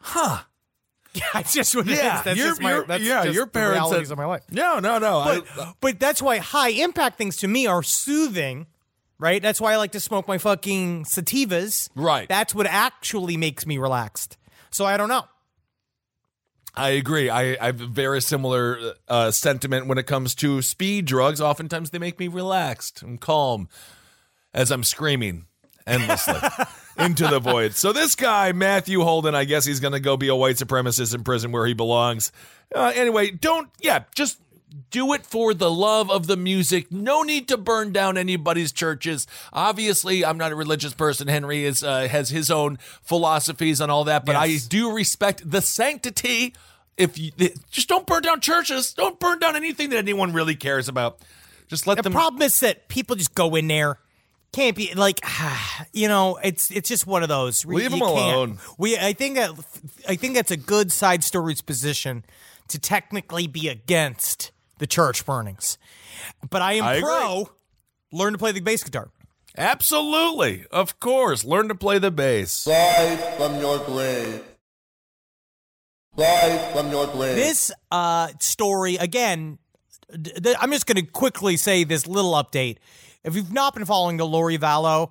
Huh. 0.02 0.40
Yeah, 1.34 1.40
it's 1.40 1.54
just 1.54 1.76
what 1.76 1.88
it 1.88 1.94
is. 1.94 2.00
Yeah, 2.00 2.22
That's 2.24 2.38
your- 2.38 2.48
just 2.50 2.62
my, 2.62 2.72
your- 2.72 2.86
that's 2.86 3.04
yeah, 3.04 3.24
just 3.24 3.36
your 3.36 3.46
the 3.46 3.52
parents 3.52 3.74
realities 3.76 4.08
had- 4.10 4.14
of 4.14 4.18
my 4.18 4.26
life. 4.26 4.42
No, 4.52 4.80
no, 4.80 4.98
no. 5.00 5.24
But, 5.24 5.46
I, 5.60 5.74
but 5.82 6.00
that's 6.00 6.22
why 6.22 6.38
high 6.38 6.70
impact 6.70 7.18
things 7.18 7.38
to 7.38 7.48
me 7.48 7.66
are 7.68 7.82
soothing, 7.84 8.68
right? 9.18 9.42
That's 9.42 9.62
why 9.62 9.74
I 9.74 9.78
like 9.78 9.94
to 9.94 10.00
smoke 10.00 10.28
my 10.28 10.38
fucking 10.38 11.06
sativas. 11.06 11.90
Right. 11.96 12.28
That's 12.28 12.54
what 12.54 12.68
actually 12.68 13.38
makes 13.38 13.66
me 13.66 13.78
relaxed. 13.78 14.38
So 14.72 14.84
I 14.86 14.98
don't 14.98 15.10
know. 15.10 15.24
I 16.78 16.90
agree. 16.90 17.30
I, 17.30 17.54
I 17.62 17.68
have 17.68 17.80
a 17.80 17.88
very 17.88 18.22
similar 18.22 18.96
uh, 19.08 19.32
sentiment 19.32 19.88
when 19.88 19.98
it 19.98 20.08
comes 20.08 20.36
to 20.36 20.62
speed 20.62 21.06
drugs. 21.06 21.40
Oftentimes 21.40 21.92
they 21.92 22.00
make 22.00 22.20
me 22.20 22.28
relaxed 22.28 23.02
and 23.02 23.22
calm 23.22 23.70
as 24.54 24.72
I'm 24.72 24.84
screaming 24.84 25.46
endlessly 25.88 26.40
into 26.98 27.28
the 27.28 27.40
void. 27.40 27.74
So 27.76 27.94
this 27.94 28.16
guy, 28.16 28.52
Matthew 28.52 29.02
Holden, 29.02 29.36
I 29.36 29.46
guess 29.46 29.66
he's 29.66 29.80
going 29.80 29.94
to 29.94 30.00
go 30.00 30.18
be 30.18 30.28
a 30.28 30.36
white 30.36 30.56
supremacist 30.56 31.14
in 31.14 31.24
prison 31.24 31.52
where 31.52 31.66
he 31.66 31.74
belongs. 31.74 32.32
Uh, 32.74 32.92
anyway, 32.96 33.32
don't, 33.32 33.70
yeah, 33.80 34.04
just 34.16 34.40
do 34.92 35.14
it 35.14 35.26
for 35.26 35.54
the 35.54 35.72
love 35.72 36.12
of 36.12 36.28
the 36.28 36.36
music. 36.36 36.92
No 36.92 37.22
need 37.22 37.48
to 37.48 37.58
burn 37.58 37.94
down 37.94 38.18
anybody's 38.18 38.72
churches. 38.72 39.26
Obviously, 39.54 40.26
I'm 40.26 40.38
not 40.38 40.52
a 40.52 40.56
religious 40.56 40.94
person. 40.94 41.28
Henry 41.28 41.64
is 41.64 41.82
uh, 41.84 42.08
has 42.10 42.30
his 42.30 42.52
own 42.52 42.78
philosophies 43.02 43.80
and 43.80 43.92
all 43.92 44.04
that, 44.06 44.26
but 44.26 44.34
Yes. 44.34 44.66
I 44.66 44.68
do 44.68 44.92
respect 44.92 45.50
the 45.50 45.62
sanctity. 45.62 46.54
If 46.98 47.18
you 47.18 47.32
just 47.72 47.88
don't 47.90 48.06
burn 48.08 48.24
down 48.24 48.42
churches, 48.42 48.94
don't 48.94 49.20
burn 49.20 49.40
down 49.40 49.56
anything 49.56 49.90
that 49.92 49.98
anyone 49.98 50.34
really 50.34 50.56
cares 50.56 50.88
about. 50.88 51.20
Just 51.68 51.88
let 51.88 51.96
The 51.98 52.04
them. 52.04 52.14
The 52.14 52.18
problem 52.18 52.42
is 52.42 52.60
that 52.62 52.88
people 52.88 53.16
just 53.16 53.36
go 53.36 53.56
in 53.56 53.68
there. 53.68 54.00
Can't 54.56 54.76
be 54.78 54.94
like, 54.96 55.20
you 55.94 56.08
know, 56.08 56.38
it's 56.42 56.72
it's 56.72 56.88
just 56.88 57.06
one 57.06 57.24
of 57.24 57.30
those. 57.30 57.66
Leave 57.66 57.92
You 57.92 57.98
'em 57.98 58.00
can't. 58.00 58.02
alone. 58.36 58.58
We, 58.78 58.98
I 58.98 59.12
think 59.14 59.36
that, 59.36 59.52
I 60.08 60.16
think 60.16 60.34
that's 60.36 60.52
a 60.52 60.58
good 60.58 60.92
side 60.94 61.24
story's 61.26 61.62
position 61.62 62.24
to 62.70 62.80
technically 62.80 63.48
be 63.48 63.68
against 63.68 64.52
the 64.80 64.88
church 64.88 65.26
burnings, 65.26 65.78
but 66.50 66.62
I 66.62 66.74
am 66.74 66.84
I 66.86 66.94
agree. 66.96 67.04
pro. 67.10 67.50
Learn 68.14 68.32
to 68.34 68.40
play 68.40 68.54
the 68.54 68.62
bass 68.62 68.82
guitar. 68.84 69.10
Absolutely, 69.58 70.66
of 70.72 71.00
course. 71.02 71.44
Learn 71.44 71.68
to 71.68 71.76
play 71.76 72.00
the 72.00 72.12
bass. 72.12 72.66
Rise 72.66 73.20
from 73.38 73.60
your 73.60 73.80
grave. 73.80 74.42
Rise 76.18 76.74
from 76.74 76.92
your 76.92 77.08
grave. 77.08 77.36
This 77.36 77.72
uh, 77.92 78.30
story 78.40 78.96
again. 78.96 79.58
d- 80.12 80.32
th- 80.42 80.56
I'm 80.62 80.72
just 80.72 80.86
going 80.88 81.04
to 81.06 81.12
quickly 81.12 81.58
say 81.58 81.84
this 81.84 82.08
little 82.08 82.34
update. 82.34 82.78
If 83.26 83.36
you've 83.36 83.52
not 83.52 83.74
been 83.74 83.86
following 83.86 84.18
the 84.18 84.26
Lori 84.26 84.58
Vallow, 84.58 85.10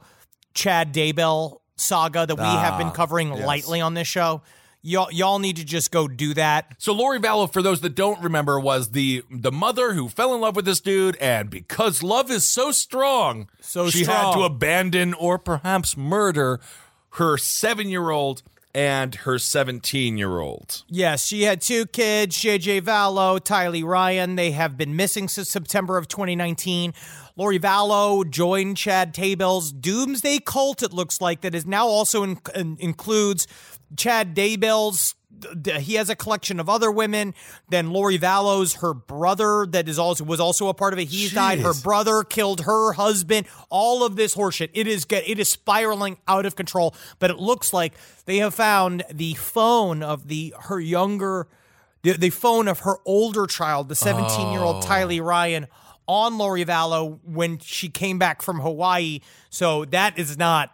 Chad 0.55 0.95
Daybell 0.95 1.59
saga 1.77 2.25
that 2.25 2.37
we 2.37 2.45
have 2.45 2.79
been 2.79 2.87
ah, 2.87 2.93
covering 2.93 3.31
lightly 3.31 3.81
on 3.81 3.95
this 3.95 4.07
show, 4.07 4.43
y'all 4.83 5.11
y'all 5.11 5.41
need 5.41 5.57
to 5.57 5.65
just 5.65 5.91
go 5.91 6.07
do 6.07 6.33
that. 6.35 6.77
So 6.79 6.93
Lori 6.93 7.19
Vallow, 7.19 7.53
for 7.53 7.61
those 7.61 7.81
that 7.81 7.97
don't 7.97 8.23
remember, 8.23 8.61
was 8.61 8.93
the 8.93 9.25
the 9.31 9.51
mother 9.51 9.95
who 9.95 10.09
fell 10.09 10.33
in 10.33 10.41
love 10.41 10.55
with 10.55 10.65
this 10.65 10.81
dude, 10.81 11.17
and 11.17 11.51
because 11.51 12.05
love 12.05 12.31
is 12.31 12.47
so 12.47 12.71
strong, 12.71 13.49
So 13.61 13.91
she 13.91 14.05
had 14.05 14.33
to 14.35 14.43
abandon 14.43 15.13
or 15.15 15.37
perhaps 15.37 15.97
murder 15.97 16.61
her 17.15 17.37
seven 17.37 17.89
year 17.89 18.11
old 18.11 18.43
and 18.75 19.15
her 19.15 19.39
seventeen 19.39 20.19
year 20.19 20.39
old. 20.41 20.83
Yes, 20.89 21.27
she 21.27 21.43
had 21.43 21.61
two 21.61 21.87
kids, 21.87 22.37
JJ 22.37 22.83
Vallow, 22.83 23.39
Tylee 23.41 23.85
Ryan. 23.85 24.37
They 24.37 24.51
have 24.51 24.77
been 24.77 24.97
missing 24.97 25.29
since 25.29 25.49
September 25.49 25.97
of 25.97 26.09
2019. 26.09 26.93
Lori 27.37 27.59
Vallow 27.59 28.29
joined 28.29 28.77
Chad 28.77 29.15
Daybell's 29.15 29.73
Doomsday 29.73 30.39
cult, 30.41 30.83
it 30.83 30.93
looks 30.93 31.21
like, 31.21 31.41
that 31.41 31.55
is 31.55 31.67
now 31.67 31.87
also 31.89 32.23
in, 32.23 32.39
in- 32.55 32.77
includes 32.81 33.47
Chad 33.97 34.35
Daybell's. 34.37 35.15
He 35.79 35.95
has 35.95 36.11
a 36.11 36.17
collection 36.17 36.61
of 36.61 36.69
other 36.69 36.91
women. 36.91 37.35
Then 37.69 37.91
Lori 37.91 38.19
Vallow's 38.19 38.75
her 38.75 38.95
brother 38.95 39.67
that 39.71 39.89
is 39.89 39.99
also 39.99 40.25
was 40.25 40.41
also 40.41 40.69
a 40.69 40.75
part 40.75 40.93
of 40.93 40.99
it. 40.99 41.07
He's 41.07 41.33
died. 41.33 41.61
Her 41.61 41.75
brother 41.75 42.23
killed 42.25 42.63
her 42.63 42.93
husband. 42.93 43.47
All 43.71 44.05
of 44.05 44.17
this 44.17 44.35
horseshit. 44.35 44.71
It 44.73 44.87
is 44.87 45.05
get 45.05 45.29
it 45.29 45.39
is 45.39 45.49
spiraling 45.49 46.19
out 46.29 46.47
of 46.47 46.57
control. 46.57 46.95
But 47.19 47.31
it 47.31 47.39
looks 47.39 47.73
like 47.73 47.95
they 48.27 48.39
have 48.39 48.55
found 48.55 49.05
the 49.13 49.35
phone 49.35 50.03
of 50.03 50.29
the 50.29 50.55
her 50.63 50.81
younger, 50.81 51.49
the, 52.03 52.13
the 52.13 52.31
phone 52.31 52.69
of 52.69 52.81
her 52.81 52.97
older 53.05 53.47
child, 53.47 53.89
the 53.89 53.95
17 53.95 54.53
year 54.53 54.61
old 54.61 54.83
Tylee 54.83 55.25
Ryan, 55.25 55.67
on 56.07 56.39
Lori 56.39 56.65
Vallow 56.65 57.19
when 57.25 57.59
she 57.59 57.89
came 57.89 58.19
back 58.19 58.43
from 58.43 58.61
Hawaii. 58.61 59.21
So 59.51 59.85
that 59.87 60.19
is 60.19 60.37
not 60.37 60.71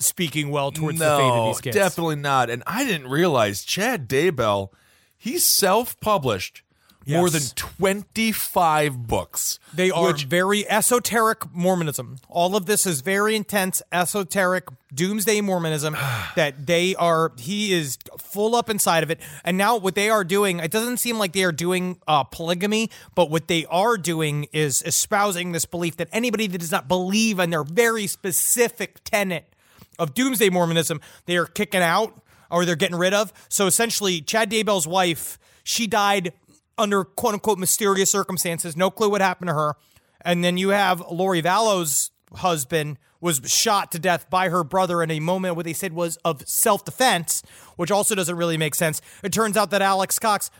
speaking 0.00 0.50
well 0.50 0.72
towards 0.72 0.98
the 0.98 1.04
fate 1.04 1.22
of 1.22 1.46
these 1.46 1.60
kids. 1.60 1.76
definitely 1.76 2.16
not. 2.16 2.50
And 2.50 2.62
I 2.66 2.84
didn't 2.84 3.08
realize 3.08 3.64
Chad 3.64 4.08
Daybell, 4.08 4.70
he's 5.16 5.46
self 5.46 5.98
published 6.00 6.62
more 7.06 7.30
than 7.30 7.42
twenty 7.54 8.32
five 8.32 9.06
books. 9.06 9.58
They 9.74 9.90
are 9.90 10.08
which 10.08 10.24
very 10.24 10.68
esoteric 10.68 11.52
Mormonism. 11.52 12.18
All 12.28 12.56
of 12.56 12.66
this 12.66 12.86
is 12.86 13.00
very 13.00 13.34
intense, 13.34 13.82
esoteric 13.90 14.68
doomsday 14.94 15.40
Mormonism 15.40 15.96
that 16.36 16.66
they 16.66 16.94
are, 16.96 17.32
he 17.38 17.72
is 17.72 17.98
full 18.18 18.54
up 18.54 18.68
inside 18.68 19.02
of 19.02 19.10
it. 19.10 19.20
And 19.44 19.56
now 19.56 19.76
what 19.76 19.94
they 19.94 20.10
are 20.10 20.24
doing, 20.24 20.60
it 20.60 20.70
doesn't 20.70 20.98
seem 20.98 21.18
like 21.18 21.32
they 21.32 21.44
are 21.44 21.52
doing 21.52 21.98
uh, 22.06 22.24
polygamy, 22.24 22.90
but 23.14 23.30
what 23.30 23.48
they 23.48 23.66
are 23.66 23.96
doing 23.96 24.46
is 24.52 24.82
espousing 24.82 25.52
this 25.52 25.64
belief 25.64 25.96
that 25.96 26.08
anybody 26.12 26.46
that 26.46 26.58
does 26.58 26.72
not 26.72 26.88
believe 26.88 27.38
in 27.38 27.50
their 27.50 27.64
very 27.64 28.06
specific 28.06 29.02
tenet 29.04 29.54
of 30.00 30.14
doomsday 30.14 30.50
Mormonism, 30.50 31.00
they 31.26 31.36
are 31.36 31.46
kicking 31.46 31.82
out 31.82 32.20
or 32.50 32.64
they're 32.64 32.74
getting 32.74 32.98
rid 32.98 33.14
of. 33.14 33.32
So 33.48 33.66
essentially, 33.66 34.20
Chad 34.20 34.50
Daybell's 34.50 34.86
wife, 34.86 35.38
she 35.62 35.86
died 35.86 36.32
under 36.76 37.04
quote 37.04 37.34
unquote 37.34 37.58
mysterious 37.58 38.10
circumstances. 38.10 38.76
No 38.76 38.90
clue 38.90 39.10
what 39.10 39.20
happened 39.20 39.48
to 39.48 39.54
her. 39.54 39.74
And 40.22 40.42
then 40.42 40.58
you 40.58 40.70
have 40.70 41.00
Lori 41.10 41.40
Vallow's 41.40 42.10
husband 42.34 42.98
was 43.20 43.40
shot 43.44 43.92
to 43.92 43.98
death 43.98 44.28
by 44.30 44.48
her 44.48 44.64
brother 44.64 45.02
in 45.02 45.10
a 45.10 45.20
moment 45.20 45.54
what 45.54 45.66
they 45.66 45.72
said 45.74 45.92
was 45.92 46.16
of 46.24 46.42
self 46.48 46.84
defense, 46.84 47.42
which 47.76 47.90
also 47.90 48.14
doesn't 48.14 48.36
really 48.36 48.56
make 48.56 48.74
sense. 48.74 49.00
It 49.22 49.32
turns 49.32 49.56
out 49.56 49.70
that 49.70 49.82
Alex 49.82 50.18
Cox 50.18 50.50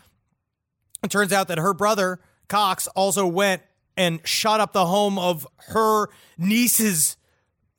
it 1.03 1.09
turns 1.09 1.33
out 1.33 1.47
that 1.47 1.57
her 1.57 1.73
brother, 1.73 2.19
Cox, 2.47 2.87
also 2.87 3.25
went 3.25 3.63
and 3.97 4.25
shot 4.25 4.59
up 4.59 4.73
the 4.73 4.85
home 4.85 5.17
of 5.17 5.47
her 5.69 6.07
niece's 6.37 7.17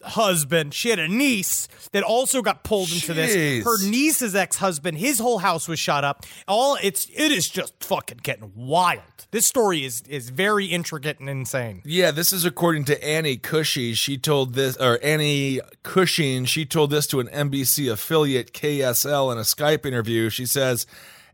husband. 0.05 0.75
She 0.75 0.91
had 0.91 0.99
a 0.99 1.09
niece 1.09 1.69
that 1.93 2.03
also 2.03 2.43
got 2.43 2.65
pulled 2.65 2.91
into 2.93 3.13
Jeez. 3.13 3.15
this. 3.15 3.65
Her 3.65 3.89
niece's 3.89 4.35
ex-husband, 4.35 4.99
his 4.99 5.19
whole 5.19 5.39
house 5.39 5.69
was 5.69 5.79
shot 5.79 6.05
up. 6.05 6.25
All 6.49 6.77
it's 6.83 7.07
it 7.15 7.33
is 7.33 7.49
just 7.49 7.83
fucking 7.83 8.19
getting 8.23 8.53
wild. 8.55 9.03
This 9.31 9.47
story 9.47 9.85
is 9.85 10.03
is 10.09 10.31
very 10.31 10.67
intricate 10.67 11.19
and 11.19 11.29
insane. 11.29 11.83
Yeah, 11.85 12.11
this 12.11 12.33
is 12.33 12.45
according 12.45 12.85
to 12.87 13.05
Annie 13.05 13.37
Cushy. 13.39 13.95
She 13.95 14.19
told 14.19 14.55
this, 14.55 14.77
or 14.77 14.99
Annie 15.03 15.61
Cushing, 15.83 16.45
she 16.45 16.67
told 16.67 16.91
this 16.91 17.07
to 17.09 17.21
an 17.21 17.29
NBC 17.29 17.91
affiliate, 17.91 18.53
KSL, 18.53 19.33
in 19.33 19.39
a 19.39 19.43
Skype 19.43 19.87
interview. 19.87 20.29
She 20.29 20.45
says, 20.47 20.87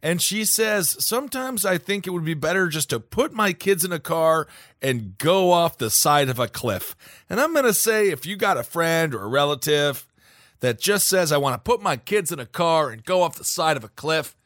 and 0.03 0.23
she 0.23 0.45
says, 0.45 0.97
sometimes 1.05 1.65
I 1.65 1.77
think 1.77 2.07
it 2.07 2.11
would 2.11 2.25
be 2.25 2.35
better 2.35 2.69
just 2.69 2.91
to 2.91 3.01
put 3.01 3.33
my 3.33 3.53
kids 3.53 3.85
in 3.85 3.93
a 3.93 3.99
car 3.99 4.47
and 4.81 5.19
go 5.19 5.51
off 5.51 5.79
the 5.79 5.91
side 5.91 6.29
of 6.29 6.39
a 6.39 6.47
cliff. 6.47 6.95
And 7.29 7.41
I'm 7.41 7.53
going 7.53 7.65
to 7.65 7.75
say, 7.75 8.11
if 8.11 8.25
you 8.25 8.37
got 8.37 8.57
a 8.57 8.63
friend 8.63 9.15
or 9.15 9.25
a 9.25 9.29
relative 9.29 10.07
that 10.61 10.81
just 10.81 11.09
says, 11.09 11.33
I 11.33 11.39
want 11.39 11.55
to 11.55 11.59
put 11.59 11.83
my 11.83 11.97
kids 11.97 12.31
in 12.31 12.39
a 12.39 12.47
car 12.47 12.91
and 12.91 13.05
go 13.05 13.23
off 13.23 13.37
the 13.37 13.45
side 13.45 13.77
of 13.77 13.85
a 13.85 13.89
cliff, 13.89 14.37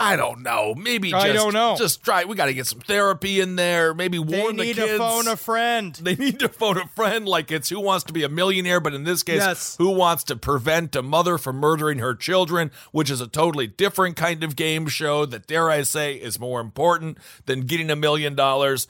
I 0.00 0.16
don't 0.16 0.42
know. 0.42 0.74
Maybe 0.74 1.10
just, 1.10 1.24
I 1.24 1.32
don't 1.32 1.52
know. 1.52 1.76
Just 1.78 2.02
try. 2.02 2.24
We 2.24 2.34
got 2.36 2.46
to 2.46 2.54
get 2.54 2.66
some 2.66 2.80
therapy 2.80 3.40
in 3.40 3.56
there. 3.56 3.94
Maybe 3.94 4.18
warn 4.18 4.56
the 4.56 4.64
need 4.64 4.76
kids. 4.76 4.92
to 4.92 4.98
phone 4.98 5.28
a 5.28 5.36
friend. 5.36 5.94
They 6.02 6.16
need 6.16 6.40
to 6.40 6.48
phone 6.48 6.76
a 6.78 6.86
friend 6.88 7.26
like 7.28 7.50
it's 7.52 7.68
Who 7.68 7.80
Wants 7.80 8.04
to 8.04 8.12
Be 8.12 8.22
a 8.24 8.28
Millionaire, 8.28 8.80
but 8.80 8.92
in 8.94 9.04
this 9.04 9.22
case, 9.22 9.36
Yes. 9.36 9.76
Who 9.78 9.90
Wants 9.90 10.24
to 10.24 10.36
Prevent 10.36 10.94
a 10.96 11.02
Mother 11.02 11.38
from 11.38 11.56
Murdering 11.56 11.98
Her 11.98 12.14
Children, 12.14 12.70
which 12.92 13.10
is 13.10 13.20
a 13.20 13.26
totally 13.28 13.66
different 13.66 14.16
kind 14.16 14.42
of 14.42 14.56
game 14.56 14.86
show 14.88 15.24
that, 15.26 15.46
dare 15.46 15.70
I 15.70 15.82
say, 15.82 16.14
is 16.14 16.38
more 16.40 16.60
important 16.60 17.18
than 17.46 17.60
getting 17.62 17.90
a 17.90 17.96
million 17.96 18.34
dollars. 18.34 18.86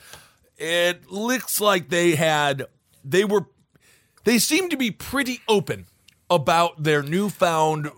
It 0.57 1.11
looks 1.11 1.61
like 1.61 1.89
they 1.91 2.15
had, 2.15 2.67
they 3.05 3.25
were, 3.25 3.47
they 4.25 4.39
seem 4.39 4.71
to 4.71 4.77
be 4.77 4.91
pretty 4.91 5.41
open 5.49 5.87
about 6.31 6.83
their 6.83 7.03
newfound, 7.03 7.91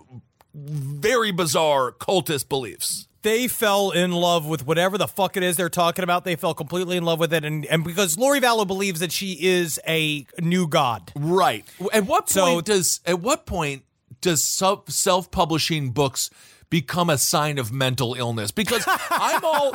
very 0.57 1.31
bizarre 1.31 1.91
cultist 1.91 2.49
beliefs. 2.49 3.07
they 3.21 3.47
fell 3.47 3.91
in 3.91 4.11
love 4.11 4.45
with 4.45 4.65
whatever 4.65 4.97
the 4.97 5.07
fuck 5.07 5.35
it 5.37 5.43
is 5.43 5.55
they're 5.57 5.69
talking 5.69 6.03
about. 6.03 6.23
They 6.23 6.35
fell 6.35 6.53
completely 6.53 6.97
in 6.97 7.03
love 7.03 7.19
with 7.19 7.33
it, 7.33 7.43
and 7.45 7.65
and 7.65 7.83
because 7.83 8.17
Lori 8.17 8.39
Vallow 8.39 8.65
believes 8.65 8.99
that 9.01 9.11
she 9.11 9.33
is 9.41 9.79
a 9.87 10.25
new 10.39 10.67
god. 10.67 11.11
Right. 11.15 11.65
At 11.93 12.05
what 12.05 12.29
So- 12.29 12.45
point 12.55 12.65
does 12.65 13.01
at 13.05 13.19
what 13.19 13.45
point 13.45 13.83
does 14.21 14.43
self 14.43 15.29
publishing 15.31 15.91
books 15.91 16.29
become 16.69 17.09
a 17.09 17.17
sign 17.17 17.57
of 17.57 17.71
mental 17.71 18.13
illness? 18.15 18.51
Because 18.51 18.83
I'm 18.87 19.43
all 19.43 19.73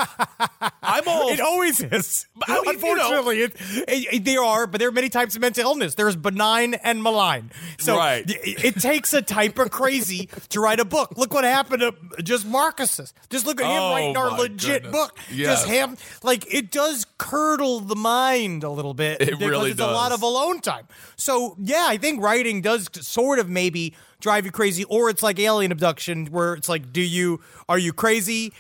I'm 0.83 1.07
all 1.09 1.29
It 1.31 1.41
always 1.41 1.81
is. 1.81 2.27
I 2.47 2.55
mean, 2.55 2.65
you 2.65 2.65
know- 2.65 2.71
Unfortunately, 2.73 3.41
it, 3.43 3.55
it, 3.89 4.15
it- 4.15 4.25
there 4.25 4.43
are, 4.43 4.67
but 4.67 4.79
there 4.79 4.89
are 4.89 4.93
many 4.93 5.09
types 5.09 5.35
of 5.35 5.41
mental 5.41 5.63
illness. 5.65 5.95
There's 5.95 6.17
benign 6.17 6.75
and 6.75 7.03
malign. 7.03 7.51
So 7.79 7.97
Right. 7.97 8.25
it, 8.27 8.81
takes 8.81 9.13
a 9.15 9.23
type 9.23 9.59
of 9.59 9.71
crazy 9.71 10.29
to 10.51 10.61
write 10.61 10.81
a 10.81 10.85
book. 10.85 11.15
Look 11.17 11.33
what 11.35 11.45
happened 11.45 11.81
to 11.83 12.23
just 12.23 12.47
Marcus's. 12.47 13.15
Just 13.31 13.47
look 13.47 13.61
at 13.61 13.67
him 13.67 13.83
Oh, 13.83 13.91
writing 13.93 14.17
our 14.17 14.31
legit 14.39 14.83
goodness. 14.83 14.93
book. 14.93 15.19
Yes. 15.33 15.61
Just 15.61 15.69
him, 15.69 15.97
like 16.23 16.53
it 16.53 16.71
does 16.71 17.07
curdle 17.19 17.81
the 17.81 17.97
mind 17.97 18.65
a 18.65 18.71
little 18.71 18.95
bit. 18.95 19.21
It 19.23 19.39
because 19.39 19.51
really 19.51 19.71
it's 19.73 19.81
a 19.81 19.87
lot 19.87 20.13
of 20.13 20.23
alone 20.23 20.61
time. 20.61 20.87
So 21.17 21.57
yeah, 21.59 21.87
I 21.89 21.97
think 21.97 22.23
writing 22.23 22.61
does 22.63 22.89
sort 23.01 23.39
of 23.39 23.49
maybe 23.49 23.95
drive 24.23 24.47
you 24.47 24.53
crazy, 24.53 24.85
or 24.85 25.11
it's 25.11 25.23
like 25.23 25.39
alien 25.39 25.73
abduction, 25.73 26.27
where 26.27 26.55
it's 26.55 26.69
like, 26.69 26.93
do 26.93 27.03
you 27.03 27.41
are 27.69 27.79
you 27.79 27.93
crazy, 27.93 28.53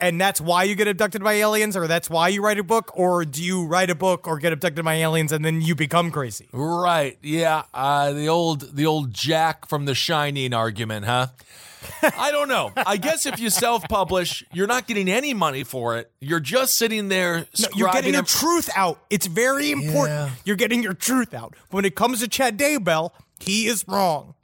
and 0.00 0.20
that's 0.20 0.40
why 0.40 0.64
you 0.64 0.74
get 0.74 0.88
abducted 0.88 1.22
by 1.22 1.34
aliens, 1.34 1.76
or 1.76 1.86
that's 1.86 2.10
why 2.10 2.28
you 2.28 2.42
write 2.42 2.58
a 2.58 2.64
book, 2.64 2.90
or 2.94 3.24
do 3.24 3.42
you 3.42 3.64
write 3.66 3.90
a 3.90 3.94
book 3.94 4.26
or 4.26 4.38
get 4.38 4.52
abducted 4.52 4.84
by 4.84 4.94
aliens 4.94 5.30
and 5.30 5.44
then 5.44 5.60
you 5.60 5.74
become 5.74 6.10
crazy? 6.10 6.48
Right. 6.52 7.18
Yeah. 7.22 7.62
Uh, 7.72 8.12
the 8.12 8.28
old 8.28 8.74
the 8.74 8.86
old 8.86 9.12
Jack 9.14 9.68
from 9.68 9.84
The 9.84 9.94
Shining 9.94 10.52
argument, 10.52 11.04
huh? 11.04 11.28
I 12.02 12.30
don't 12.30 12.48
know. 12.48 12.72
I 12.76 12.96
guess 12.96 13.26
if 13.26 13.38
you 13.40 13.50
self 13.50 13.82
publish, 13.88 14.44
you're 14.52 14.66
not 14.66 14.86
getting 14.86 15.08
any 15.08 15.34
money 15.34 15.64
for 15.64 15.96
it. 15.98 16.10
You're 16.20 16.40
just 16.40 16.74
sitting 16.76 17.08
there. 17.08 17.46
No, 17.58 17.68
you're 17.74 17.90
getting 17.90 18.14
your 18.14 18.22
truth 18.22 18.68
out. 18.74 19.00
It's 19.10 19.26
very 19.26 19.70
important. 19.70 20.18
Yeah. 20.18 20.30
You're 20.44 20.56
getting 20.56 20.82
your 20.82 20.94
truth 20.94 21.34
out. 21.34 21.54
But 21.70 21.76
When 21.76 21.84
it 21.84 21.94
comes 21.94 22.20
to 22.20 22.28
Chad 22.28 22.58
Daybell, 22.58 23.10
he 23.38 23.66
is 23.66 23.84
wrong. 23.88 24.34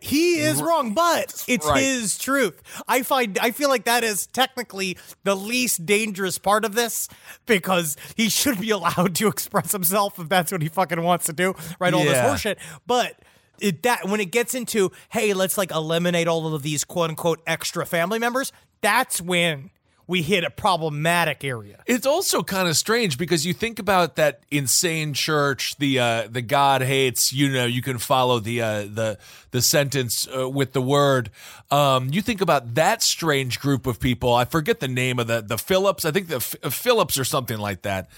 He 0.00 0.36
is 0.40 0.62
wrong, 0.62 0.94
but 0.94 1.44
it's 1.48 1.66
right. 1.66 1.82
his 1.82 2.18
truth. 2.18 2.62
I 2.86 3.02
find 3.02 3.38
I 3.38 3.50
feel 3.50 3.68
like 3.68 3.84
that 3.84 4.04
is 4.04 4.26
technically 4.26 4.96
the 5.24 5.34
least 5.34 5.84
dangerous 5.86 6.38
part 6.38 6.64
of 6.64 6.74
this 6.74 7.08
because 7.46 7.96
he 8.16 8.28
should 8.28 8.60
be 8.60 8.70
allowed 8.70 9.14
to 9.16 9.28
express 9.28 9.72
himself 9.72 10.18
if 10.18 10.28
that's 10.28 10.52
what 10.52 10.62
he 10.62 10.68
fucking 10.68 11.02
wants 11.02 11.26
to 11.26 11.32
do, 11.32 11.54
right? 11.78 11.92
All 11.94 12.04
Yeah. 12.04 12.12
this 12.32 12.44
horseshit. 12.44 12.58
But 12.86 13.16
it, 13.60 13.82
that 13.82 14.08
when 14.08 14.20
it 14.20 14.30
gets 14.30 14.54
into 14.54 14.92
hey, 15.10 15.34
let's 15.34 15.56
like 15.58 15.70
eliminate 15.70 16.28
all 16.28 16.54
of 16.54 16.62
these 16.62 16.84
quote 16.84 17.10
unquote 17.10 17.40
extra 17.46 17.84
family 17.86 18.18
members, 18.18 18.52
that's 18.80 19.20
when 19.20 19.70
we 20.06 20.22
hit 20.22 20.44
a 20.44 20.50
problematic 20.50 21.44
area. 21.44 21.82
It's 21.86 22.06
also 22.06 22.42
kind 22.42 22.68
of 22.68 22.76
strange 22.76 23.18
because 23.18 23.46
you 23.46 23.54
think 23.54 23.78
about 23.78 24.16
that 24.16 24.40
insane 24.50 25.14
church, 25.14 25.76
the 25.76 25.98
uh, 25.98 26.28
the 26.30 26.42
God 26.42 26.82
hates. 26.82 27.32
You 27.32 27.50
know, 27.50 27.66
you 27.66 27.82
can 27.82 27.98
follow 27.98 28.38
the 28.38 28.62
uh, 28.62 28.82
the 28.82 29.18
the 29.50 29.62
sentence 29.62 30.28
uh, 30.36 30.48
with 30.48 30.72
the 30.72 30.82
word. 30.82 31.30
Um, 31.70 32.10
you 32.12 32.22
think 32.22 32.40
about 32.40 32.74
that 32.74 33.02
strange 33.02 33.60
group 33.60 33.86
of 33.86 34.00
people. 34.00 34.34
I 34.34 34.44
forget 34.44 34.80
the 34.80 34.88
name 34.88 35.18
of 35.18 35.26
the 35.26 35.40
the 35.40 35.58
Phillips. 35.58 36.04
I 36.04 36.10
think 36.10 36.28
the 36.28 36.36
F- 36.36 36.72
Phillips 36.72 37.18
or 37.18 37.24
something 37.24 37.58
like 37.58 37.82
that. 37.82 38.08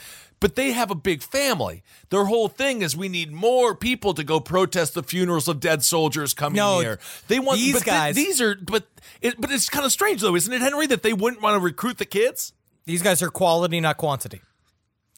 But 0.44 0.56
they 0.56 0.72
have 0.72 0.90
a 0.90 0.94
big 0.94 1.22
family. 1.22 1.82
Their 2.10 2.26
whole 2.26 2.48
thing 2.48 2.82
is 2.82 2.94
we 2.94 3.08
need 3.08 3.32
more 3.32 3.74
people 3.74 4.12
to 4.12 4.22
go 4.22 4.40
protest 4.40 4.92
the 4.92 5.02
funerals 5.02 5.48
of 5.48 5.58
dead 5.58 5.82
soldiers 5.82 6.34
coming 6.34 6.58
No, 6.58 6.80
here. 6.80 6.98
They 7.28 7.38
want 7.38 7.60
these 7.60 7.72
but 7.72 7.84
th- 7.84 7.86
guys- 7.96 8.14
these 8.14 8.42
are, 8.42 8.54
but 8.54 8.86
it, 9.22 9.40
but 9.40 9.50
it's 9.50 9.70
kind 9.70 9.86
of 9.86 9.90
strange 9.92 10.20
though, 10.20 10.36
isn't 10.36 10.52
it, 10.52 10.60
Henry, 10.60 10.86
that 10.88 11.02
they 11.02 11.14
wouldn't 11.14 11.40
want 11.40 11.54
to 11.54 11.60
recruit 11.64 11.96
the 11.96 12.04
kids? 12.04 12.52
These 12.84 13.00
guys 13.00 13.22
are 13.22 13.30
quality, 13.30 13.80
not 13.80 13.96
quantity. 13.96 14.42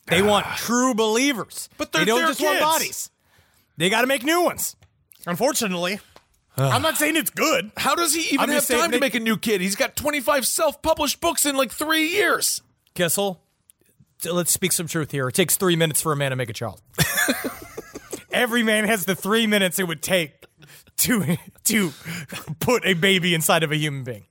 They 0.06 0.22
want 0.22 0.46
true 0.58 0.94
believers, 0.94 1.68
Ah. 1.72 1.74
But 1.78 1.90
they're 1.90 2.02
they 2.04 2.06
don't 2.12 2.20
just 2.28 2.40
want 2.40 2.60
bodies. 2.60 3.10
They 3.78 3.90
got 3.90 4.02
to 4.02 4.06
make 4.06 4.22
new 4.22 4.42
ones. 4.44 4.76
Unfortunately, 5.26 5.98
I'm 6.56 6.82
not 6.82 6.98
saying 6.98 7.16
it's 7.16 7.30
good. 7.30 7.72
How 7.76 7.96
does 7.96 8.14
he 8.14 8.20
even 8.32 8.42
I'm 8.42 8.50
have 8.50 8.68
time 8.68 8.92
to 8.92 9.00
make 9.00 9.16
a 9.16 9.20
new 9.20 9.36
kid? 9.36 9.60
He's 9.60 9.74
got 9.74 9.96
25 9.96 10.46
self-published 10.46 11.20
books 11.20 11.44
in 11.44 11.56
like 11.56 11.72
three 11.72 12.10
years. 12.10 12.62
Kissel, 12.94 13.40
let's 14.26 14.50
speak 14.52 14.72
some 14.72 14.86
truth 14.86 15.10
here. 15.10 15.28
It 15.28 15.34
takes 15.34 15.56
three 15.56 15.76
minutes 15.76 16.00
for 16.02 16.12
a 16.12 16.16
man 16.16 16.30
to 16.30 16.36
make 16.36 16.50
a 16.50 16.52
child. 16.52 16.80
Every 18.32 18.62
man 18.62 18.84
has 18.84 19.04
the 19.04 19.14
three 19.14 19.46
minutes 19.46 19.78
it 19.78 19.84
would 19.88 20.02
take 20.02 20.44
to 20.98 21.36
to 21.64 21.92
put 22.60 22.84
a 22.84 22.94
baby 22.94 23.34
inside 23.34 23.62
of 23.62 23.72
a 23.72 23.76
human 23.76 24.04
being. 24.04 24.24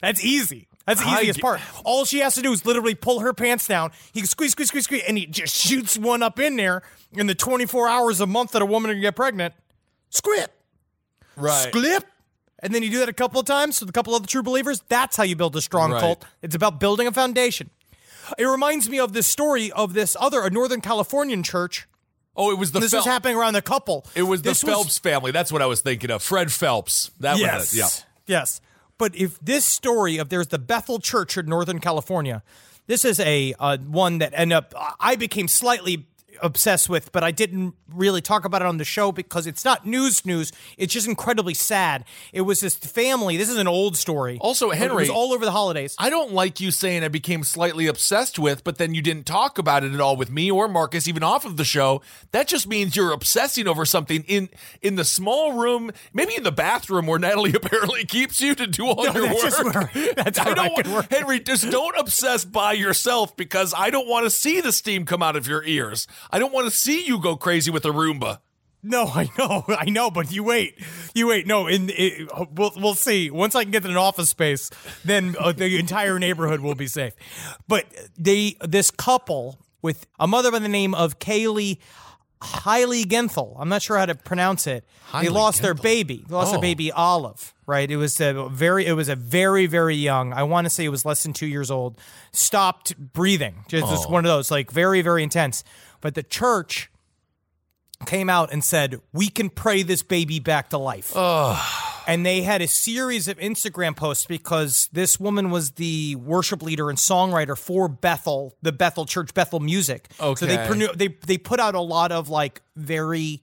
That's 0.00 0.24
easy. 0.24 0.68
That's 0.86 1.02
the 1.02 1.08
easiest 1.20 1.40
ge- 1.40 1.42
part. 1.42 1.60
All 1.84 2.04
she 2.04 2.20
has 2.20 2.34
to 2.36 2.42
do 2.42 2.52
is 2.52 2.64
literally 2.64 2.94
pull 2.94 3.20
her 3.20 3.32
pants 3.34 3.66
down. 3.66 3.90
He 4.12 4.20
can 4.20 4.28
squeeze, 4.28 4.52
squeeze, 4.52 4.68
squeeze, 4.68 4.84
squeeze, 4.84 5.02
and 5.08 5.18
he 5.18 5.26
just 5.26 5.56
shoots 5.56 5.98
one 5.98 6.22
up 6.22 6.38
in 6.38 6.54
there 6.56 6.82
in 7.12 7.26
the 7.26 7.34
24 7.34 7.88
hours 7.88 8.20
a 8.20 8.26
month 8.26 8.52
that 8.52 8.62
a 8.62 8.66
woman 8.66 8.92
can 8.92 9.00
get 9.00 9.16
pregnant. 9.16 9.54
Squip, 10.10 10.52
Right. 11.34 11.68
squip. 11.68 12.04
And 12.60 12.72
then 12.72 12.82
you 12.84 12.90
do 12.90 12.98
that 13.00 13.08
a 13.08 13.12
couple 13.12 13.40
of 13.40 13.46
times 13.46 13.80
with 13.80 13.88
a 13.88 13.92
couple 13.92 14.14
of 14.14 14.22
the 14.22 14.28
true 14.28 14.42
believers. 14.44 14.80
That's 14.88 15.16
how 15.16 15.24
you 15.24 15.34
build 15.34 15.56
a 15.56 15.60
strong 15.60 15.90
Right. 15.90 16.00
cult. 16.00 16.24
It's 16.40 16.54
about 16.54 16.78
building 16.78 17.06
a 17.08 17.12
foundation. 17.12 17.70
It 18.38 18.44
reminds 18.44 18.88
me 18.88 18.98
of 18.98 19.12
this 19.12 19.26
story 19.26 19.70
of 19.72 19.94
this 19.94 20.16
other 20.18 20.42
a 20.42 20.50
Northern 20.50 20.80
Californian 20.80 21.42
church. 21.42 21.86
Oh, 22.36 22.50
it 22.50 22.58
was 22.58 22.72
the 22.72 22.80
This 22.80 22.92
was 22.92 23.04
happening 23.04 23.36
around 23.36 23.54
the 23.54 23.62
couple. 23.62 24.06
It 24.14 24.22
was 24.22 24.42
the 24.42 24.50
This 24.50 24.62
Phelps 24.62 24.98
family. 24.98 25.30
That's 25.30 25.50
what 25.50 25.62
I 25.62 25.66
was 25.66 25.80
thinking 25.80 26.10
of. 26.10 26.22
Fred 26.22 26.52
Phelps. 26.52 27.10
That 27.20 27.38
yes. 27.38 27.72
was 27.72 27.74
it. 27.74 27.78
Yeah. 28.26 28.38
Yes. 28.38 28.60
But 28.98 29.14
if 29.14 29.38
this 29.40 29.64
story 29.64 30.18
of 30.18 30.28
there's 30.28 30.48
the 30.48 30.58
Bethel 30.58 30.98
Church 30.98 31.36
in 31.36 31.46
Northern 31.46 31.80
California, 31.80 32.42
this 32.86 33.04
is 33.04 33.20
a 33.20 33.54
uh, 33.58 33.78
one 33.78 34.18
that 34.18 34.32
ended 34.34 34.56
up 34.56 34.74
I 35.00 35.16
became 35.16 35.48
slightly 35.48 36.06
obsessed 36.42 36.88
with, 36.88 37.12
but 37.12 37.22
I 37.24 37.30
didn't 37.30 37.74
really 37.92 38.20
talk 38.20 38.44
about 38.44 38.62
it 38.62 38.66
on 38.66 38.78
the 38.78 38.84
show 38.84 39.12
because 39.12 39.46
it's 39.46 39.64
not 39.64 39.86
news 39.86 40.24
news. 40.26 40.52
It's 40.76 40.92
just 40.92 41.06
incredibly 41.08 41.54
sad. 41.54 42.04
It 42.32 42.42
was 42.42 42.60
this 42.60 42.74
family. 42.76 43.36
This 43.36 43.48
is 43.48 43.56
an 43.56 43.68
old 43.68 43.96
story. 43.96 44.38
Also, 44.40 44.70
It 44.70 44.78
Henry- 44.78 44.96
was 45.02 45.10
all 45.10 45.32
over 45.32 45.44
the 45.44 45.50
holidays. 45.52 45.94
I 45.98 46.10
don't 46.10 46.32
like 46.32 46.60
you 46.60 46.70
saying 46.70 47.04
I 47.04 47.08
became 47.08 47.44
slightly 47.44 47.86
obsessed 47.86 48.38
with, 48.38 48.64
but 48.64 48.78
then 48.78 48.94
you 48.94 49.02
didn't 49.02 49.26
talk 49.26 49.58
about 49.58 49.84
it 49.84 49.92
at 49.92 50.00
all 50.00 50.16
with 50.16 50.30
me 50.30 50.50
or 50.50 50.68
Marcus, 50.68 51.06
even 51.08 51.22
off 51.22 51.44
of 51.44 51.56
the 51.56 51.64
show. 51.64 52.02
That 52.32 52.48
just 52.48 52.66
means 52.66 52.96
you're 52.96 53.12
obsessing 53.12 53.68
over 53.68 53.84
something 53.84 54.24
in 54.26 54.48
in 54.82 54.96
the 54.96 55.04
small 55.04 55.52
room, 55.52 55.90
maybe 56.12 56.36
in 56.36 56.42
the 56.42 56.52
bathroom 56.52 57.06
where 57.06 57.18
Natalie 57.18 57.52
apparently 57.54 58.04
keeps 58.04 58.40
you 58.40 58.54
to 58.54 58.66
do 58.66 58.86
all 58.86 59.04
No, 59.04 59.12
your 59.14 59.28
that's 59.28 59.62
work. 59.64 59.74
where- 59.94 60.14
that's 60.16 60.38
I 60.38 60.50
I 60.50 60.54
don't 60.54 60.82
can 60.82 60.92
want. 60.92 61.12
Henry, 61.12 61.40
just 61.40 61.70
don't 61.70 61.96
obsess 61.98 62.44
by 62.44 62.72
yourself 62.72 63.36
because 63.36 63.74
I 63.76 63.90
don't 63.90 64.08
want 64.08 64.24
to 64.24 64.30
see 64.30 64.60
the 64.60 64.72
steam 64.72 65.04
come 65.04 65.22
out 65.22 65.36
of 65.36 65.46
your 65.46 65.62
ears. 65.64 66.06
I 66.30 66.38
don't 66.38 66.52
want 66.52 66.66
to 66.66 66.70
see 66.70 67.06
you 67.06 67.18
go 67.20 67.36
crazy 67.36 67.70
with 67.70 67.84
a 67.84 67.90
Roomba. 67.90 68.38
No, 68.82 69.06
I 69.06 69.28
know, 69.36 69.64
I 69.68 69.86
know, 69.90 70.10
but 70.10 70.30
you 70.30 70.44
wait, 70.44 70.78
you 71.14 71.26
wait. 71.26 71.46
No, 71.46 71.66
in 71.66 71.90
it, 71.92 72.28
we'll 72.52 72.72
we'll 72.76 72.94
see. 72.94 73.30
Once 73.30 73.54
I 73.56 73.62
can 73.64 73.72
get 73.72 73.84
an 73.84 73.96
office 73.96 74.28
space, 74.30 74.70
then 75.04 75.34
uh, 75.40 75.52
the 75.52 75.78
entire 75.78 76.18
neighborhood 76.18 76.60
will 76.60 76.74
be 76.76 76.86
safe. 76.86 77.14
But 77.66 77.86
they, 78.16 78.56
this 78.60 78.90
couple 78.92 79.58
with 79.82 80.06
a 80.20 80.26
mother 80.28 80.52
by 80.52 80.60
the 80.60 80.68
name 80.68 80.94
of 80.94 81.18
Kaylee 81.18 81.78
Hiley 82.42 83.04
Genthal, 83.04 83.56
I'm 83.58 83.68
not 83.68 83.82
sure 83.82 83.96
how 83.98 84.06
to 84.06 84.14
pronounce 84.14 84.66
it. 84.66 84.84
they 85.12 85.20
Hailey 85.20 85.28
lost 85.30 85.62
their 85.62 85.74
baby. 85.74 86.24
They 86.28 86.34
lost 86.34 86.48
Oh. 86.48 86.52
their 86.52 86.60
baby 86.60 86.92
Olive. 86.92 87.54
Right. 87.66 87.90
It 87.90 87.96
was 87.96 88.20
a 88.20 88.48
very. 88.50 88.86
It 88.86 88.92
was 88.92 89.08
a 89.08 89.16
very 89.16 89.66
very 89.66 89.96
young. 89.96 90.32
I 90.32 90.44
want 90.44 90.66
to 90.66 90.70
say 90.70 90.84
it 90.84 90.90
was 90.90 91.04
less 91.04 91.24
than 91.24 91.32
two 91.32 91.48
years 91.48 91.68
old. 91.68 91.98
Stopped 92.30 92.96
breathing. 92.96 93.64
Just, 93.66 93.88
just 93.88 94.08
one 94.08 94.24
of 94.24 94.28
those 94.28 94.52
like 94.52 94.70
very 94.70 95.02
very 95.02 95.24
intense. 95.24 95.64
But 96.00 96.14
the 96.14 96.22
church 96.22 96.90
came 98.04 98.28
out 98.28 98.52
and 98.52 98.62
said, 98.62 99.00
We 99.12 99.28
can 99.28 99.48
pray 99.50 99.82
this 99.82 100.02
baby 100.02 100.38
back 100.38 100.70
to 100.70 100.78
life. 100.78 101.12
And 102.08 102.24
they 102.24 102.42
had 102.42 102.62
a 102.62 102.68
series 102.68 103.26
of 103.26 103.36
Instagram 103.38 103.96
posts 103.96 104.26
because 104.26 104.88
this 104.92 105.18
woman 105.18 105.50
was 105.50 105.72
the 105.72 106.14
worship 106.16 106.62
leader 106.62 106.88
and 106.88 106.96
songwriter 106.96 107.58
for 107.58 107.88
Bethel, 107.88 108.54
the 108.62 108.70
Bethel 108.70 109.06
Church, 109.06 109.34
Bethel 109.34 109.58
Music. 109.58 110.08
Okay. 110.20 110.38
So 110.38 110.46
they, 110.46 110.86
they, 110.94 111.08
they 111.26 111.38
put 111.38 111.58
out 111.58 111.74
a 111.74 111.80
lot 111.80 112.12
of 112.12 112.28
like 112.28 112.62
very 112.76 113.42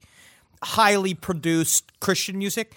highly 0.62 1.12
produced 1.12 2.00
Christian 2.00 2.38
music. 2.38 2.74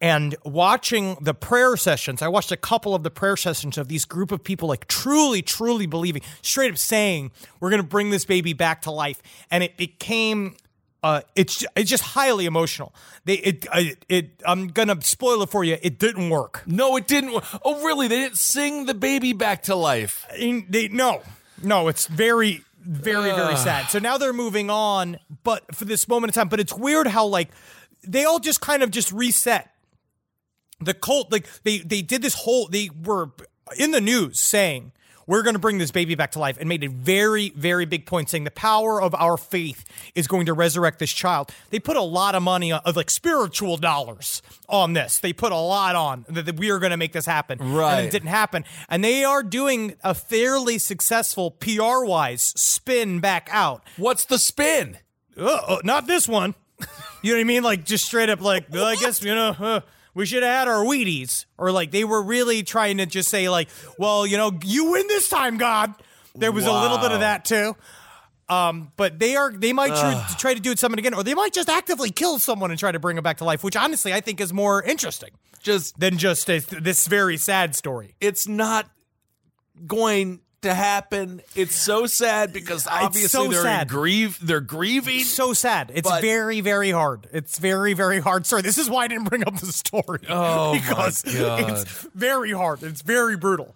And 0.00 0.34
watching 0.44 1.16
the 1.20 1.34
prayer 1.34 1.76
sessions, 1.76 2.22
I 2.22 2.28
watched 2.28 2.50
a 2.50 2.56
couple 2.56 2.94
of 2.94 3.02
the 3.02 3.10
prayer 3.10 3.36
sessions 3.36 3.76
of 3.76 3.88
these 3.88 4.06
group 4.06 4.32
of 4.32 4.42
people 4.42 4.66
like 4.66 4.88
truly, 4.88 5.42
truly 5.42 5.86
believing, 5.86 6.22
straight 6.40 6.70
up 6.70 6.78
saying, 6.78 7.32
"We're 7.60 7.68
going 7.68 7.82
to 7.82 7.88
bring 7.88 8.08
this 8.10 8.24
baby 8.24 8.54
back 8.54 8.82
to 8.82 8.90
life," 8.90 9.20
and 9.50 9.62
it 9.62 9.76
became. 9.76 10.56
Uh, 11.02 11.22
it's 11.34 11.64
it's 11.76 11.88
just 11.88 12.02
highly 12.02 12.44
emotional. 12.44 12.94
They 13.24 13.34
it 13.34 13.66
it, 13.74 14.04
it 14.08 14.42
I'm 14.46 14.68
gonna 14.68 15.00
spoil 15.02 15.42
it 15.42 15.50
for 15.50 15.64
you. 15.64 15.78
It 15.82 15.98
didn't 15.98 16.28
work. 16.28 16.62
No, 16.66 16.96
it 16.96 17.06
didn't. 17.06 17.42
Oh, 17.64 17.82
really? 17.82 18.06
They 18.06 18.16
didn't 18.16 18.36
sing 18.36 18.84
the 18.84 18.92
baby 18.92 19.32
back 19.32 19.62
to 19.64 19.74
life. 19.74 20.26
In- 20.36 20.66
they, 20.68 20.88
no, 20.88 21.22
no, 21.62 21.88
it's 21.88 22.06
very, 22.06 22.64
very, 22.80 23.30
very 23.32 23.56
sad. 23.56 23.86
So 23.90 23.98
now 23.98 24.18
they're 24.18 24.34
moving 24.34 24.68
on, 24.68 25.18
but 25.42 25.74
for 25.74 25.86
this 25.86 26.06
moment 26.06 26.30
in 26.30 26.40
time, 26.40 26.48
but 26.48 26.60
it's 26.60 26.74
weird 26.74 27.06
how 27.06 27.24
like 27.26 27.48
they 28.06 28.24
all 28.24 28.38
just 28.38 28.60
kind 28.60 28.82
of 28.82 28.90
just 28.90 29.10
reset. 29.10 29.70
The 30.80 30.94
cult, 30.94 31.30
like 31.30 31.46
they 31.62 31.78
they 31.78 32.02
did 32.02 32.22
this 32.22 32.34
whole, 32.34 32.68
they 32.68 32.90
were 33.04 33.30
in 33.76 33.90
the 33.90 34.00
news 34.00 34.40
saying 34.40 34.92
we're 35.30 35.42
going 35.42 35.54
to 35.54 35.60
bring 35.60 35.78
this 35.78 35.92
baby 35.92 36.16
back 36.16 36.32
to 36.32 36.40
life, 36.40 36.56
and 36.58 36.68
made 36.68 36.82
a 36.82 36.88
very, 36.88 37.50
very 37.50 37.84
big 37.84 38.04
point 38.04 38.28
saying 38.28 38.42
the 38.42 38.50
power 38.50 39.00
of 39.00 39.14
our 39.14 39.36
faith 39.36 39.84
is 40.16 40.26
going 40.26 40.46
to 40.46 40.52
resurrect 40.52 40.98
this 40.98 41.12
child. 41.12 41.52
They 41.70 41.78
put 41.78 41.96
a 41.96 42.02
lot 42.02 42.34
of 42.34 42.42
money 42.42 42.72
on, 42.72 42.80
of 42.84 42.96
like 42.96 43.10
spiritual 43.10 43.76
dollars 43.76 44.42
on 44.68 44.94
this. 44.94 45.20
They 45.20 45.32
put 45.32 45.52
a 45.52 45.56
lot 45.56 45.94
on 45.94 46.26
that, 46.30 46.46
that 46.46 46.56
we 46.56 46.70
are 46.70 46.80
going 46.80 46.90
to 46.90 46.96
make 46.96 47.12
this 47.12 47.26
happen. 47.26 47.58
right 47.60 47.98
And 47.98 48.06
it 48.08 48.10
didn't 48.10 48.30
happen. 48.30 48.64
And 48.88 49.04
they 49.04 49.22
are 49.22 49.44
doing 49.44 49.94
a 50.02 50.14
fairly 50.14 50.78
successful 50.78 51.52
PR 51.52 52.04
wise 52.04 52.42
spin 52.42 53.20
back 53.20 53.48
out. 53.52 53.84
What's 53.98 54.24
the 54.24 54.36
spin? 54.36 54.98
Uh, 55.38 55.60
uh, 55.68 55.78
not 55.84 56.08
this 56.08 56.26
one. 56.26 56.56
You 57.22 57.32
know 57.32 57.36
what 57.36 57.40
I 57.42 57.44
mean? 57.44 57.62
Like 57.62 57.84
just 57.84 58.06
straight 58.06 58.30
up, 58.30 58.40
like 58.40 58.68
well, 58.70 58.86
I 58.86 58.96
guess 58.96 59.22
you 59.22 59.34
know 59.34 59.50
uh, 59.50 59.80
we 60.14 60.26
should 60.26 60.42
have 60.42 60.58
had 60.60 60.68
our 60.68 60.84
Wheaties, 60.84 61.46
or 61.58 61.72
like 61.72 61.90
they 61.90 62.04
were 62.04 62.22
really 62.22 62.62
trying 62.62 62.98
to 62.98 63.06
just 63.06 63.28
say 63.28 63.48
like, 63.48 63.68
well, 63.98 64.26
you 64.26 64.36
know, 64.36 64.58
you 64.64 64.92
win 64.92 65.06
this 65.06 65.28
time, 65.28 65.56
God. 65.56 65.94
There 66.34 66.52
was 66.52 66.66
a 66.66 66.72
little 66.72 66.98
bit 66.98 67.12
of 67.12 67.20
that 67.20 67.44
too. 67.44 67.76
Um, 68.48 68.90
but 68.96 69.20
they 69.20 69.36
are 69.36 69.52
they 69.52 69.72
might 69.72 69.88
try, 69.90 70.26
try 70.36 70.54
to 70.54 70.60
do 70.60 70.72
it 70.72 70.78
something 70.80 70.98
again, 70.98 71.14
or 71.14 71.22
they 71.22 71.34
might 71.34 71.52
just 71.52 71.68
actively 71.68 72.10
kill 72.10 72.40
someone 72.40 72.70
and 72.70 72.80
try 72.80 72.90
to 72.90 72.98
bring 72.98 73.14
them 73.14 73.22
back 73.22 73.36
to 73.38 73.44
life, 73.44 73.62
which 73.62 73.76
honestly 73.76 74.12
I 74.12 74.20
think 74.20 74.40
is 74.40 74.52
more 74.52 74.82
interesting 74.82 75.30
Just 75.62 76.00
than 76.00 76.18
just 76.18 76.50
a, 76.50 76.58
this 76.58 77.06
very 77.06 77.36
sad 77.36 77.76
story. 77.76 78.16
it's 78.20 78.48
not 78.48 78.90
going 79.86 80.40
to 80.62 80.74
happen. 80.74 81.40
It's 81.54 81.74
so 81.74 82.06
sad 82.06 82.52
because 82.52 82.86
obviously 82.86 83.28
so 83.28 83.48
they're 83.48 83.62
sad. 83.62 83.88
grieve. 83.88 84.38
They're 84.42 84.60
grieving. 84.60 85.20
so 85.20 85.52
sad. 85.52 85.90
It's 85.94 86.10
very, 86.20 86.60
very 86.60 86.90
hard. 86.90 87.28
It's 87.32 87.58
very, 87.58 87.94
very 87.94 88.20
hard. 88.20 88.46
Sorry, 88.46 88.62
this 88.62 88.78
is 88.78 88.88
why 88.90 89.04
I 89.04 89.08
didn't 89.08 89.24
bring 89.28 89.46
up 89.46 89.58
the 89.58 89.72
story. 89.72 90.20
Oh, 90.28 90.72
my 90.74 90.78
because 90.80 91.22
God. 91.22 91.70
it's 91.70 91.84
very 92.14 92.52
hard. 92.52 92.82
It's 92.82 93.02
very 93.02 93.36
brutal. 93.36 93.74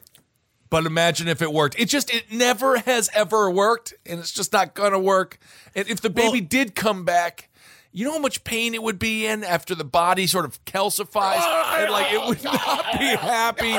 But 0.70 0.86
imagine 0.86 1.28
if 1.28 1.40
it 1.40 1.52
worked. 1.52 1.78
It 1.78 1.86
just 1.88 2.12
it 2.12 2.32
never 2.32 2.78
has 2.78 3.08
ever 3.14 3.48
worked, 3.50 3.94
and 4.06 4.18
it's 4.18 4.32
just 4.32 4.52
not 4.52 4.74
gonna 4.74 4.98
work. 4.98 5.38
And 5.74 5.88
if 5.88 6.00
the 6.00 6.10
baby 6.10 6.40
Well- 6.40 6.48
did 6.48 6.74
come 6.74 7.04
back, 7.04 7.48
you 7.96 8.04
know 8.04 8.12
how 8.12 8.18
much 8.18 8.42
pain 8.42 8.74
it 8.74 8.82
would 8.82 8.98
be 8.98 9.24
in 9.24 9.44
after 9.44 9.74
the 9.76 9.84
body 9.84 10.26
sort 10.26 10.44
of 10.44 10.62
calcifies, 10.64 11.38
and 11.80 11.90
like 11.92 12.12
it 12.12 12.20
would 12.26 12.42
not 12.44 12.92
be 12.98 13.06
happy. 13.06 13.70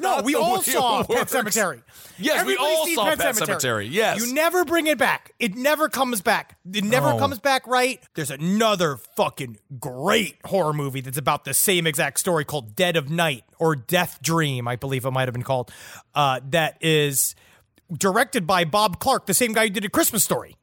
No, 0.00 0.22
we 0.22 0.36
all 0.36 0.62
saw 0.62 1.02
Pet. 1.02 1.26
Sematary. 1.26 1.82
Yes, 2.16 2.46
we 2.46 2.56
all 2.56 2.86
saw 2.86 3.16
Pet 3.16 3.34
Sematary, 3.34 3.90
yes. 3.90 4.24
You 4.24 4.32
never 4.34 4.64
bring 4.64 4.86
it 4.86 4.98
back. 4.98 5.32
It 5.38 5.56
never 5.56 5.88
comes 5.88 6.20
back. 6.20 6.58
It 6.72 6.84
never 6.84 7.10
No. 7.10 7.18
comes 7.18 7.38
back 7.40 7.66
right. 7.66 8.00
There's 8.14 8.30
another 8.30 8.98
fucking 9.16 9.58
great 9.80 10.36
horror 10.44 10.72
movie 10.72 11.00
that's 11.00 11.18
about 11.18 11.44
the 11.44 11.54
same 11.54 11.86
exact 11.86 12.20
story 12.20 12.44
called 12.44 12.76
Dead 12.76 12.96
of 12.96 13.10
Night 13.10 13.44
or 13.58 13.74
Death 13.74 14.20
Dream, 14.22 14.68
I 14.68 14.76
believe 14.76 15.04
it 15.04 15.10
might 15.10 15.26
have 15.28 15.32
been 15.34 15.42
called. 15.42 15.72
Uh, 16.14 16.40
that 16.50 16.76
is 16.80 17.34
directed 17.92 18.46
by 18.46 18.64
Bob 18.64 19.00
Clark, 19.00 19.26
the 19.26 19.34
same 19.34 19.52
guy 19.52 19.64
who 19.64 19.70
did 19.70 19.84
a 19.84 19.90
Christmas 19.90 20.22
story. 20.22 20.56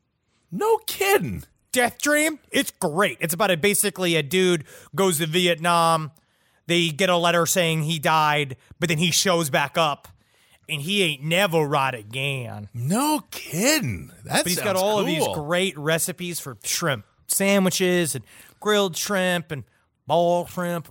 No 0.52 0.78
kidding. 0.88 1.44
Death 1.78 2.02
Dream. 2.02 2.40
It's 2.50 2.72
great. 2.72 3.20
It's 3.22 3.36
about 3.36 3.52
a 3.52 3.56
basically 3.56 4.16
a 4.16 4.24
dude 4.24 4.64
goes 4.96 5.20
to 5.20 5.28
Vietnam. 5.28 6.10
They 6.66 6.90
get 6.90 7.12
a 7.12 7.18
letter 7.18 7.46
saying 7.46 7.84
he 7.84 8.00
died, 8.00 8.58
but 8.80 8.90
then 8.90 8.98
he 8.98 9.12
shows 9.12 9.52
back 9.52 9.78
up 9.78 10.08
and 10.68 10.82
he 10.82 11.04
ain't 11.04 11.22
never 11.22 11.62
right 11.62 11.94
again. 11.94 12.68
No 12.74 13.22
kidding. 13.30 14.12
That 14.26 14.44
But 14.44 14.48
he's 14.48 14.60
got 14.60 14.76
all 14.76 14.98
of 14.98 15.06
these 15.06 15.28
great 15.36 15.78
recipes 15.78 16.40
for 16.40 16.58
shrimp 16.64 17.06
sandwiches 17.28 18.16
and 18.16 18.26
grilled 18.60 18.98
shrimp 18.98 19.52
and 19.52 19.64
boiled 20.08 20.50
shrimp. 20.50 20.88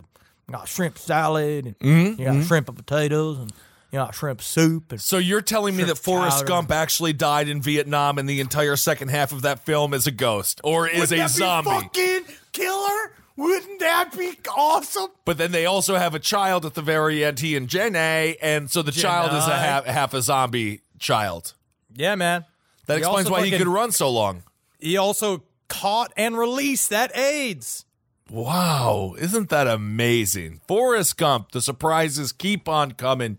You 0.47 0.53
got 0.53 0.69
shrimp 0.69 0.99
salad 0.99 1.67
and 1.67 1.79
Mm-hmm, 1.81 2.21
you 2.21 2.27
got 2.29 2.45
shrimp 2.45 2.69
and 2.69 2.77
potatoes 2.79 3.41
and 3.41 3.53
you 3.93 3.99
know, 3.99 4.11
shrimp 4.13 4.43
soup. 4.43 4.93
And 4.93 5.01
So 5.01 5.19
you're 5.19 5.41
telling 5.41 5.77
me 5.77 5.85
that 5.85 5.99
Forrest 5.99 6.39
chowder. 6.39 6.49
Gump 6.49 6.71
actually 6.71 7.13
died 7.13 7.49
in 7.49 7.63
Vietnam 7.63 8.19
and 8.19 8.29
the 8.29 8.41
entire 8.41 8.77
second 8.77 9.09
half 9.09 9.33
of 9.33 9.43
that 9.43 9.65
film 9.65 9.95
is 9.95 10.07
a 10.07 10.11
ghost 10.11 10.61
or 10.65 10.89
is 10.89 11.13
a 11.13 11.29
zombie? 11.29 11.71
fucking 11.71 12.25
killer? 12.53 13.13
Wouldn't 13.37 13.81
that 13.81 14.17
be 14.17 14.33
awesome? 14.57 15.11
But 15.27 15.37
then 15.37 15.53
they 15.53 15.67
also 15.67 15.97
have 15.97 16.15
a 16.15 16.19
child 16.19 16.65
at 16.65 16.75
the 16.75 16.81
very 16.83 17.23
end, 17.23 17.41
he 17.41 17.55
and 17.55 17.69
Jenny, 17.69 18.37
and 18.41 18.71
so 18.71 18.81
the 18.81 18.93
child 18.93 19.33
is 19.33 19.47
a 19.47 19.57
half, 19.57 19.85
half 19.85 20.15
a 20.15 20.23
zombie 20.23 20.81
child. 20.99 21.53
Yeah, 21.95 22.15
man. 22.15 22.47
That 22.87 22.95
He 22.95 22.99
explains 23.01 23.27
also 23.29 23.41
why 23.41 23.47
he 23.47 23.57
could 23.57 23.69
run 23.69 23.93
so 23.93 24.11
long. 24.11 24.43
He 24.79 24.97
also 24.97 25.43
caught 25.69 26.13
and 26.17 26.39
released 26.39 26.89
that 26.91 27.15
AIDS. 27.17 27.85
Wow, 28.31 29.15
isn't 29.19 29.51
that 29.51 29.67
amazing? 29.67 30.61
Forrest 30.67 31.17
Gump, 31.17 31.53
the 31.53 31.61
surprises 31.61 32.33
keep 32.33 32.69
on 32.69 32.93
coming 32.93 33.39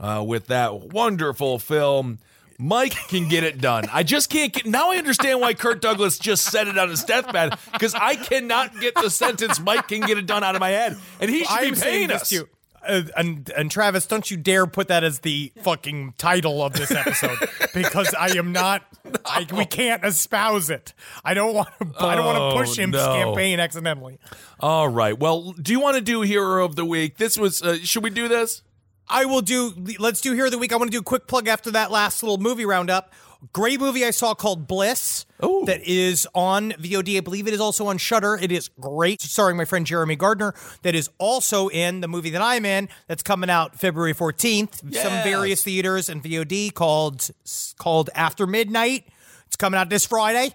uh, 0.00 0.24
with 0.26 0.46
that 0.48 0.88
wonderful 0.92 1.58
film. 1.60 2.18
Mike 2.58 2.92
can 3.08 3.26
get 3.28 3.42
it 3.42 3.58
done. 3.58 3.84
I 3.90 4.02
just 4.02 4.28
can't 4.28 4.52
get. 4.52 4.66
Now 4.66 4.90
I 4.90 4.96
understand 4.96 5.40
why 5.40 5.54
Kirk 5.54 5.80
Douglas 5.80 6.18
just 6.18 6.44
said 6.44 6.68
it 6.68 6.76
on 6.76 6.90
his 6.90 7.02
deathbed 7.04 7.56
because 7.72 7.94
I 7.94 8.16
cannot 8.16 8.78
get 8.80 8.94
the 8.96 9.08
sentence 9.08 9.58
"Mike 9.58 9.88
can 9.88 10.00
get 10.02 10.18
it 10.18 10.26
done" 10.26 10.44
out 10.44 10.54
of 10.56 10.60
my 10.60 10.68
head, 10.70 10.98
and 11.20 11.30
he 11.30 11.38
should 11.44 11.48
I'm 11.50 11.74
be 11.74 11.80
paying 11.80 12.10
us. 12.12 12.30
you. 12.30 12.48
Uh, 12.86 13.02
and 13.16 13.50
and 13.56 13.70
Travis, 13.70 14.06
don't 14.06 14.30
you 14.30 14.36
dare 14.36 14.66
put 14.66 14.88
that 14.88 15.04
as 15.04 15.20
the 15.20 15.52
fucking 15.62 16.14
title 16.18 16.62
of 16.62 16.74
this 16.74 16.90
episode 16.90 17.38
because 17.74 18.12
I 18.14 18.36
am 18.36 18.52
not. 18.52 18.82
I, 19.24 19.46
we 19.54 19.64
can't 19.64 20.04
espouse 20.04 20.68
it. 20.70 20.92
I 21.24 21.32
don't 21.32 21.54
want 21.54 21.68
to. 21.80 21.86
I 22.04 22.14
don't 22.14 22.26
want 22.26 22.38
Oh, 22.38 22.50
to 22.50 22.56
push 22.56 22.78
him 22.78 22.90
no. 22.90 23.06
campaign 23.14 23.58
accidentally. 23.60 24.18
All 24.60 24.88
right. 24.88 25.18
Well, 25.18 25.52
do 25.52 25.72
you 25.72 25.80
want 25.80 25.96
to 25.96 26.02
do 26.02 26.20
Hero 26.22 26.62
of 26.64 26.76
the 26.76 26.84
Week? 26.84 27.16
This 27.16 27.38
was. 27.38 27.62
Uh, 27.62 27.78
should 27.82 28.02
we 28.04 28.10
do 28.10 28.28
this? 28.28 28.62
I 29.10 29.24
will 29.24 29.42
do. 29.42 29.74
Let's 29.98 30.20
do 30.20 30.32
Hero 30.32 30.46
of 30.46 30.52
the 30.52 30.58
Week. 30.58 30.72
I 30.72 30.76
want 30.76 30.90
to 30.90 30.96
do 30.96 31.00
a 31.00 31.04
quick 31.04 31.26
plug 31.26 31.48
after 31.48 31.70
that 31.72 31.90
last 31.90 32.22
little 32.22 32.38
movie 32.38 32.64
roundup. 32.64 33.12
Great 33.52 33.80
movie 33.80 34.04
I 34.04 34.10
saw 34.10 34.34
called 34.34 34.66
Bliss. 34.66 35.24
Ooh. 35.42 35.64
That 35.64 35.82
is 35.82 36.28
on 36.34 36.72
VOD. 36.72 37.16
I 37.16 37.20
believe 37.20 37.48
it 37.48 37.54
is 37.54 37.60
also 37.60 37.86
on 37.86 37.96
Shudder. 37.96 38.38
It 38.40 38.52
is 38.52 38.68
great, 38.80 39.22
starring 39.22 39.56
my 39.56 39.64
friend 39.64 39.86
Jeremy 39.86 40.14
Gardner. 40.14 40.54
That 40.82 40.94
is 40.94 41.08
also 41.18 41.68
in 41.68 42.02
the 42.02 42.08
movie 42.08 42.30
that 42.30 42.42
I'm 42.42 42.66
in. 42.66 42.90
That's 43.06 43.22
coming 43.22 43.48
out 43.48 43.78
February 43.78 44.14
14th. 44.14 44.94
Some 44.94 45.12
various 45.24 45.62
theaters 45.62 46.10
and 46.10 46.22
VOD 46.22 46.74
called 46.74 47.30
called 47.78 48.10
After 48.14 48.46
Midnight. 48.46 49.08
It's 49.46 49.56
coming 49.56 49.80
out 49.80 49.88
this 49.88 50.04
Friday. 50.04 50.54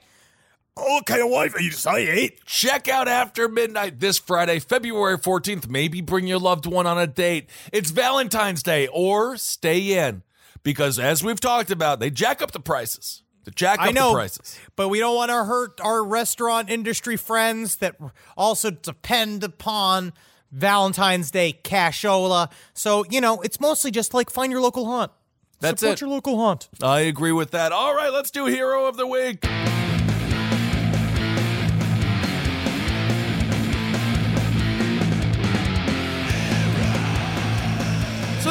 What 0.77 1.05
kind 1.05 1.21
of 1.21 1.29
wife 1.29 1.55
are 1.55 1.61
you 1.61 1.71
say, 1.71 2.25
eh? 2.25 2.29
Check 2.45 2.89
out 2.89 3.07
After 3.07 3.47
Midnight 3.47 4.01
this 4.01 4.17
Friday, 4.17 4.59
February 4.59 5.17
14th. 5.17 5.69
Maybe 5.69 6.01
bring 6.01 6.27
your 6.27 6.37
loved 6.37 6.65
one 6.65 6.85
on 6.85 6.97
a 6.97 7.07
date. 7.07 7.49
It's 7.71 7.91
Valentine's 7.91 8.61
Day 8.61 8.87
or 8.91 9.37
stay 9.37 9.97
in 9.97 10.23
because 10.63 10.99
as 10.99 11.23
we've 11.23 11.39
talked 11.39 11.71
about, 11.71 12.01
they 12.01 12.09
jack 12.09 12.41
up 12.41 12.51
the 12.51 12.59
prices. 12.59 13.23
They 13.45 13.53
jack 13.55 13.79
up 13.79 13.85
I 13.85 13.91
know, 13.91 14.09
the 14.09 14.15
prices. 14.15 14.59
but 14.75 14.89
we 14.89 14.99
don't 14.99 15.15
want 15.15 15.29
to 15.31 15.45
hurt 15.45 15.79
our 15.79 16.03
restaurant 16.03 16.69
industry 16.69 17.15
friends 17.15 17.77
that 17.77 17.95
also 18.35 18.69
depend 18.69 19.45
upon 19.45 20.11
Valentine's 20.51 21.31
Day 21.31 21.57
cashola. 21.63 22.51
So 22.73 23.05
you 23.09 23.21
know, 23.21 23.39
it's 23.39 23.61
mostly 23.61 23.91
just 23.91 24.13
like 24.13 24.29
find 24.29 24.51
your 24.51 24.59
local 24.61 24.83
haunt. 24.85 25.13
That's 25.61 25.79
Support 25.79 25.93
it. 25.99 26.01
your 26.01 26.09
local 26.09 26.37
haunt. 26.37 26.67
I 26.83 26.99
agree 27.01 27.31
with 27.31 27.51
that. 27.51 27.71
All 27.71 27.95
right, 27.95 28.11
let's 28.11 28.29
do 28.29 28.45
Hero 28.47 28.87
of 28.87 28.97
the 28.97 29.07
Week. 29.07 29.45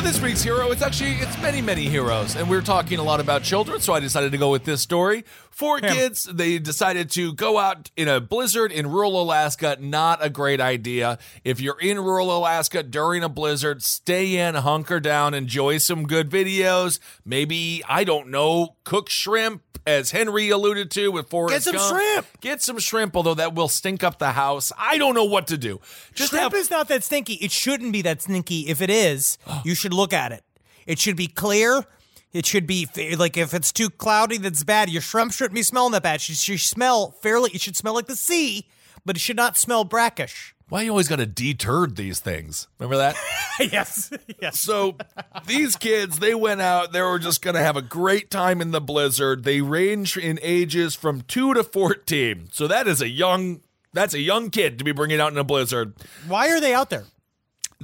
This 0.04 0.20
week's 0.20 0.42
hero, 0.42 0.70
it's 0.70 0.82
actually 0.82 1.12
it's 1.12 1.40
many 1.40 1.62
many 1.62 1.88
heroes, 1.88 2.36
and 2.36 2.50
we're 2.50 2.60
talking 2.60 2.98
a 2.98 3.02
lot 3.02 3.20
about 3.20 3.42
children. 3.42 3.80
So 3.80 3.94
I 3.94 4.00
decided 4.00 4.32
to 4.32 4.38
go 4.38 4.50
with 4.50 4.64
this 4.64 4.82
story. 4.82 5.24
Four 5.50 5.80
kids, 5.80 6.24
they 6.24 6.58
decided 6.58 7.10
to 7.12 7.32
go 7.32 7.58
out 7.58 7.90
in 7.96 8.06
a 8.06 8.20
blizzard 8.20 8.70
in 8.70 8.90
rural 8.90 9.22
Alaska. 9.22 9.78
Not 9.80 10.22
a 10.22 10.28
great 10.28 10.60
idea. 10.60 11.18
If 11.42 11.58
you're 11.58 11.80
in 11.80 11.98
rural 11.98 12.36
Alaska 12.36 12.82
during 12.82 13.24
a 13.24 13.30
blizzard, 13.30 13.82
stay 13.82 14.36
in, 14.36 14.56
hunker 14.56 15.00
down, 15.00 15.32
enjoy 15.32 15.78
some 15.78 16.06
good 16.06 16.28
videos. 16.28 16.98
Maybe 17.24 17.82
I 17.88 18.04
don't 18.04 18.28
know, 18.28 18.76
cook 18.84 19.08
shrimp, 19.08 19.62
as 19.86 20.10
Henry 20.10 20.50
alluded 20.50 20.90
to 20.92 21.08
with 21.12 21.28
Forrest 21.28 21.54
Get 21.54 21.62
some 21.62 21.74
Gump. 21.74 21.94
shrimp. 21.94 22.26
Get 22.40 22.62
some 22.62 22.78
shrimp, 22.78 23.16
although 23.16 23.34
that 23.34 23.54
will 23.54 23.68
stink 23.68 24.02
up 24.02 24.18
the 24.18 24.32
house. 24.32 24.72
I 24.78 24.98
don't 24.98 25.14
know 25.14 25.24
what 25.24 25.46
to 25.48 25.58
do. 25.58 25.80
Just 26.14 26.30
Shrimp 26.30 26.42
have 26.42 26.54
is 26.54 26.70
not 26.70 26.88
that 26.88 27.04
stinky. 27.04 27.34
It 27.34 27.50
shouldn't 27.50 27.92
be 27.92 28.02
that 28.02 28.22
stinky. 28.22 28.62
If 28.68 28.80
it 28.80 28.90
is, 28.90 29.38
you 29.64 29.74
should 29.74 29.93
look 29.94 30.12
at 30.12 30.32
it. 30.32 30.42
It 30.86 30.98
should 30.98 31.16
be 31.16 31.26
clear. 31.26 31.84
It 32.32 32.46
should 32.46 32.66
be 32.66 32.88
like 33.16 33.36
if 33.36 33.54
it's 33.54 33.72
too 33.72 33.88
cloudy, 33.88 34.38
that's 34.38 34.64
bad. 34.64 34.90
Your 34.90 35.02
shrimp 35.02 35.32
shouldn't 35.32 35.54
be 35.54 35.62
smelling 35.62 35.92
that 35.92 36.02
bad. 36.02 36.16
It 36.16 36.22
should, 36.22 36.36
should 36.36 36.60
smell 36.60 37.12
fairly. 37.22 37.50
It 37.54 37.60
should 37.60 37.76
smell 37.76 37.94
like 37.94 38.06
the 38.06 38.16
sea, 38.16 38.66
but 39.04 39.16
it 39.16 39.20
should 39.20 39.36
not 39.36 39.56
smell 39.56 39.84
brackish. 39.84 40.52
why 40.68 40.82
you 40.82 40.90
always 40.90 41.06
got 41.06 41.20
to 41.20 41.26
deturd 41.26 41.94
these 41.94 42.18
things. 42.18 42.66
Remember 42.78 42.96
that? 42.96 43.16
yes, 43.60 44.10
yes. 44.42 44.58
So 44.58 44.96
these 45.46 45.76
kids, 45.76 46.18
they 46.18 46.34
went 46.34 46.60
out. 46.60 46.92
They 46.92 47.02
were 47.02 47.20
just 47.20 47.40
going 47.40 47.54
to 47.54 47.62
have 47.62 47.76
a 47.76 47.82
great 47.82 48.32
time 48.32 48.60
in 48.60 48.72
the 48.72 48.80
blizzard. 48.80 49.44
They 49.44 49.60
range 49.60 50.16
in 50.16 50.40
ages 50.42 50.96
from 50.96 51.20
two 51.22 51.54
to 51.54 51.62
fourteen. 51.62 52.48
So 52.50 52.66
that 52.66 52.88
is 52.88 53.00
a 53.00 53.08
young. 53.08 53.60
That's 53.92 54.12
a 54.12 54.18
young 54.20 54.50
kid 54.50 54.78
to 54.80 54.84
be 54.84 54.90
bringing 54.90 55.20
out 55.20 55.30
in 55.30 55.38
a 55.38 55.44
blizzard. 55.44 55.94
Why 56.26 56.48
are 56.48 56.60
they 56.60 56.74
out 56.74 56.90
there? 56.90 57.04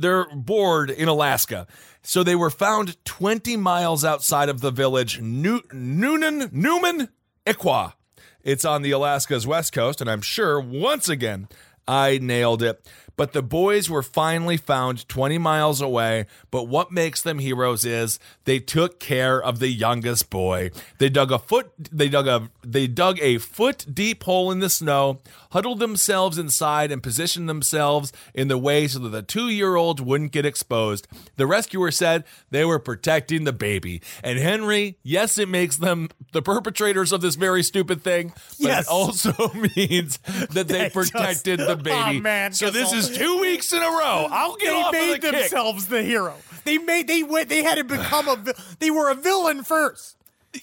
They're 0.01 0.27
bored 0.35 0.91
in 0.91 1.09
Alaska. 1.09 1.67
So 2.03 2.23
they 2.23 2.35
were 2.35 2.51
found 2.51 3.03
20 3.05 3.57
miles 3.57 4.05
outside 4.05 4.49
of 4.49 4.61
the 4.61 4.71
village 4.71 5.21
New- 5.21 5.63
Noonan, 5.73 6.49
Newman, 6.53 7.09
Iqua. 7.47 7.95
It's 8.43 8.65
on 8.65 8.83
the 8.83 8.91
Alaska's 8.91 9.47
west 9.47 9.73
coast, 9.73 10.01
and 10.01 10.11
I'm 10.11 10.23
sure 10.23 10.59
once 10.59 11.09
again 11.09 11.49
I 11.87 12.19
nailed 12.19 12.63
it. 12.63 12.87
But 13.17 13.33
the 13.33 13.43
boys 13.43 13.89
were 13.91 14.03
finally 14.03 14.57
found 14.57 15.09
20 15.09 15.39
miles 15.39 15.81
away. 15.81 16.27
But 16.51 16.65
what 16.69 16.91
makes 16.93 17.23
them 17.23 17.39
heroes 17.39 17.85
is 17.85 18.19
they 18.45 18.59
took 18.59 18.99
care 19.01 19.43
of 19.43 19.59
the 19.59 19.69
youngest 19.69 20.31
boy. 20.31 20.71
They 20.99 21.09
dug 21.09 21.31
a 21.33 21.39
foot 21.39 21.71
they 21.93 22.09
dug 22.09 22.27
a 22.27 22.51
they 22.65 22.87
dug 22.87 23.19
a 23.21 23.39
foot 23.39 23.87
deep 23.93 24.23
hole 24.25 24.51
in 24.51 24.61
the 24.61 24.71
snow, 24.71 25.21
huddled 25.53 25.79
themselves 25.81 26.39
inside 26.39 26.91
and 26.93 27.03
positioned 27.03 27.49
themselves 27.49 28.13
in 28.35 28.49
the 28.49 28.59
way 28.59 28.87
so 28.87 28.99
that 29.01 29.09
the 29.11 29.23
2-year-old 29.23 30.01
wouldn't 30.01 30.33
get 30.33 30.47
exposed. 30.47 31.07
The 31.37 31.47
rescuer 31.47 31.91
said 31.91 32.25
they 32.51 32.65
were 32.65 32.79
protecting 32.79 33.45
the 33.45 33.53
baby. 33.53 34.01
And 34.23 34.39
Henry, 34.39 34.99
yes, 35.03 35.39
it 35.39 35.49
makes 35.49 35.77
them 35.77 36.09
the 36.33 36.43
perpetrators 36.43 37.13
of 37.13 37.21
this 37.21 37.35
very 37.35 37.63
stupid 37.63 38.03
thing, 38.03 38.33
but 38.61 38.69
Yes. 38.69 38.85
it 38.87 38.91
also 38.91 39.53
means 39.77 40.19
that 40.19 40.69
they, 40.69 40.89
They 40.89 40.89
just- 40.91 41.13
protected 41.13 41.61
the 41.61 41.77
baby. 41.77 42.19
Oh, 42.19 42.21
man, 42.21 42.53
so 42.53 42.71
this 42.71 42.89
all- 42.89 42.95
two 43.15 43.41
weeks 43.41 43.73
in 43.73 43.83
a 43.83 43.87
row. 43.89 44.29
I'll 44.31 44.57
get 44.57 44.71
They 44.71 44.83
off 44.83 44.93
made 44.93 45.15
of 45.17 45.21
the 45.21 45.31
kick. 45.31 45.41
themselves 45.41 45.87
the 45.89 46.03
hero. 46.03 46.35
They 46.65 46.79
made 46.79 47.09
they 47.09 47.23
went. 47.23 47.49
They 47.49 47.63
had 47.63 47.77
to 47.77 47.85
become 47.85 48.29
a. 48.29 48.55
They 48.79 48.91
were 48.91 49.11
a 49.11 49.15
villain 49.15 49.63
first. 49.65 50.17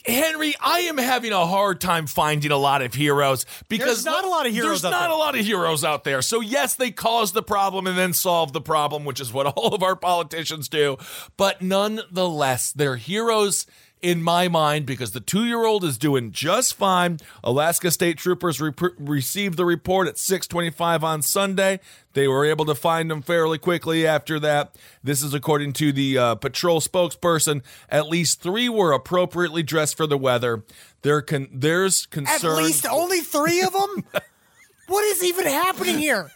Henry, 0.05 0.53
I 0.59 0.79
am 0.81 0.97
having 0.97 1.31
a 1.31 1.45
hard 1.47 1.79
time 1.79 2.07
finding 2.07 2.51
a 2.51 2.57
lot 2.57 2.81
of 2.81 2.93
heroes 2.93 3.45
because 3.69 4.03
There's 4.03 4.05
not 4.05 4.25
a 4.25 4.27
lot 4.27 4.45
of 4.45 4.51
heroes 4.51 4.81
There's 4.81 4.85
out 4.85 4.91
not 4.91 5.07
there. 5.07 5.11
a 5.11 5.15
lot 5.17 5.39
of 5.39 5.45
heroes 5.45 5.85
out 5.85 6.03
there. 6.03 6.21
So 6.21 6.41
yes, 6.41 6.75
they 6.75 6.91
cause 6.91 7.31
the 7.31 7.41
problem 7.41 7.87
and 7.87 7.97
then 7.97 8.11
solve 8.11 8.51
the 8.51 8.59
problem, 8.59 9.05
which 9.05 9.21
is 9.21 9.31
what 9.31 9.45
all 9.55 9.73
of 9.73 9.83
our 9.83 9.95
politicians 9.95 10.67
do. 10.67 10.97
But 11.37 11.61
nonetheless, 11.61 12.73
they're 12.73 12.97
heroes 12.97 13.65
in 14.01 14.21
my 14.21 14.47
mind 14.47 14.85
because 14.85 15.11
the 15.11 15.19
two-year-old 15.19 15.83
is 15.83 15.97
doing 15.97 16.31
just 16.31 16.75
fine. 16.75 17.17
Alaska 17.43 17.91
State 17.91 18.17
Troopers 18.17 18.61
re- 18.61 18.73
received 18.97 19.57
the 19.57 19.65
report 19.65 20.07
at 20.07 20.15
6:25 20.15 21.03
on 21.03 21.21
Sunday. 21.21 21.79
They 22.13 22.27
were 22.27 22.45
able 22.45 22.65
to 22.65 22.75
find 22.75 23.11
him 23.11 23.21
fairly 23.21 23.57
quickly 23.57 24.05
after 24.05 24.39
that. 24.39 24.75
This 25.03 25.21
is 25.21 25.33
according 25.33 25.73
to 25.73 25.91
the 25.91 26.17
uh, 26.17 26.35
patrol 26.35 26.81
spokesperson. 26.81 27.61
At 27.89 28.07
least 28.07 28.41
three 28.41 28.69
were 28.69 28.91
appropriately 28.91 29.63
dressed 29.63 29.97
for 29.97 30.07
the 30.07 30.17
weather. 30.17 30.63
There 31.01 31.21
can 31.21 31.47
there's 31.51 32.05
concern. 32.07 32.57
At 32.57 32.63
least 32.63 32.87
only 32.87 33.21
three 33.21 33.61
of 33.61 33.73
them. 33.73 34.05
what 34.87 35.03
is 35.05 35.23
even 35.23 35.45
happening 35.45 35.97
here? 35.97 36.31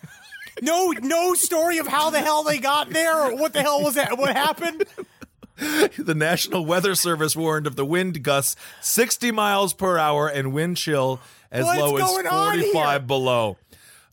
No, 0.62 0.92
no 1.02 1.34
story 1.34 1.78
of 1.78 1.88
how 1.88 2.10
the 2.10 2.20
hell 2.20 2.44
they 2.44 2.60
got 2.60 2.90
there 2.90 3.24
or 3.24 3.36
what 3.36 3.54
the 3.54 3.62
hell 3.62 3.82
was 3.82 3.96
that? 3.96 4.18
What 4.18 4.36
happened? 4.36 4.86
the 5.98 6.16
National 6.16 6.66
Weather 6.66 6.96
Service 6.96 7.36
warned 7.36 7.68
of 7.68 7.76
the 7.76 7.86
wind 7.86 8.24
gusts 8.24 8.56
60 8.82 9.32
miles 9.32 9.74
per 9.74 9.98
hour 9.98 10.28
and 10.28 10.54
wind 10.54 10.78
chill 10.78 11.20
as 11.52 11.66
What's 11.66 11.80
low 11.80 11.98
as 11.98 12.28
45 12.28 13.08
below. 13.08 13.58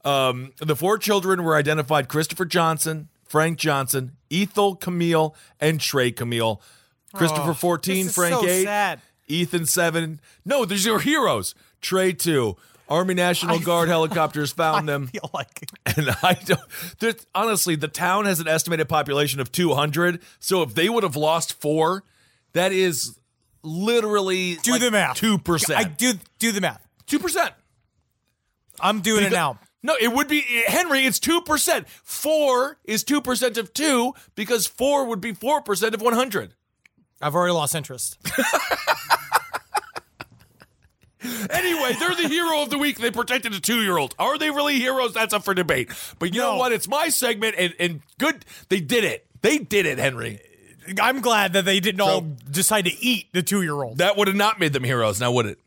Um, 0.05 0.53
the 0.59 0.77
four 0.77 0.99
children 0.99 1.43
were 1.43 1.57
identified 1.57 2.09
Christopher 2.09 2.45
Johnson, 2.45 3.09
Frank 3.25 3.59
Johnson, 3.59 4.13
Ethan 4.31 4.77
Camille, 4.77 5.35
and 5.61 5.81
Trey 5.81 6.11
Camille. 6.11 6.61
Christopher 7.15 7.55
14, 7.55 7.97
this 7.97 8.07
is 8.07 8.15
Frank 8.15 8.35
so 8.35 8.47
8, 8.47 8.65
sad. 8.65 9.01
Ethan 9.27 9.67
7. 9.67 10.21
No, 10.45 10.65
there's 10.65 10.85
your 10.85 11.01
heroes. 11.01 11.55
Trey 11.81 12.13
2. 12.13 12.57
Army 12.89 13.15
National 13.15 13.59
Guard 13.59 13.89
helicopters 13.89 14.53
found 14.53 14.89
them. 14.89 15.05
I 15.09 15.19
feel 15.19 15.31
like 15.35 15.71
And 15.97 16.11
I 16.23 16.39
don't. 16.45 17.27
Honestly, 17.35 17.77
the 17.77 17.89
town 17.89 18.25
has 18.25 18.41
an 18.41 18.49
estimated 18.49 18.89
population 18.89 19.41
of 19.41 19.53
200. 19.53 20.21
So 20.39 20.63
if 20.63 20.75
they 20.75 20.89
would 20.89 21.03
have 21.03 21.17
lost 21.17 21.61
four, 21.61 22.05
that 22.53 22.73
is 22.73 23.19
literally 23.63 24.57
do 24.57 24.73
like 24.73 24.81
the 24.81 24.91
math. 24.91 25.21
2%. 25.21 25.75
I 25.75 25.85
do 25.85 26.15
do 26.39 26.53
the 26.53 26.61
math. 26.61 26.87
2%. 27.07 27.51
I'm 28.81 29.01
doing 29.01 29.25
it 29.25 29.33
now. 29.33 29.59
No, 29.83 29.95
it 30.01 30.13
would 30.13 30.29
be 30.29 30.45
Henry. 30.67 31.05
It's 31.05 31.19
two 31.21 31.41
percent. 31.41 31.89
Four 31.89 32.79
is 32.85 33.05
two 33.05 33.21
percent 33.21 33.57
of 33.59 33.73
two 33.73 34.13
because 34.35 34.67
four 34.67 35.05
would 35.07 35.21
be 35.21 35.33
four 35.33 35.63
percent 35.63 35.95
of 35.95 36.03
one 36.03 36.15
hundred. 36.15 36.55
I've 37.21 37.35
already 37.35 37.53
lost 37.53 37.75
interest. 37.75 38.19
Anyway, 41.23 41.95
they're 41.99 42.15
the 42.15 42.29
hero 42.29 42.63
of 42.63 42.71
the 42.71 42.79
week. 42.79 42.99
They 42.99 43.11
protected 43.11 43.53
a 43.53 43.61
two-year-old. 43.61 44.15
Are 44.19 44.39
they 44.39 44.51
really 44.51 44.77
heroes? 44.79 45.15
That's 45.15 45.35
up 45.35 45.45
for 45.45 45.55
debate. 45.55 45.91
But 46.19 46.35
you 46.35 46.41
know 46.41 46.57
what? 46.57 46.73
It's 46.73 46.89
my 46.89 47.09
segment, 47.09 47.57
and, 47.59 47.75
and 47.81 48.01
good. 48.19 48.45
They 48.69 48.81
did 48.81 49.05
it. 49.05 49.27
They 49.43 49.59
did 49.59 49.87
it, 49.87 49.99
Henry. 49.99 50.41
I'm 51.01 51.21
glad 51.21 51.53
that 51.53 51.65
they 51.65 51.81
didn't 51.81 52.01
all 52.01 52.21
decide 52.51 52.87
to 52.87 52.93
eat 52.99 53.27
the 53.33 53.43
two 53.43 53.63
year 53.63 53.75
old. 53.83 53.99
That 53.99 54.17
would 54.17 54.29
have 54.29 54.37
not 54.37 54.59
made 54.59 54.73
them 54.73 54.85
heroes. 54.85 55.21
Now 55.21 55.33
would 55.33 55.47
it? 55.47 55.59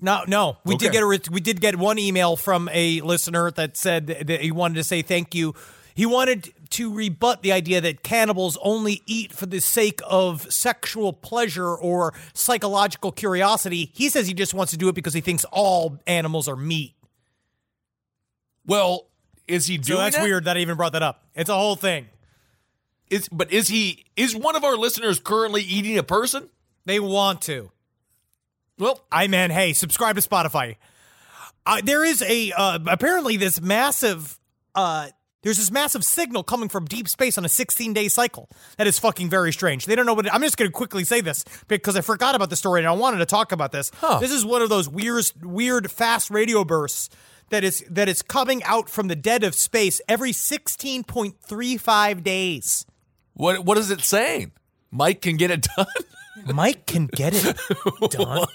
No, 0.00 0.22
no. 0.26 0.56
We 0.64 0.76
did 0.76 0.92
get 0.92 1.02
a 1.02 1.06
re- 1.06 1.20
we 1.30 1.40
did 1.40 1.60
get 1.60 1.76
one 1.76 1.98
email 1.98 2.36
from 2.36 2.68
a 2.72 3.00
listener 3.00 3.50
that 3.52 3.76
said 3.76 4.06
that 4.06 4.40
he 4.40 4.50
wanted 4.50 4.74
to 4.74 4.84
say 4.84 5.02
thank 5.02 5.34
you. 5.34 5.54
He 5.94 6.06
wanted 6.06 6.52
to 6.70 6.92
rebut 6.94 7.42
the 7.42 7.52
idea 7.52 7.80
that 7.82 8.02
cannibals 8.02 8.56
only 8.62 9.02
eat 9.06 9.32
for 9.32 9.46
the 9.46 9.60
sake 9.60 10.00
of 10.06 10.50
sexual 10.52 11.12
pleasure 11.12 11.74
or 11.76 12.14
psychological 12.32 13.12
curiosity. 13.12 13.90
He 13.94 14.08
says 14.08 14.26
he 14.26 14.34
just 14.34 14.54
wants 14.54 14.72
to 14.72 14.78
do 14.78 14.88
it 14.88 14.94
because 14.94 15.12
he 15.14 15.20
thinks 15.20 15.44
all 15.52 15.98
animals 16.06 16.48
are 16.48 16.56
meat. 16.56 16.94
Well, 18.66 19.08
is 19.48 19.66
he 19.66 19.76
So 19.76 19.82
doing 19.82 19.98
that's 19.98 20.16
that? 20.16 20.22
weird 20.22 20.44
that 20.44 20.56
I 20.56 20.60
even 20.60 20.76
brought 20.76 20.92
that 20.92 21.02
up. 21.02 21.24
It's 21.34 21.50
a 21.50 21.54
whole 21.54 21.76
thing. 21.76 22.06
Is 23.10 23.28
but 23.28 23.52
is 23.52 23.68
he? 23.68 24.06
Is 24.16 24.34
one 24.34 24.56
of 24.56 24.64
our 24.64 24.76
listeners 24.76 25.20
currently 25.20 25.62
eating 25.62 25.98
a 25.98 26.02
person? 26.02 26.48
They 26.86 26.98
want 27.00 27.42
to. 27.42 27.70
Well, 28.78 29.00
I 29.12 29.26
man, 29.26 29.50
hey, 29.50 29.74
subscribe 29.74 30.16
to 30.16 30.22
Spotify. 30.26 30.76
Uh, 31.66 31.80
there 31.84 32.04
is 32.04 32.22
a 32.22 32.52
uh, 32.52 32.78
apparently 32.86 33.36
this 33.36 33.60
massive 33.60 34.38
uh, 34.74 35.08
there's 35.42 35.56
this 35.58 35.70
massive 35.70 36.04
signal 36.04 36.42
coming 36.42 36.68
from 36.68 36.84
deep 36.86 37.08
space 37.08 37.36
on 37.38 37.44
a 37.44 37.48
16 37.48 37.92
day 37.92 38.08
cycle. 38.08 38.48
That 38.78 38.86
is 38.86 38.98
fucking 38.98 39.28
very 39.30 39.52
strange. 39.52 39.86
They 39.86 39.94
don't 39.94 40.06
know 40.06 40.14
what. 40.14 40.26
It, 40.26 40.34
I'm 40.34 40.42
just 40.42 40.56
going 40.56 40.68
to 40.70 40.72
quickly 40.72 41.04
say 41.04 41.20
this 41.20 41.44
because 41.68 41.96
I 41.96 42.00
forgot 42.00 42.34
about 42.34 42.50
the 42.50 42.56
story 42.56 42.80
and 42.80 42.88
I 42.88 42.92
wanted 42.92 43.18
to 43.18 43.26
talk 43.26 43.52
about 43.52 43.72
this. 43.72 43.90
This 44.20 44.30
is 44.32 44.44
one 44.44 44.62
of 44.62 44.68
those 44.68 44.88
weird, 44.88 45.24
weird 45.42 45.90
fast 45.90 46.30
radio 46.30 46.64
bursts 46.64 47.08
that 47.50 47.64
is 47.64 47.84
that 47.90 48.08
is 48.08 48.22
coming 48.22 48.62
out 48.64 48.88
from 48.88 49.08
the 49.08 49.16
dead 49.16 49.44
of 49.44 49.54
space 49.54 50.00
every 50.08 50.32
16.35 50.32 52.22
days. 52.22 52.86
what 53.34 53.64
what 53.64 53.76
is 53.78 53.90
it 53.90 54.00
saying? 54.00 54.52
Mike 54.90 55.20
can 55.22 55.36
get 55.36 55.50
it 55.50 55.66
done. 55.76 55.86
Mike 56.54 56.86
can 56.86 57.06
get 57.06 57.32
it 57.34 57.56
done. 58.10 58.46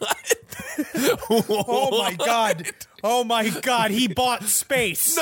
oh 1.30 1.98
my 2.02 2.14
god. 2.16 2.68
Oh 3.04 3.24
my 3.24 3.50
god, 3.50 3.92
he 3.92 4.08
bought 4.08 4.44
space. 4.44 5.18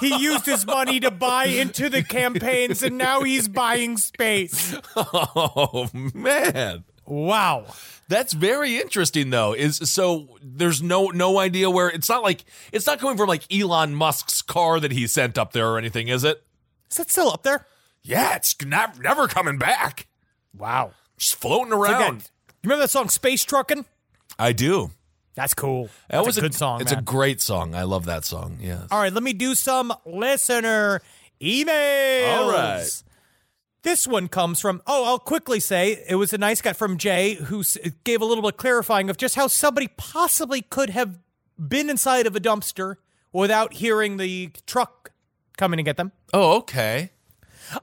He 0.00 0.16
used 0.16 0.46
his 0.46 0.66
money 0.66 1.00
to 1.00 1.10
buy 1.10 1.46
into 1.46 1.88
the 1.88 2.02
campaigns 2.02 2.82
and 2.82 2.98
now 2.98 3.22
he's 3.22 3.48
buying 3.48 3.96
space. 3.96 4.76
oh 4.96 5.88
man. 5.92 6.84
Wow. 7.06 7.66
That's 8.08 8.32
very 8.32 8.78
interesting 8.80 9.30
though. 9.30 9.52
Is 9.52 9.76
so 9.90 10.38
there's 10.42 10.82
no 10.82 11.06
no 11.08 11.38
idea 11.38 11.70
where 11.70 11.88
it's 11.88 12.08
not 12.08 12.22
like 12.22 12.44
it's 12.72 12.86
not 12.86 12.98
coming 12.98 13.16
from 13.16 13.28
like 13.28 13.52
Elon 13.52 13.94
Musk's 13.94 14.42
car 14.42 14.80
that 14.80 14.92
he 14.92 15.06
sent 15.06 15.38
up 15.38 15.52
there 15.52 15.68
or 15.68 15.78
anything, 15.78 16.08
is 16.08 16.24
it? 16.24 16.42
Is 16.90 16.98
that 16.98 17.10
still 17.10 17.30
up 17.30 17.42
there? 17.42 17.66
Yeah, 18.02 18.36
it's 18.36 18.54
not, 18.64 19.00
never 19.00 19.28
coming 19.28 19.58
back. 19.58 20.08
Wow. 20.56 20.92
Just 21.16 21.36
floating 21.36 21.72
around. 21.72 21.94
Again, 21.94 22.02
around. 22.02 22.30
you 22.48 22.68
remember 22.68 22.82
that 22.82 22.90
song 22.90 23.08
Space 23.08 23.44
Truckin'? 23.44 23.84
I 24.38 24.52
do. 24.52 24.90
That's 25.34 25.54
cool. 25.54 25.84
That 26.08 26.16
That's 26.18 26.26
was 26.26 26.38
a 26.38 26.40
good 26.42 26.54
song. 26.54 26.80
It's 26.80 26.92
man. 26.92 27.00
a 27.00 27.02
great 27.02 27.40
song. 27.40 27.74
I 27.74 27.84
love 27.84 28.04
that 28.04 28.24
song. 28.24 28.58
Yes. 28.60 28.86
All 28.90 29.00
right, 29.00 29.12
let 29.12 29.22
me 29.22 29.32
do 29.32 29.54
some 29.54 29.92
listener 30.04 31.00
emails. 31.40 32.28
All 32.36 32.50
right. 32.50 33.02
This 33.82 34.06
one 34.06 34.28
comes 34.28 34.60
from, 34.60 34.80
oh, 34.86 35.04
I'll 35.04 35.18
quickly 35.18 35.58
say 35.58 36.04
it 36.08 36.14
was 36.14 36.32
a 36.32 36.38
nice 36.38 36.62
guy 36.62 36.72
from 36.72 36.98
Jay 36.98 37.34
who 37.34 37.64
gave 38.04 38.20
a 38.20 38.24
little 38.24 38.42
bit 38.42 38.54
of 38.54 38.56
clarifying 38.58 39.10
of 39.10 39.16
just 39.16 39.34
how 39.34 39.48
somebody 39.48 39.88
possibly 39.96 40.62
could 40.62 40.90
have 40.90 41.18
been 41.58 41.90
inside 41.90 42.26
of 42.26 42.36
a 42.36 42.40
dumpster 42.40 42.96
without 43.32 43.72
hearing 43.74 44.18
the 44.18 44.50
truck 44.66 45.10
coming 45.56 45.78
to 45.78 45.82
get 45.82 45.96
them. 45.96 46.12
Oh, 46.32 46.58
okay. 46.58 47.10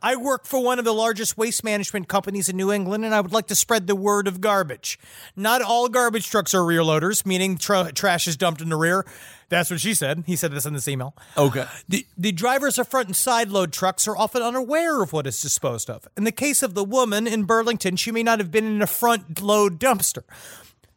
I 0.01 0.15
work 0.15 0.45
for 0.45 0.63
one 0.63 0.79
of 0.79 0.85
the 0.85 0.93
largest 0.93 1.37
waste 1.37 1.63
management 1.63 2.07
companies 2.07 2.49
in 2.49 2.57
New 2.57 2.71
England, 2.71 3.05
and 3.05 3.13
I 3.13 3.21
would 3.21 3.31
like 3.31 3.47
to 3.47 3.55
spread 3.55 3.87
the 3.87 3.95
word 3.95 4.27
of 4.27 4.41
garbage. 4.41 4.99
Not 5.35 5.61
all 5.61 5.89
garbage 5.89 6.29
trucks 6.29 6.53
are 6.53 6.63
rear 6.63 6.83
loaders, 6.83 7.25
meaning 7.25 7.57
tra- 7.57 7.91
trash 7.91 8.27
is 8.27 8.37
dumped 8.37 8.61
in 8.61 8.69
the 8.69 8.75
rear. 8.75 9.05
That's 9.49 9.71
what 9.71 9.79
she 9.79 9.93
said. 9.93 10.23
He 10.27 10.35
said 10.35 10.51
this 10.51 10.65
in 10.65 10.73
this 10.73 10.87
email. 10.87 11.15
Okay. 11.35 11.65
The, 11.87 12.05
the 12.17 12.31
drivers 12.31 12.77
of 12.77 12.87
front 12.87 13.07
and 13.07 13.15
side 13.15 13.49
load 13.49 13.73
trucks 13.73 14.07
are 14.07 14.15
often 14.15 14.43
unaware 14.43 15.01
of 15.01 15.11
what 15.11 15.25
is 15.25 15.41
disposed 15.41 15.89
of. 15.89 16.07
In 16.15 16.23
the 16.23 16.31
case 16.31 16.61
of 16.61 16.75
the 16.75 16.83
woman 16.83 17.25
in 17.25 17.43
Burlington, 17.43 17.95
she 17.95 18.11
may 18.11 18.21
not 18.21 18.39
have 18.39 18.51
been 18.51 18.65
in 18.65 18.81
a 18.81 18.87
front 18.87 19.41
load 19.41 19.79
dumpster. 19.79 20.23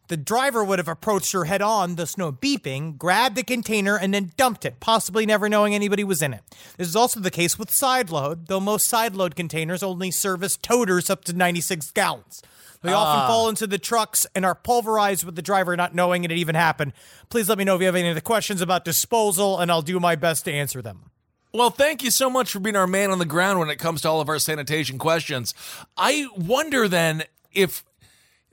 The 0.08 0.16
driver 0.16 0.62
would 0.64 0.78
have 0.78 0.88
approached 0.88 1.32
her 1.32 1.44
head 1.44 1.62
on, 1.62 1.94
thus 1.94 2.18
no 2.18 2.32
beeping, 2.32 2.98
grabbed 2.98 3.36
the 3.36 3.42
container, 3.42 3.96
and 3.96 4.12
then 4.12 4.32
dumped 4.36 4.64
it, 4.64 4.80
possibly 4.80 5.24
never 5.24 5.48
knowing 5.48 5.74
anybody 5.74 6.04
was 6.04 6.22
in 6.22 6.34
it. 6.34 6.42
This 6.76 6.88
is 6.88 6.96
also 6.96 7.20
the 7.20 7.30
case 7.30 7.58
with 7.58 7.70
side 7.70 8.10
load, 8.10 8.48
though 8.48 8.60
most 8.60 8.88
side 8.88 9.14
load 9.14 9.36
containers 9.36 9.82
only 9.82 10.10
service 10.10 10.56
toters 10.56 11.08
up 11.08 11.24
to 11.24 11.32
96 11.32 11.92
gallons. 11.92 12.42
They 12.82 12.92
ah. 12.92 12.98
often 12.98 13.28
fall 13.28 13.48
into 13.48 13.66
the 13.66 13.78
trucks 13.78 14.26
and 14.34 14.44
are 14.44 14.54
pulverized 14.54 15.24
with 15.24 15.36
the 15.36 15.42
driver 15.42 15.76
not 15.76 15.94
knowing 15.94 16.24
it 16.24 16.32
even 16.32 16.54
happened. 16.54 16.92
Please 17.30 17.48
let 17.48 17.58
me 17.58 17.64
know 17.64 17.76
if 17.76 17.80
you 17.80 17.86
have 17.86 17.96
any 17.96 18.10
other 18.10 18.20
questions 18.20 18.60
about 18.60 18.84
disposal, 18.84 19.60
and 19.60 19.70
I'll 19.70 19.82
do 19.82 19.98
my 20.00 20.16
best 20.16 20.44
to 20.46 20.52
answer 20.52 20.82
them. 20.82 21.10
Well, 21.54 21.70
thank 21.70 22.02
you 22.02 22.10
so 22.10 22.30
much 22.30 22.50
for 22.50 22.60
being 22.60 22.76
our 22.76 22.86
man 22.86 23.10
on 23.10 23.18
the 23.18 23.26
ground 23.26 23.58
when 23.58 23.68
it 23.68 23.78
comes 23.78 24.00
to 24.02 24.08
all 24.08 24.20
of 24.20 24.28
our 24.28 24.38
sanitation 24.38 24.98
questions. 24.98 25.54
I 25.96 26.26
wonder 26.34 26.88
then 26.88 27.24
if 27.52 27.84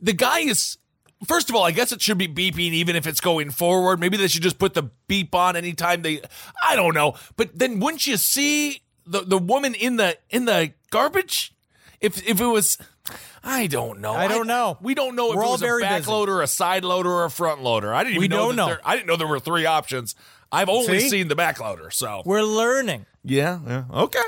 the 0.01 0.13
guy 0.13 0.39
is. 0.39 0.77
First 1.27 1.49
of 1.49 1.55
all, 1.55 1.63
I 1.63 1.71
guess 1.71 1.91
it 1.91 2.01
should 2.01 2.17
be 2.17 2.27
beeping 2.29 2.71
even 2.71 2.95
if 2.95 3.05
it's 3.05 3.19
going 3.19 3.49
forward. 3.51 3.99
Maybe 3.99 4.15
they 4.15 4.27
should 4.29 4.41
just 4.41 4.57
put 4.57 4.73
the 4.73 4.83
beep 5.07 5.35
on 5.35 5.55
anytime 5.57 6.01
they. 6.01 6.21
I 6.65 6.75
don't 6.77 6.93
know, 6.93 7.15
but 7.35 7.57
then 7.59 7.79
wouldn't 7.81 8.07
you 8.07 8.15
see 8.17 8.81
the 9.05 9.21
the 9.21 9.37
woman 9.37 9.75
in 9.75 9.97
the 9.97 10.17
in 10.29 10.45
the 10.45 10.71
garbage? 10.91 11.53
If 11.99 12.25
if 12.25 12.39
it 12.39 12.45
was, 12.45 12.77
I 13.43 13.67
don't 13.67 13.99
know. 13.99 14.13
I 14.13 14.29
don't 14.29 14.47
know. 14.47 14.77
We 14.81 14.95
don't 14.95 15.15
know 15.17 15.27
We're 15.29 15.41
it 15.41 15.45
all 15.45 15.51
was 15.53 15.61
very 15.61 15.83
a 15.83 15.85
back 15.85 15.99
busy. 16.03 16.11
loader, 16.11 16.41
a 16.41 16.47
side 16.47 16.85
loader, 16.85 17.09
or 17.11 17.25
a 17.25 17.29
front 17.29 17.61
loader. 17.61 17.93
I 17.93 18.03
didn't 18.05 18.15
even 18.15 18.21
We 18.21 18.27
know. 18.29 18.37
don't 18.47 18.55
know. 18.55 18.65
there- 18.67 18.81
I 18.85 18.95
didn't 18.95 19.07
know 19.07 19.17
there 19.17 19.27
were 19.27 19.41
three 19.41 19.65
options. 19.65 20.15
I've 20.53 20.69
only 20.69 20.99
See? 21.01 21.09
seen 21.09 21.27
the 21.27 21.35
back 21.35 21.59
loader. 21.59 21.91
So 21.91 22.23
We're 22.25 22.41
learning. 22.43 23.05
yeah, 23.25 23.59
yeah, 23.67 23.83
okay. 23.91 24.23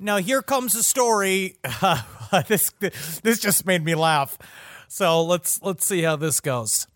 Now 0.00 0.16
here 0.16 0.42
comes 0.42 0.74
a 0.74 0.82
story. 0.82 1.58
this 2.48 2.72
this 3.22 3.38
just 3.38 3.64
made 3.64 3.84
me 3.84 3.94
laugh. 3.94 4.36
So 4.92 5.22
let's 5.22 5.62
let's 5.62 5.86
see 5.86 6.02
how 6.02 6.16
this 6.16 6.40
goes. 6.40 6.86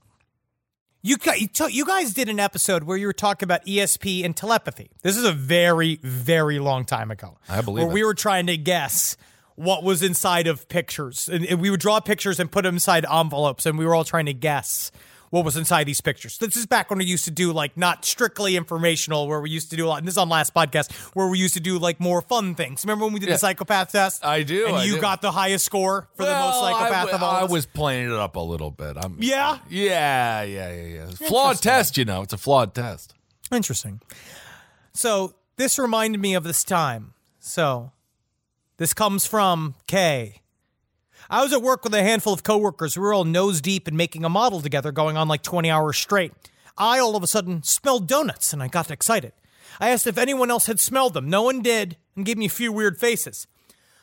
You 1.01 1.17
you 1.39 1.49
you 1.71 1.87
guys 1.87 2.13
did 2.13 2.29
an 2.29 2.39
episode 2.39 2.85
where 2.85 2.99
you 2.99 3.07
were 3.07 3.15
talking 3.15 3.47
about 3.47 3.65
ESP 3.65 4.23
and 4.23 4.37
telepathy. 4.37 4.91
This 5.01 5.17
is 5.17 5.25
a 5.25 5.33
very 5.33 5.99
very 6.03 6.59
long 6.59 6.85
time 6.85 7.11
ago. 7.11 7.39
I 7.49 7.63
believe 7.63 7.85
where 7.85 7.91
it. 7.91 7.95
we 7.95 8.05
were 8.05 8.13
trying 8.13 8.49
to 8.49 8.59
guess 8.59 9.17
what 9.55 9.83
was 9.83 10.03
inside 10.03 10.47
of 10.47 10.69
pictures, 10.69 11.27
and 11.27 11.59
we 11.59 11.71
would 11.71 11.81
draw 11.81 11.99
pictures 12.01 12.39
and 12.39 12.53
put 12.53 12.65
them 12.65 12.75
inside 12.75 13.07
envelopes, 13.11 13.65
and 13.65 13.79
we 13.79 13.87
were 13.87 13.95
all 13.95 14.05
trying 14.05 14.27
to 14.27 14.35
guess 14.35 14.93
what 15.31 15.45
was 15.45 15.57
inside 15.57 15.85
these 15.85 16.01
pictures. 16.01 16.39
This 16.39 16.57
is 16.57 16.67
back 16.67 16.89
when 16.91 16.99
we 16.99 17.05
used 17.05 17.25
to 17.25 17.31
do 17.31 17.53
like 17.53 17.77
not 17.77 18.05
strictly 18.05 18.57
informational, 18.57 19.27
where 19.29 19.41
we 19.41 19.51
used 19.51 19.71
to 19.71 19.77
do 19.77 19.87
a 19.87 19.89
lot. 19.89 19.99
And 19.99 20.07
this 20.07 20.15
is 20.15 20.19
on 20.19 20.29
last 20.29 20.55
podcast 20.55 20.93
where 21.15 21.27
we 21.29 21.39
used 21.39 21.55
to 21.55 21.61
do 21.61 21.79
like 21.79 21.99
more 22.01 22.23
fun 22.23 22.55
things. 22.55 22.85
Remember 22.85 23.05
when 23.05 23.13
we 23.15 23.21
did 23.21 23.29
Yeah. 23.29 23.35
the 23.37 23.39
psychopath 23.41 23.93
test? 23.93 24.25
I 24.25 24.43
do, 24.43 24.67
And 24.67 24.77
I 24.77 24.85
you 24.85 24.95
do. 24.97 25.01
got 25.01 25.23
the 25.23 25.33
highest 25.33 25.65
score 25.65 26.09
for 26.17 26.25
the 26.25 26.33
most 26.33 26.61
psychopath 26.61 26.93
I, 26.93 27.01
w- 27.01 27.15
of 27.17 27.23
all. 27.23 27.31
I 27.31 27.45
was 27.45 27.67
playing 27.67 28.07
it 28.07 28.13
up 28.17 28.37
a 28.37 28.41
little 28.41 28.71
bit. 28.71 28.97
I'm, 28.97 29.17
Yeah? 29.21 29.59
yeah, 29.69 30.43
yeah, 30.43 30.73
yeah, 30.73 30.87
yeah. 30.87 31.07
Flawed 31.29 31.57
test, 31.61 31.97
you 31.97 32.05
know. 32.05 32.23
It's 32.23 32.33
a 32.33 32.39
flawed 32.39 32.75
test. 32.75 33.15
Interesting. 33.53 34.01
So 34.93 35.35
this 35.57 35.79
reminded 35.79 36.21
me 36.21 36.35
of 36.35 36.45
this 36.45 36.65
time. 36.65 37.15
So 37.41 37.93
this 38.79 38.93
comes 38.95 39.27
from 39.27 39.75
Kay. 39.87 40.41
I 41.29 41.43
was 41.43 41.53
at 41.53 41.63
work 41.63 41.85
with 41.85 41.95
a 41.95 42.03
handful 42.03 42.33
of 42.33 42.43
coworkers. 42.43 42.97
We 42.97 43.03
were 43.03 43.15
all 43.15 43.25
nose 43.25 43.61
deep 43.61 43.89
in 43.89 43.97
making 43.97 44.25
a 44.25 44.29
model 44.29 44.61
together, 44.61 44.93
going 44.93 45.17
on 45.17 45.29
like 45.29 45.43
20 45.43 45.71
hours 45.71 45.97
straight. 45.97 46.33
I 46.79 46.99
all 46.99 47.17
of 47.17 47.23
a 47.23 47.27
sudden 47.27 47.63
smelled 47.63 48.07
donuts 48.07 48.53
and 48.53 48.63
I 48.63 48.69
got 48.69 48.91
excited. 48.91 49.33
I 49.81 49.91
asked 49.91 50.07
if 50.07 50.19
anyone 50.19 50.51
else 50.51 50.67
had 50.67 50.81
smelled 50.81 51.15
them. 51.15 51.29
No 51.29 51.43
one 51.43 51.63
did 51.63 51.97
and 52.15 52.25
gave 52.25 52.39
me 52.39 52.47
a 52.47 52.51
few 52.51 52.73
weird 52.73 52.99
faces. 52.99 53.47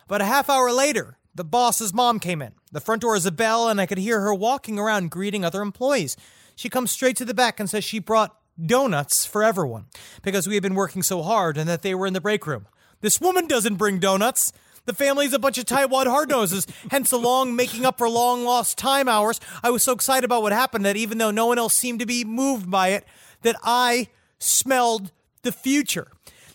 About 0.06 0.22
a 0.22 0.26
half 0.26 0.50
hour 0.50 0.72
later, 0.72 1.18
the 1.36 1.44
boss's 1.44 1.94
mom 1.94 2.20
came 2.20 2.42
in. 2.42 2.54
The 2.72 2.82
front 2.82 3.02
door 3.02 3.16
is 3.16 3.26
a 3.26 3.32
bell, 3.32 3.68
and 3.68 3.82
I 3.82 3.86
could 3.86 3.98
hear 3.98 4.22
her 4.22 4.34
walking 4.34 4.78
around 4.78 5.12
greeting 5.12 5.44
other 5.44 5.62
employees. 5.62 6.16
She 6.56 6.70
comes 6.70 6.92
straight 6.92 7.18
to 7.18 7.26
the 7.26 7.34
back 7.34 7.60
and 7.60 7.70
says 7.70 7.84
she 7.84 8.00
brought 8.00 8.38
donuts 8.64 9.26
for 9.26 9.44
everyone 9.44 9.86
because 10.22 10.48
we 10.48 10.54
had 10.56 10.64
been 10.64 10.76
working 10.76 11.02
so 11.02 11.24
hard 11.24 11.58
and 11.58 11.68
that 11.68 11.82
they 11.82 11.96
were 11.96 12.06
in 12.06 12.14
the 12.14 12.22
break 12.22 12.46
room. 12.46 12.68
This 13.02 13.20
woman 13.20 13.48
doesn't 13.48 13.76
bring 13.76 14.00
donuts. 14.00 14.54
The 14.86 14.94
family's 14.94 15.34
a 15.34 15.40
bunch 15.40 15.58
of 15.58 15.66
Taiwan 15.66 16.08
hard 16.08 16.30
noses, 16.30 16.68
hence 16.92 17.10
the 17.10 17.18
long 17.18 17.56
making 17.56 17.86
up 17.86 17.98
for 17.98 18.10
long 18.10 18.44
lost 18.44 18.78
time 18.78 19.08
hours. 19.08 19.40
I 19.64 19.70
was 19.70 19.82
so 19.82 19.94
excited 19.94 20.26
about 20.26 20.42
what 20.42 20.52
happened 20.52 20.84
that 20.86 20.98
even 20.98 21.18
though 21.18 21.32
no 21.32 21.46
one 21.46 21.58
else 21.58 21.74
seemed 21.74 22.00
to 22.00 22.06
be 22.06 22.26
moved 22.26 22.70
by 22.70 22.90
it, 22.90 23.06
that 23.44 23.56
I 23.64 24.10
smelled 24.40 25.12
the 25.44 25.52
future. 25.52 26.08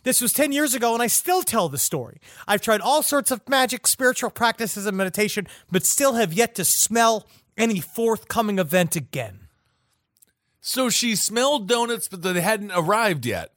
This 0.02 0.20
was 0.20 0.32
10 0.32 0.52
years 0.52 0.74
ago, 0.74 0.94
and 0.94 1.02
I 1.02 1.06
still 1.06 1.42
tell 1.42 1.68
the 1.68 1.78
story. 1.78 2.20
I've 2.46 2.60
tried 2.60 2.80
all 2.80 3.02
sorts 3.02 3.30
of 3.30 3.46
magic, 3.48 3.86
spiritual 3.86 4.30
practices, 4.30 4.86
and 4.86 4.96
meditation, 4.96 5.46
but 5.70 5.84
still 5.84 6.14
have 6.14 6.32
yet 6.32 6.54
to 6.56 6.64
smell 6.64 7.26
any 7.56 7.80
forthcoming 7.80 8.58
event 8.58 8.94
again. 8.94 9.48
So 10.60 10.90
she 10.90 11.16
smelled 11.16 11.66
donuts, 11.66 12.08
but 12.08 12.22
they 12.22 12.40
hadn't 12.40 12.72
arrived 12.74 13.26
yet. 13.26 13.52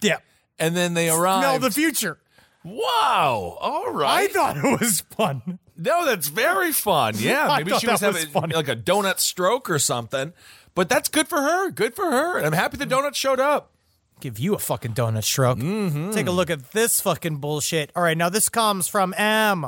Yeah. 0.00 0.18
And 0.58 0.76
then 0.76 0.94
they 0.94 1.10
arrived. 1.10 1.42
Smell 1.42 1.58
the 1.58 1.70
future. 1.70 2.18
Wow. 2.64 3.58
All 3.60 3.92
right. 3.92 4.30
I 4.30 4.32
thought 4.32 4.56
it 4.56 4.80
was 4.80 5.00
fun. 5.16 5.58
no, 5.76 6.04
that's 6.04 6.28
very 6.28 6.72
fun. 6.72 7.14
Yeah. 7.18 7.54
Maybe 7.58 7.76
she 7.78 7.86
was 7.86 8.00
having 8.00 8.32
like 8.32 8.68
a 8.68 8.76
donut 8.76 9.18
stroke 9.20 9.68
or 9.70 9.78
something. 9.78 10.32
But 10.74 10.88
that's 10.88 11.08
good 11.08 11.28
for 11.28 11.40
her. 11.40 11.70
Good 11.70 11.94
for 11.94 12.10
her. 12.10 12.38
I'm 12.42 12.52
happy 12.52 12.76
the 12.76 12.86
donut 12.86 13.14
showed 13.14 13.40
up. 13.40 13.70
Give 14.20 14.38
you 14.38 14.54
a 14.54 14.58
fucking 14.58 14.94
donut 14.94 15.24
stroke. 15.24 15.58
Mm-hmm. 15.58 16.12
Take 16.12 16.28
a 16.28 16.30
look 16.30 16.48
at 16.48 16.70
this 16.70 17.00
fucking 17.00 17.36
bullshit. 17.38 17.90
All 17.96 18.02
right, 18.02 18.16
now 18.16 18.28
this 18.28 18.48
comes 18.48 18.86
from 18.86 19.12
M. 19.14 19.66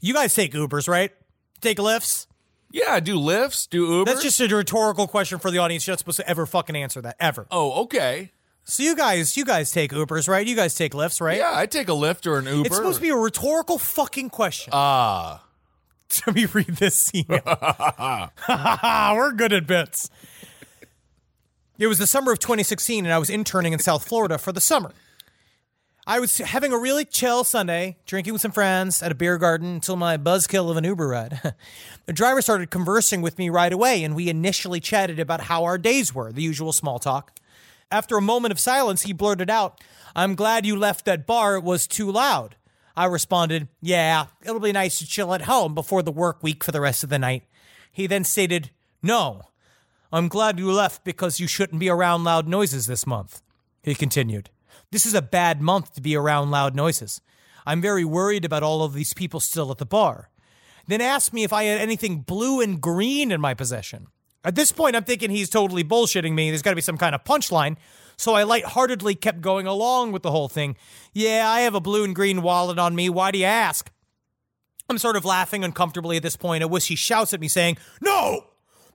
You 0.00 0.14
guys 0.14 0.34
take 0.34 0.52
Ubers, 0.52 0.88
right? 0.88 1.12
Take 1.60 1.78
Lyfts? 1.78 2.26
Yeah, 2.72 3.00
do 3.00 3.16
Lyfts, 3.18 3.68
do 3.68 3.86
Uber. 3.86 4.10
That's 4.10 4.22
just 4.22 4.40
a 4.40 4.48
rhetorical 4.54 5.06
question 5.06 5.38
for 5.38 5.50
the 5.50 5.58
audience. 5.58 5.86
You're 5.86 5.92
not 5.92 5.98
supposed 6.00 6.18
to 6.18 6.28
ever 6.28 6.46
fucking 6.46 6.76
answer 6.76 7.00
that 7.02 7.16
ever. 7.20 7.46
Oh, 7.50 7.82
okay. 7.82 8.32
So 8.64 8.82
you 8.82 8.94
guys, 8.94 9.36
you 9.36 9.44
guys 9.44 9.72
take 9.72 9.90
Ubers, 9.92 10.28
right? 10.28 10.46
You 10.46 10.54
guys 10.54 10.74
take 10.74 10.92
Lyfts, 10.92 11.20
right? 11.20 11.38
Yeah, 11.38 11.52
I 11.54 11.66
take 11.66 11.88
a 11.88 11.92
Lyft 11.92 12.26
or 12.26 12.38
an 12.38 12.46
Uber. 12.46 12.66
It's 12.66 12.76
supposed 12.76 12.96
to 12.98 13.02
be 13.02 13.08
a 13.08 13.16
rhetorical 13.16 13.78
fucking 13.78 14.30
question. 14.30 14.70
Ah. 14.74 15.44
Let 16.26 16.36
me 16.36 16.46
read 16.46 16.66
this 16.66 17.10
email. 17.14 17.40
We're 19.16 19.32
good 19.32 19.52
at 19.52 19.66
bits. 19.66 20.10
It 21.78 21.86
was 21.86 21.98
the 21.98 22.06
summer 22.06 22.32
of 22.32 22.38
2016, 22.38 23.06
and 23.06 23.12
I 23.12 23.18
was 23.18 23.30
interning 23.30 23.72
in 23.72 23.78
South 23.78 24.06
Florida 24.06 24.38
for 24.38 24.52
the 24.52 24.60
summer. 24.60 24.92
I 26.06 26.18
was 26.18 26.38
having 26.38 26.72
a 26.72 26.78
really 26.78 27.04
chill 27.04 27.44
Sunday, 27.44 27.96
drinking 28.06 28.32
with 28.32 28.42
some 28.42 28.52
friends 28.52 29.02
at 29.02 29.12
a 29.12 29.14
beer 29.14 29.38
garden 29.38 29.74
until 29.74 29.96
my 29.96 30.16
buzzkill 30.16 30.70
of 30.70 30.76
an 30.76 30.84
Uber 30.84 31.08
ride. 31.08 31.54
the 32.06 32.12
driver 32.12 32.42
started 32.42 32.70
conversing 32.70 33.22
with 33.22 33.38
me 33.38 33.48
right 33.48 33.72
away, 33.72 34.02
and 34.04 34.14
we 34.14 34.28
initially 34.28 34.80
chatted 34.80 35.18
about 35.18 35.42
how 35.42 35.64
our 35.64 35.78
days 35.78 36.14
were, 36.14 36.32
the 36.32 36.42
usual 36.42 36.72
small 36.72 36.98
talk. 36.98 37.39
After 37.92 38.16
a 38.16 38.22
moment 38.22 38.52
of 38.52 38.60
silence, 38.60 39.02
he 39.02 39.12
blurted 39.12 39.50
out, 39.50 39.80
I'm 40.14 40.34
glad 40.34 40.66
you 40.66 40.76
left 40.76 41.04
that 41.04 41.26
bar. 41.26 41.56
It 41.56 41.64
was 41.64 41.86
too 41.86 42.10
loud. 42.10 42.56
I 42.96 43.06
responded, 43.06 43.68
Yeah, 43.80 44.26
it'll 44.42 44.60
be 44.60 44.72
nice 44.72 44.98
to 44.98 45.06
chill 45.06 45.34
at 45.34 45.42
home 45.42 45.74
before 45.74 46.02
the 46.02 46.12
work 46.12 46.42
week 46.42 46.62
for 46.62 46.72
the 46.72 46.80
rest 46.80 47.02
of 47.02 47.10
the 47.10 47.18
night. 47.18 47.44
He 47.90 48.06
then 48.06 48.24
stated, 48.24 48.70
No, 49.02 49.42
I'm 50.12 50.28
glad 50.28 50.58
you 50.58 50.70
left 50.70 51.04
because 51.04 51.40
you 51.40 51.46
shouldn't 51.46 51.80
be 51.80 51.88
around 51.88 52.24
loud 52.24 52.46
noises 52.46 52.86
this 52.86 53.06
month. 53.06 53.42
He 53.82 53.94
continued, 53.94 54.50
This 54.90 55.06
is 55.06 55.14
a 55.14 55.22
bad 55.22 55.60
month 55.60 55.94
to 55.94 56.00
be 56.00 56.16
around 56.16 56.50
loud 56.50 56.74
noises. 56.74 57.20
I'm 57.66 57.80
very 57.80 58.04
worried 58.04 58.44
about 58.44 58.62
all 58.62 58.82
of 58.82 58.94
these 58.94 59.14
people 59.14 59.40
still 59.40 59.70
at 59.70 59.78
the 59.78 59.86
bar. 59.86 60.30
Then 60.86 61.00
asked 61.00 61.32
me 61.32 61.44
if 61.44 61.52
I 61.52 61.64
had 61.64 61.80
anything 61.80 62.20
blue 62.20 62.60
and 62.60 62.80
green 62.80 63.30
in 63.30 63.40
my 63.40 63.54
possession. 63.54 64.08
At 64.44 64.54
this 64.54 64.72
point, 64.72 64.96
I'm 64.96 65.04
thinking 65.04 65.30
he's 65.30 65.50
totally 65.50 65.84
bullshitting 65.84 66.32
me. 66.32 66.50
There's 66.50 66.62
got 66.62 66.70
to 66.70 66.76
be 66.76 66.82
some 66.82 66.96
kind 66.96 67.14
of 67.14 67.24
punchline. 67.24 67.76
So 68.16 68.34
I 68.34 68.42
lightheartedly 68.42 69.14
kept 69.14 69.40
going 69.40 69.66
along 69.66 70.12
with 70.12 70.22
the 70.22 70.30
whole 70.30 70.48
thing. 70.48 70.76
Yeah, 71.12 71.48
I 71.48 71.60
have 71.60 71.74
a 71.74 71.80
blue 71.80 72.04
and 72.04 72.14
green 72.14 72.42
wallet 72.42 72.78
on 72.78 72.94
me. 72.94 73.08
Why 73.08 73.30
do 73.30 73.38
you 73.38 73.46
ask? 73.46 73.90
I'm 74.88 74.98
sort 74.98 75.16
of 75.16 75.24
laughing 75.24 75.64
uncomfortably 75.64 76.16
at 76.16 76.22
this 76.22 76.36
point. 76.36 76.62
At 76.62 76.70
which 76.70 76.88
he 76.88 76.96
shouts 76.96 77.32
at 77.32 77.40
me, 77.40 77.48
saying, 77.48 77.78
No! 78.00 78.46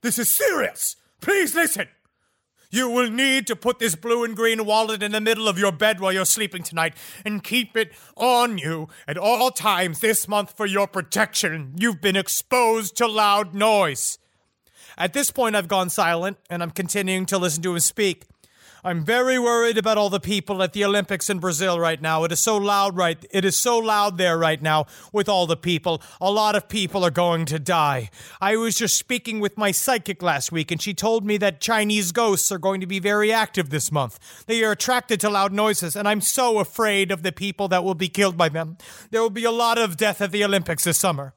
This 0.02 0.18
is 0.18 0.28
serious! 0.28 0.96
Please 1.20 1.54
listen! 1.54 1.88
You 2.70 2.90
will 2.90 3.10
need 3.10 3.46
to 3.46 3.56
put 3.56 3.78
this 3.78 3.94
blue 3.94 4.24
and 4.24 4.36
green 4.36 4.66
wallet 4.66 5.02
in 5.02 5.12
the 5.12 5.20
middle 5.20 5.48
of 5.48 5.58
your 5.58 5.72
bed 5.72 6.00
while 6.00 6.12
you're 6.12 6.24
sleeping 6.24 6.62
tonight 6.62 6.94
and 7.24 7.42
keep 7.42 7.76
it 7.76 7.92
on 8.16 8.58
you 8.58 8.88
at 9.08 9.16
all 9.16 9.50
times 9.50 10.00
this 10.00 10.28
month 10.28 10.56
for 10.56 10.66
your 10.66 10.86
protection. 10.86 11.74
You've 11.78 12.00
been 12.00 12.16
exposed 12.16 12.96
to 12.96 13.06
loud 13.06 13.54
noise. 13.54 14.18
At 14.98 15.12
this 15.12 15.30
point, 15.30 15.56
I've 15.56 15.68
gone 15.68 15.90
silent 15.90 16.38
and 16.48 16.62
I'm 16.62 16.70
continuing 16.70 17.26
to 17.26 17.38
listen 17.38 17.62
to 17.62 17.72
him 17.72 17.80
speak. 17.80 18.24
I'm 18.86 19.04
very 19.04 19.36
worried 19.36 19.78
about 19.78 19.98
all 19.98 20.10
the 20.10 20.20
people 20.20 20.62
at 20.62 20.72
the 20.72 20.84
Olympics 20.84 21.28
in 21.28 21.40
Brazil 21.40 21.80
right 21.80 22.00
now. 22.00 22.22
It 22.22 22.30
is 22.30 22.38
so 22.38 22.56
loud 22.56 22.96
right 22.96 23.18
it 23.32 23.44
is 23.44 23.58
so 23.58 23.78
loud 23.78 24.16
there 24.16 24.38
right 24.38 24.62
now 24.62 24.86
with 25.12 25.28
all 25.28 25.48
the 25.48 25.56
people. 25.56 26.00
A 26.20 26.30
lot 26.30 26.54
of 26.54 26.68
people 26.68 27.04
are 27.04 27.10
going 27.10 27.46
to 27.46 27.58
die. 27.58 28.10
I 28.40 28.56
was 28.56 28.76
just 28.76 28.96
speaking 28.96 29.40
with 29.40 29.58
my 29.58 29.72
psychic 29.72 30.22
last 30.22 30.52
week 30.52 30.70
and 30.70 30.80
she 30.80 30.94
told 30.94 31.26
me 31.26 31.36
that 31.38 31.60
Chinese 31.60 32.12
ghosts 32.12 32.52
are 32.52 32.58
going 32.58 32.80
to 32.80 32.86
be 32.86 33.00
very 33.00 33.32
active 33.32 33.70
this 33.70 33.90
month. 33.90 34.44
They 34.46 34.62
are 34.62 34.70
attracted 34.70 35.18
to 35.20 35.30
loud 35.30 35.52
noises 35.52 35.96
and 35.96 36.06
I'm 36.06 36.20
so 36.20 36.60
afraid 36.60 37.10
of 37.10 37.24
the 37.24 37.32
people 37.32 37.66
that 37.68 37.82
will 37.82 37.96
be 37.96 38.08
killed 38.08 38.36
by 38.36 38.50
them. 38.50 38.78
There 39.10 39.20
will 39.20 39.30
be 39.30 39.44
a 39.44 39.50
lot 39.50 39.78
of 39.78 39.96
death 39.96 40.20
at 40.20 40.30
the 40.30 40.44
Olympics 40.44 40.84
this 40.84 40.96
summer. 40.96 41.34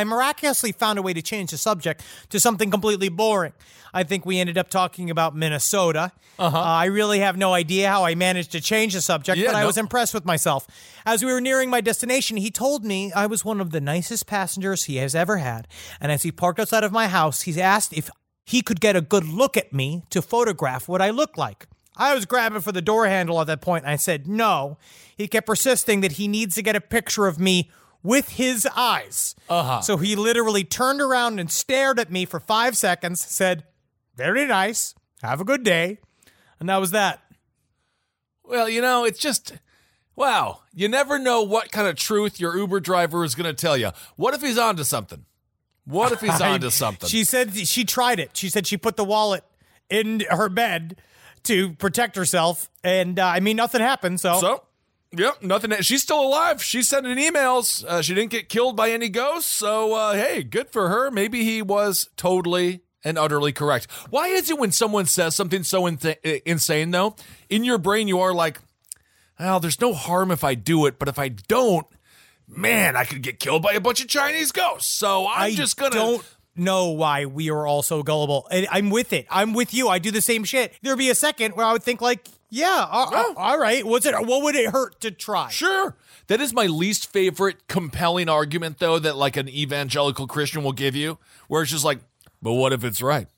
I 0.00 0.04
miraculously 0.04 0.72
found 0.72 0.98
a 0.98 1.02
way 1.02 1.12
to 1.12 1.20
change 1.20 1.50
the 1.50 1.58
subject 1.58 2.02
to 2.30 2.40
something 2.40 2.70
completely 2.70 3.10
boring. 3.10 3.52
I 3.92 4.02
think 4.02 4.24
we 4.24 4.38
ended 4.38 4.56
up 4.56 4.70
talking 4.70 5.10
about 5.10 5.36
Minnesota. 5.36 6.12
Uh-huh. 6.38 6.58
I 6.58 6.86
really 6.86 7.18
have 7.18 7.36
no 7.36 7.52
idea 7.52 7.88
how 7.88 8.04
I 8.04 8.14
managed 8.14 8.52
to 8.52 8.60
change 8.62 8.94
the 8.94 9.02
subject, 9.02 9.38
Yeah, 9.38 9.48
but 9.48 9.56
I 9.56 9.60
no- 9.60 9.66
was 9.66 9.76
impressed 9.76 10.14
with 10.14 10.24
myself. 10.24 10.66
As 11.04 11.22
we 11.22 11.30
were 11.32 11.40
nearing 11.40 11.68
my 11.68 11.82
destination, 11.82 12.38
he 12.38 12.50
told 12.50 12.82
me 12.84 13.12
I 13.12 13.26
was 13.26 13.44
one 13.44 13.60
of 13.60 13.70
the 13.72 13.80
nicest 13.80 14.26
passengers 14.26 14.84
he 14.84 14.96
has 14.96 15.14
ever 15.14 15.36
had. 15.36 15.68
And 16.00 16.10
as 16.10 16.22
he 16.22 16.32
parked 16.32 16.58
outside 16.60 16.84
of 16.84 16.92
my 16.92 17.08
house, 17.08 17.42
he 17.42 17.60
asked 17.60 17.92
if 17.92 18.08
he 18.46 18.62
could 18.62 18.80
get 18.80 18.96
a 18.96 19.02
good 19.02 19.26
look 19.28 19.56
at 19.58 19.72
me 19.72 20.02
to 20.10 20.22
photograph 20.22 20.88
what 20.88 21.02
I 21.02 21.10
look 21.10 21.36
like. 21.36 21.66
I 21.96 22.14
was 22.14 22.24
grabbing 22.24 22.62
for 22.62 22.72
the 22.72 22.80
door 22.80 23.06
handle 23.06 23.38
at 23.40 23.48
that 23.48 23.60
point, 23.60 23.84
and 23.84 23.92
I 23.92 23.96
said 23.96 24.26
no. 24.26 24.78
He 25.14 25.28
kept 25.28 25.46
persisting 25.46 26.00
that 26.00 26.12
he 26.12 26.26
needs 26.26 26.54
to 26.54 26.62
get 26.62 26.74
a 26.74 26.80
picture 26.80 27.26
of 27.26 27.38
me 27.38 27.70
with 28.02 28.30
his 28.30 28.66
eyes. 28.76 29.34
Uh-huh. 29.48 29.80
So 29.80 29.96
he 29.96 30.16
literally 30.16 30.64
turned 30.64 31.00
around 31.00 31.38
and 31.38 31.50
stared 31.50 31.98
at 31.98 32.10
me 32.10 32.24
for 32.24 32.40
five 32.40 32.76
seconds, 32.76 33.20
said, 33.20 33.64
Very 34.16 34.46
nice. 34.46 34.94
Have 35.22 35.40
a 35.40 35.44
good 35.44 35.64
day. 35.64 35.98
And 36.58 36.68
that 36.68 36.78
was 36.78 36.90
that. 36.92 37.20
Well, 38.44 38.68
you 38.68 38.80
know, 38.80 39.04
it's 39.04 39.18
just 39.18 39.54
wow. 40.16 40.60
You 40.74 40.88
never 40.88 41.18
know 41.18 41.42
what 41.42 41.70
kind 41.72 41.88
of 41.88 41.96
truth 41.96 42.40
your 42.40 42.56
Uber 42.56 42.80
driver 42.80 43.24
is 43.24 43.34
going 43.34 43.46
to 43.46 43.54
tell 43.54 43.76
you. 43.76 43.90
What 44.16 44.34
if 44.34 44.42
he's 44.42 44.58
onto 44.58 44.84
something? 44.84 45.24
What 45.84 46.12
if 46.12 46.20
he's 46.20 46.40
onto 46.40 46.70
something? 46.70 47.08
She 47.08 47.24
said 47.24 47.54
she 47.56 47.84
tried 47.84 48.20
it. 48.20 48.36
She 48.36 48.48
said 48.48 48.66
she 48.66 48.76
put 48.76 48.96
the 48.96 49.04
wallet 49.04 49.44
in 49.88 50.20
her 50.30 50.48
bed 50.48 51.00
to 51.44 51.72
protect 51.74 52.16
herself. 52.16 52.70
And 52.84 53.18
uh, 53.18 53.26
I 53.26 53.40
mean, 53.40 53.56
nothing 53.56 53.80
happened. 53.80 54.20
So, 54.20 54.38
so, 54.40 54.62
yep, 55.16 55.42
nothing. 55.42 55.72
She's 55.80 56.02
still 56.02 56.22
alive. 56.22 56.62
She's 56.62 56.88
sending 56.88 57.16
emails. 57.18 57.84
Uh, 57.84 58.02
she 58.02 58.14
didn't 58.14 58.30
get 58.30 58.48
killed 58.48 58.76
by 58.76 58.90
any 58.90 59.08
ghosts. 59.08 59.50
So, 59.50 59.94
uh, 59.94 60.12
hey, 60.14 60.42
good 60.42 60.70
for 60.70 60.88
her. 60.88 61.10
Maybe 61.10 61.44
he 61.44 61.62
was 61.62 62.08
totally 62.16 62.82
and 63.04 63.18
utterly 63.18 63.52
correct. 63.52 63.86
Why 64.10 64.28
is 64.28 64.50
it 64.50 64.58
when 64.58 64.72
someone 64.72 65.06
says 65.06 65.34
something 65.34 65.62
so 65.62 65.86
in- 65.86 65.98
insane, 66.44 66.90
though, 66.90 67.16
in 67.48 67.64
your 67.64 67.78
brain 67.78 68.08
you 68.08 68.20
are 68.20 68.34
like, 68.34 68.60
well, 69.38 69.58
there's 69.60 69.80
no 69.80 69.94
harm 69.94 70.30
if 70.30 70.44
I 70.44 70.54
do 70.54 70.84
it, 70.86 70.98
but 70.98 71.08
if 71.08 71.18
I 71.18 71.28
don't, 71.28 71.86
man, 72.46 72.96
I 72.96 73.04
could 73.04 73.22
get 73.22 73.40
killed 73.40 73.62
by 73.62 73.72
a 73.72 73.80
bunch 73.80 74.02
of 74.02 74.08
Chinese 74.08 74.52
ghosts. 74.52 74.92
So 74.92 75.26
I'm 75.26 75.42
I 75.42 75.54
just 75.54 75.76
gonna. 75.78 75.94
don't 75.94 76.36
know 76.56 76.90
why 76.90 77.24
we 77.24 77.48
are 77.48 77.66
all 77.66 77.82
so 77.82 78.02
gullible. 78.02 78.46
And 78.50 78.66
I'm 78.70 78.90
with 78.90 79.12
it. 79.14 79.26
I'm 79.30 79.54
with 79.54 79.72
you. 79.72 79.88
I 79.88 79.98
do 79.98 80.10
the 80.10 80.20
same 80.20 80.44
shit. 80.44 80.74
There'd 80.82 80.98
be 80.98 81.08
a 81.08 81.14
second 81.14 81.54
where 81.56 81.64
I 81.64 81.72
would 81.72 81.82
think 81.82 82.02
like, 82.02 82.28
yeah, 82.50 82.86
uh, 82.90 83.34
all 83.36 83.58
right. 83.58 83.86
What's 83.86 84.06
it? 84.06 84.14
What 84.14 84.42
would 84.42 84.56
it 84.56 84.70
hurt 84.70 85.00
to 85.00 85.10
try? 85.10 85.48
Sure. 85.48 85.96
That 86.26 86.40
is 86.40 86.52
my 86.52 86.66
least 86.66 87.12
favorite 87.12 87.68
compelling 87.68 88.28
argument, 88.28 88.78
though, 88.78 88.98
that 88.98 89.16
like 89.16 89.36
an 89.36 89.48
evangelical 89.48 90.26
Christian 90.26 90.62
will 90.62 90.72
give 90.72 90.94
you, 90.94 91.18
where 91.48 91.62
it's 91.62 91.70
just 91.70 91.84
like, 91.84 92.00
but 92.42 92.52
what 92.52 92.72
if 92.72 92.84
it's 92.84 93.02
right? 93.02 93.28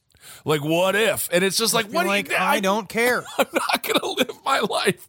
Like, 0.45 0.63
what 0.63 0.95
if? 0.95 1.29
And 1.33 1.45
it's 1.45 1.57
just 1.57 1.75
like, 1.75 1.87
what 1.87 2.07
like, 2.07 2.29
do 2.29 2.35
you, 2.35 2.39
I 2.39 2.61
don't 2.61 2.89
care. 2.89 3.25
I'm 3.39 3.47
not 3.53 3.83
going 3.83 4.01
to 4.01 4.11
live 4.11 4.39
my 4.45 4.61
life 4.61 5.09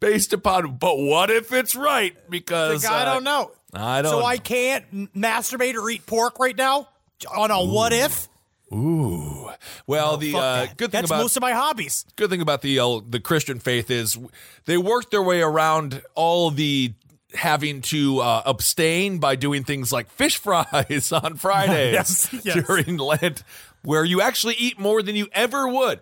based 0.00 0.32
upon, 0.32 0.76
but 0.76 0.98
what 0.98 1.30
if 1.30 1.52
it's 1.52 1.74
right? 1.74 2.16
Because 2.28 2.84
Like, 2.84 2.92
I 2.92 3.02
uh, 3.02 3.14
don't 3.14 3.24
know. 3.24 3.52
I 3.72 4.02
don't 4.02 4.10
know. 4.10 4.18
So 4.18 4.20
know. 4.20 4.26
I 4.26 4.38
can't 4.38 5.14
masturbate 5.14 5.74
or 5.74 5.88
eat 5.90 6.06
pork 6.06 6.38
right 6.38 6.56
now 6.56 6.88
on 7.34 7.50
a 7.50 7.64
what 7.64 7.92
if? 7.92 8.28
Well, 8.70 10.16
the 10.16 10.34
uh, 10.36 10.66
good 10.76 10.90
thing 10.92 11.00
That's 11.00 11.10
about 11.10 11.22
most 11.22 11.36
of 11.36 11.40
my 11.42 11.52
hobbies. 11.52 12.04
good 12.16 12.30
thing 12.30 12.40
about 12.40 12.62
the 12.62 12.78
uh, 12.78 13.00
the 13.08 13.20
Christian 13.20 13.58
faith 13.58 13.90
is 13.90 14.18
they 14.66 14.76
worked 14.78 15.10
their 15.10 15.22
way 15.22 15.40
around 15.40 16.02
all 16.14 16.50
the 16.50 16.92
having 17.34 17.80
to 17.80 18.20
uh, 18.20 18.42
abstain 18.46 19.18
by 19.18 19.36
doing 19.36 19.62
things 19.64 19.92
like 19.92 20.10
fish 20.10 20.36
fries 20.36 21.12
on 21.24 21.36
Fridays 21.36 21.92
Yes, 22.32 22.44
yes. 22.44 22.66
during 22.66 22.96
Lent, 22.96 23.42
where 23.82 24.04
you 24.04 24.20
actually 24.20 24.54
eat 24.54 24.78
more 24.78 25.02
than 25.02 25.14
you 25.16 25.28
ever 25.32 25.68
would 25.68 26.00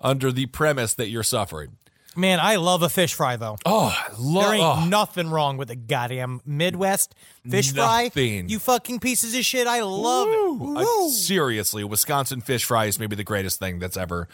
under 0.00 0.32
the 0.32 0.46
premise 0.46 0.94
that 0.94 1.08
you're 1.08 1.22
suffering. 1.22 1.76
Man, 2.16 2.40
I 2.40 2.56
love 2.56 2.82
a 2.82 2.88
fish 2.88 3.14
fry 3.14 3.36
though. 3.36 3.56
Oh, 3.64 3.86
I 3.96 4.12
love 4.18 4.44
There 4.44 4.54
ain't 4.54 4.62
oh. 4.64 4.84
nothing 4.86 5.30
wrong 5.30 5.56
with 5.56 5.70
a 5.70 5.76
goddamn 5.76 6.40
Midwest 6.44 7.14
fish 7.48 7.72
fry. 7.72 8.04
Nothing. 8.04 8.48
You 8.48 8.58
fucking 8.58 9.00
pieces 9.00 9.34
of 9.34 9.44
shit. 9.44 9.66
I 9.66 9.80
love 9.82 10.28
it. 10.28 10.58
Woo. 10.60 10.76
I- 10.78 11.10
seriously, 11.10 11.84
Wisconsin 11.84 12.40
fish 12.40 12.64
fry 12.64 12.84
is 12.86 12.98
maybe 12.98 13.16
the 13.16 13.24
greatest 13.24 13.58
thing 13.58 13.78
that's 13.78 13.96
ever. 13.96 14.28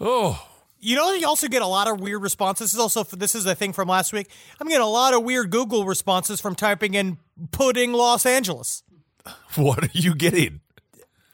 Oh, 0.00 0.46
You 0.80 0.96
know, 0.96 1.12
you 1.12 1.26
also 1.26 1.48
get 1.48 1.62
a 1.62 1.66
lot 1.66 1.88
of 1.88 2.00
weird 2.00 2.22
responses. 2.22 2.66
This 2.66 2.74
is 2.74 2.80
also 2.80 3.02
this 3.04 3.34
is 3.34 3.46
a 3.46 3.54
thing 3.54 3.72
from 3.72 3.88
last 3.88 4.12
week. 4.12 4.28
I'm 4.60 4.66
getting 4.68 4.82
a 4.82 4.88
lot 4.88 5.14
of 5.14 5.22
weird 5.22 5.50
Google 5.50 5.84
responses 5.84 6.40
from 6.40 6.54
typing 6.54 6.94
in 6.94 7.18
pudding 7.50 7.92
Los 7.92 8.26
Angeles. 8.26 8.82
what 9.56 9.82
are 9.84 9.90
you 9.92 10.14
getting? 10.14 10.60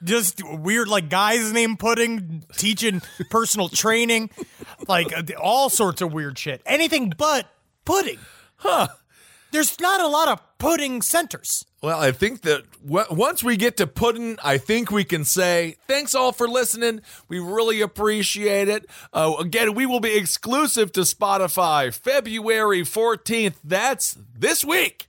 Just 0.05 0.43
weird, 0.45 0.89
like 0.89 1.09
guys 1.09 1.53
named 1.53 1.79
Pudding 1.79 2.45
teaching 2.57 3.03
personal 3.31 3.69
training, 3.71 4.31
like 4.89 5.17
uh, 5.17 5.23
all 5.41 5.69
sorts 5.71 6.01
of 6.03 6.13
weird 6.13 6.39
shit. 6.39 6.63
Anything 6.67 7.13
but 7.17 7.47
pudding. 7.85 8.19
Huh. 8.57 8.89
There's 9.53 9.79
not 9.81 10.01
a 10.01 10.07
lot 10.07 10.29
of 10.29 10.41
pudding 10.59 11.03
centers. 11.03 11.67
Well, 11.83 12.01
I 12.01 12.11
think 12.11 12.41
that 12.43 12.63
w- 12.87 13.05
once 13.11 13.45
we 13.45 13.59
get 13.59 13.77
to 13.77 13.87
pudding, 13.87 14.39
I 14.43 14.57
think 14.57 14.91
we 14.91 15.05
can 15.05 15.27
say 15.27 15.77
thanks 15.87 16.15
all 16.15 16.33
for 16.33 16.49
listening. 16.49 17.03
We 17.29 17.39
really 17.39 17.83
appreciate 17.83 18.69
it. 18.69 18.87
Uh, 19.13 19.35
again, 19.39 19.75
we 19.75 19.85
will 19.85 20.01
be 20.01 20.17
exclusive 20.17 20.91
to 20.93 21.01
Spotify 21.01 21.93
February 21.93 22.81
14th. 22.83 23.57
That's 23.63 24.17
this 24.35 24.65
week. 24.65 25.09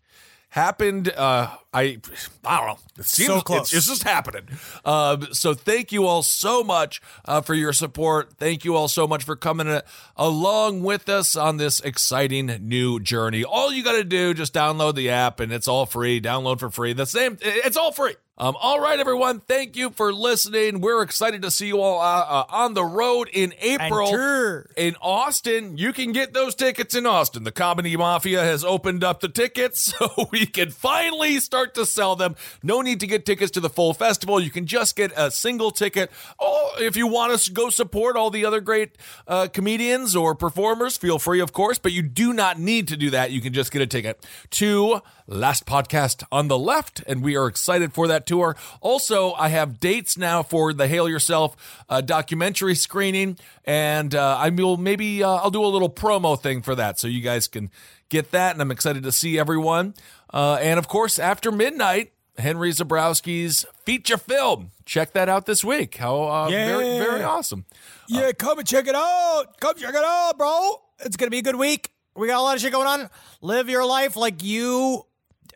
Happened, 0.53 1.09
uh, 1.09 1.49
I, 1.73 1.97
I 2.45 2.57
don't 2.59 2.67
know. 2.67 2.77
It 2.99 3.05
seems 3.05 3.27
So 3.27 3.41
close. 3.41 3.61
It's, 3.61 3.73
it's 3.73 3.87
just 3.87 4.03
happening. 4.03 4.43
Um, 4.85 5.29
so 5.31 5.55
thank 5.55 5.91
you 5.91 6.05
all 6.05 6.21
so 6.21 6.63
much 6.63 7.01
uh, 7.25 7.41
for 7.41 7.55
your 7.55 7.73
support. 7.73 8.33
Thank 8.37 8.63
you 8.63 8.75
all 8.75 8.87
so 8.87 9.07
much 9.07 9.23
for 9.23 9.35
coming 9.35 9.67
uh, 9.67 9.81
along 10.15 10.83
with 10.83 11.09
us 11.09 11.35
on 11.35 11.57
this 11.57 11.79
exciting 11.79 12.45
new 12.61 12.99
journey. 12.99 13.43
All 13.43 13.73
you 13.73 13.83
got 13.83 13.93
to 13.93 14.03
do, 14.03 14.35
just 14.35 14.53
download 14.53 14.93
the 14.93 15.09
app 15.09 15.39
and 15.39 15.51
it's 15.51 15.67
all 15.67 15.87
free. 15.87 16.21
Download 16.21 16.59
for 16.59 16.69
free. 16.69 16.93
The 16.93 17.07
same, 17.07 17.39
it's 17.41 17.75
all 17.75 17.91
free. 17.91 18.13
Um, 18.35 18.55
all 18.59 18.79
right, 18.79 18.99
everyone. 18.99 19.41
Thank 19.41 19.75
you 19.75 19.91
for 19.91 20.11
listening. 20.11 20.81
We're 20.81 21.03
excited 21.03 21.43
to 21.43 21.51
see 21.51 21.67
you 21.67 21.79
all 21.79 22.01
uh, 22.01 22.25
uh, 22.27 22.45
on 22.49 22.73
the 22.73 22.83
road 22.83 23.29
in 23.31 23.53
April 23.59 24.07
sure. 24.07 24.71
in 24.75 24.95
Austin. 24.99 25.77
You 25.77 25.93
can 25.93 26.13
get 26.13 26.33
those 26.33 26.55
tickets 26.55 26.95
in 26.95 27.05
Austin. 27.05 27.43
The 27.43 27.51
Comedy 27.51 27.95
Mafia 27.95 28.41
has 28.41 28.63
opened 28.63 29.03
up 29.03 29.19
the 29.19 29.29
tickets 29.29 29.81
so 29.99 30.29
we 30.31 30.47
can 30.47 30.71
finally 30.71 31.39
start 31.39 31.75
to 31.75 31.85
sell 31.85 32.15
them. 32.15 32.35
No 32.63 32.81
need 32.81 33.01
to 33.01 33.07
get 33.07 33.23
tickets 33.23 33.51
to 33.51 33.59
the 33.59 33.69
full 33.69 33.93
festival. 33.93 34.39
You 34.39 34.49
can 34.49 34.65
just 34.65 34.95
get 34.95 35.11
a 35.15 35.29
single 35.29 35.69
ticket. 35.69 36.09
Oh, 36.39 36.71
if 36.79 36.95
you 36.95 37.05
want 37.05 37.39
to 37.39 37.51
go 37.51 37.69
support 37.69 38.15
all 38.15 38.31
the 38.31 38.45
other 38.45 38.61
great 38.61 38.97
uh, 39.27 39.47
comedians 39.53 40.15
or 40.15 40.33
performers, 40.33 40.97
feel 40.97 41.19
free, 41.19 41.39
of 41.39 41.53
course, 41.53 41.77
but 41.77 41.91
you 41.91 42.01
do 42.01 42.33
not 42.33 42.57
need 42.57 42.87
to 42.87 42.97
do 42.97 43.11
that. 43.11 43.29
You 43.29 43.41
can 43.41 43.53
just 43.53 43.71
get 43.71 43.83
a 43.83 43.87
ticket 43.87 44.25
to 44.51 45.03
Last 45.27 45.65
Podcast 45.65 46.23
on 46.31 46.47
the 46.47 46.57
Left, 46.57 47.03
and 47.07 47.23
we 47.23 47.37
are 47.37 47.47
excited 47.47 47.93
for 47.93 48.07
that 48.07 48.22
tour. 48.25 48.55
Also, 48.81 49.33
I 49.33 49.49
have 49.49 49.79
dates 49.79 50.17
now 50.17 50.43
for 50.43 50.73
the 50.73 50.87
Hail 50.87 51.07
Yourself 51.09 51.55
uh, 51.89 52.01
documentary 52.01 52.75
screening, 52.75 53.37
and 53.65 54.13
uh, 54.15 54.37
I 54.39 54.49
will 54.49 54.77
maybe 54.77 55.23
uh, 55.23 55.29
I'll 55.29 55.51
do 55.51 55.63
a 55.63 55.67
little 55.67 55.89
promo 55.89 56.39
thing 56.39 56.61
for 56.61 56.75
that, 56.75 56.99
so 56.99 57.07
you 57.07 57.21
guys 57.21 57.47
can 57.47 57.69
get 58.09 58.31
that. 58.31 58.53
And 58.53 58.61
I'm 58.61 58.71
excited 58.71 59.03
to 59.03 59.11
see 59.11 59.37
everyone. 59.39 59.93
Uh, 60.33 60.57
and 60.61 60.79
of 60.79 60.87
course, 60.87 61.19
after 61.19 61.51
midnight, 61.51 62.11
Henry 62.37 62.71
Zebrowski's 62.71 63.65
feature 63.85 64.17
film. 64.17 64.71
Check 64.85 65.13
that 65.13 65.29
out 65.29 65.45
this 65.45 65.63
week. 65.63 65.97
How 65.97 66.23
uh, 66.23 66.49
very 66.49 66.85
Yeah. 66.87 66.97
very 66.99 67.23
awesome. 67.23 67.65
Yeah, 68.07 68.31
come 68.31 68.57
and 68.59 68.67
check 68.67 68.87
it 68.87 68.95
out. 68.95 69.59
Come 69.59 69.75
check 69.75 69.93
it 69.93 70.03
out, 70.03 70.37
bro. 70.37 70.81
It's 70.99 71.15
gonna 71.15 71.29
be 71.31 71.37
a 71.39 71.43
good 71.43 71.55
week. 71.55 71.91
We 72.15 72.27
got 72.27 72.39
a 72.39 72.41
lot 72.41 72.55
of 72.55 72.61
shit 72.61 72.71
going 72.71 72.87
on. 72.87 73.09
Live 73.41 73.69
your 73.69 73.85
life 73.85 74.15
like 74.15 74.43
you. 74.43 75.03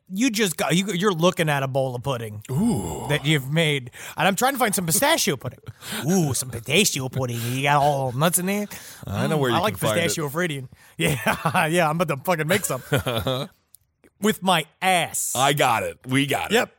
You 0.10 0.30
just 0.30 0.56
got 0.56 0.76
you. 0.76 0.86
You're 0.94 1.14
looking 1.14 1.50
at 1.50 1.64
a 1.64 1.68
bowl 1.68 1.94
of 1.94 2.02
pudding 2.02 2.42
that 3.10 3.26
you've 3.26 3.52
made, 3.52 3.92
and 4.16 4.28
I'm 4.28 4.36
trying 4.36 4.54
to 4.54 4.60
find 4.60 4.74
some 4.74 4.86
pistachio 4.86 5.36
pudding. 5.36 5.60
Ooh, 6.10 6.34
some 6.34 6.50
pistachio 6.50 7.10
pudding. 7.10 7.38
You 7.52 7.64
got 7.64 7.82
all 7.82 8.14
nuts 8.14 8.40
in 8.40 8.46
there. 8.46 8.68
I 9.06 9.28
know 9.28 9.38
where 9.38 9.52
mm, 9.52 9.56
you 9.56 9.60
I 9.60 9.64
like 9.64 9.74
can 9.74 9.88
find 9.88 10.00
it. 10.00 10.04
pistachio 10.04 10.30
Freudian. 10.30 10.70
Yeah, 10.98 11.68
yeah. 11.68 11.90
I'm 11.90 12.00
about 12.00 12.16
to 12.16 12.24
fucking 12.24 12.48
make 12.48 12.66
some 12.66 12.82
with 14.22 14.42
my 14.42 14.66
ass. 14.82 15.34
I 15.36 15.54
got 15.54 15.84
it. 15.84 16.00
We 16.08 16.26
got 16.26 16.52
it. 16.52 16.56
Yep. 16.56 16.72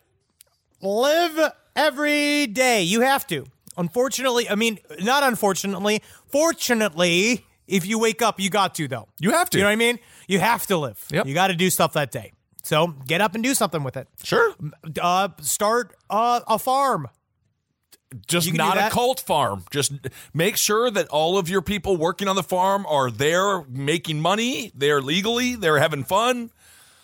Live 0.81 1.53
every 1.77 2.47
day. 2.47 2.83
You 2.83 3.03
have 3.03 3.27
to. 3.29 3.45
Unfortunately, 3.77 4.49
I 4.49 4.55
mean, 4.57 4.79
not 5.01 5.23
unfortunately, 5.23 6.03
fortunately, 6.27 7.47
if 7.69 7.87
you 7.87 7.99
wake 7.99 8.23
up, 8.23 8.41
you 8.41 8.51
got 8.51 8.75
to, 8.77 8.89
though. 8.89 9.09
You 9.21 9.31
have 9.31 9.51
to. 9.51 9.59
You 9.59 9.65
know 9.65 9.69
what 9.69 9.75
I 9.75 9.77
mean? 9.77 9.99
You 10.27 10.41
have 10.41 10.67
to 10.67 10.77
live. 10.79 11.05
Yep. 11.11 11.27
You 11.27 11.35
got 11.35 11.49
to 11.49 11.55
do 11.55 11.71
stuff 11.71 11.93
that 11.93 12.11
day. 12.11 12.33
So 12.69 12.89
get 13.07 13.23
up 13.23 13.35
and 13.35 13.43
do 13.43 13.55
something 13.55 13.83
with 13.83 13.97
it. 13.97 14.09
Sure. 14.23 14.55
Uh, 15.01 15.31
start 15.41 15.97
uh, 16.11 16.41
a 16.47 16.59
farm. 16.59 17.09
just 18.27 18.47
You 18.47 18.53
can 18.53 18.59
do 18.59 18.75
not 18.75 18.93
a 18.93 18.95
cult 18.95 19.21
farm. 19.21 19.65
Just 19.71 19.93
make 20.35 20.59
sure 20.59 20.91
that 20.91 21.09
all 21.09 21.39
of 21.39 21.49
your 21.49 21.63
people 21.63 21.97
working 21.97 22.29
on 22.29 22.37
the 22.37 22.43
farm 22.43 22.85
are 22.87 23.11
there 23.11 23.63
making 23.71 24.21
money, 24.21 24.71
they're 24.75 25.01
legally, 25.01 25.55
they're 25.55 25.79
having 25.79 26.05
fun. 26.05 26.51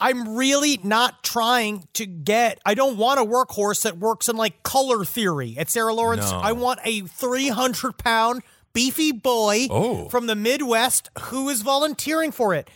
I'm 0.02 0.36
really 0.36 0.78
not 0.82 1.24
trying 1.24 1.88
to 1.94 2.04
get. 2.04 2.60
I 2.66 2.74
don't 2.74 2.98
want 2.98 3.20
a 3.20 3.24
workhorse 3.24 3.84
that 3.84 3.96
works 3.96 4.28
in 4.28 4.36
like 4.36 4.62
color 4.64 5.02
theory 5.06 5.56
at 5.56 5.70
Sarah 5.70 5.94
Lawrence. 5.94 6.30
No. 6.30 6.40
I 6.40 6.52
want 6.52 6.80
a 6.84 7.00
300 7.00 7.96
pound 7.96 8.42
beefy 8.74 9.12
boy 9.12 9.68
Oh. 9.70 10.10
from 10.10 10.26
the 10.26 10.34
Midwest 10.34 11.08
who 11.18 11.48
is 11.48 11.62
volunteering 11.62 12.32
for 12.32 12.52
it. 12.52 12.68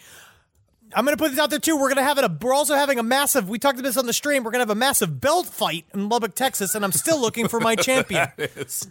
I'm 0.94 1.04
going 1.04 1.16
to 1.16 1.22
put 1.22 1.30
this 1.30 1.40
out 1.40 1.50
there 1.50 1.58
too. 1.58 1.76
We're 1.76 1.88
going 1.88 1.96
to 1.96 2.02
have 2.02 2.18
it. 2.18 2.24
A, 2.24 2.36
we're 2.40 2.54
also 2.54 2.74
having 2.74 2.98
a 2.98 3.02
massive. 3.02 3.48
We 3.48 3.58
talked 3.58 3.78
about 3.78 3.88
this 3.88 3.96
on 3.96 4.06
the 4.06 4.12
stream. 4.12 4.42
We're 4.42 4.50
going 4.50 4.60
to 4.60 4.70
have 4.70 4.76
a 4.76 4.78
massive 4.78 5.20
belt 5.20 5.46
fight 5.46 5.84
in 5.92 6.08
Lubbock, 6.08 6.34
Texas, 6.34 6.74
and 6.74 6.84
I'm 6.84 6.92
still 6.92 7.20
looking 7.20 7.48
for 7.48 7.60
my 7.60 7.76
champion. 7.76 8.28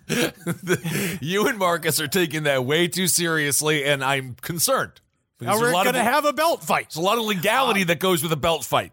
you 1.22 1.48
and 1.48 1.58
Marcus 1.58 2.00
are 2.00 2.08
taking 2.08 2.44
that 2.44 2.66
way 2.66 2.88
too 2.88 3.08
seriously, 3.08 3.84
and 3.84 4.04
I'm 4.04 4.36
concerned. 4.42 5.02
Now 5.40 5.60
we're 5.60 5.72
going 5.72 5.94
to 5.94 6.04
have 6.04 6.26
a 6.26 6.34
belt 6.34 6.64
fight. 6.64 6.90
There's 6.90 6.98
a 6.98 7.02
lot 7.02 7.18
of 7.18 7.24
legality 7.26 7.82
um, 7.82 7.88
that 7.88 8.00
goes 8.00 8.24
with 8.24 8.32
a 8.32 8.38
belt 8.38 8.64
fight. 8.64 8.92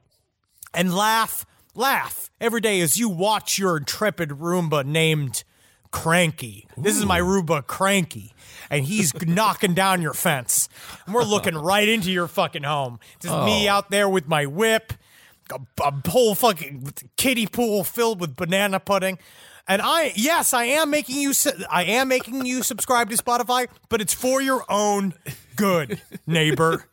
and 0.75 0.95
laugh, 0.95 1.47
laugh 1.75 2.31
every 2.41 2.61
day 2.61 2.81
as 2.81 2.99
you 2.99 3.09
watch 3.09 3.59
your 3.59 3.79
intrepid 3.79 4.29
Roomba 4.31 4.85
named 4.85 5.45
Cranky. 5.91 6.67
This 6.77 6.97
is 6.97 7.07
my 7.07 7.21
Roomba 7.21 7.67
Cranky. 7.67 8.34
And 8.75 8.85
he's 8.85 9.15
knocking 9.25 9.75
down 9.75 10.03
your 10.03 10.15
fence. 10.15 10.69
And 11.07 11.15
we're 11.15 11.23
looking 11.23 11.55
right 11.55 11.89
into 11.89 12.11
your 12.11 12.29
fucking 12.29 12.65
home. 12.65 12.99
Just 13.21 13.35
me 13.45 13.69
oh. 13.69 13.73
out 13.73 13.91
there 13.91 14.09
with 14.09 14.27
my 14.27 14.47
whip, 14.47 14.93
a, 15.53 15.61
a 15.83 16.09
whole 16.09 16.35
fucking 16.35 16.93
kiddie 17.17 17.47
pool 17.47 17.85
filled 17.85 18.21
with 18.21 18.37
banana 18.37 18.81
pudding. 18.81 19.19
And 19.67 19.81
I, 19.83 20.13
yes, 20.15 20.53
I 20.53 20.65
am 20.65 20.91
making 20.91 21.17
you, 21.17 21.33
I 21.71 21.85
am 21.85 22.09
making 22.09 22.45
you 22.45 22.63
subscribe 22.63 23.09
to 23.11 23.17
Spotify, 23.17 23.69
but 23.89 24.01
it's 24.01 24.13
for 24.13 24.43
your 24.43 24.65
own 24.69 25.15
good, 25.57 26.03
neighbor. 26.27 26.87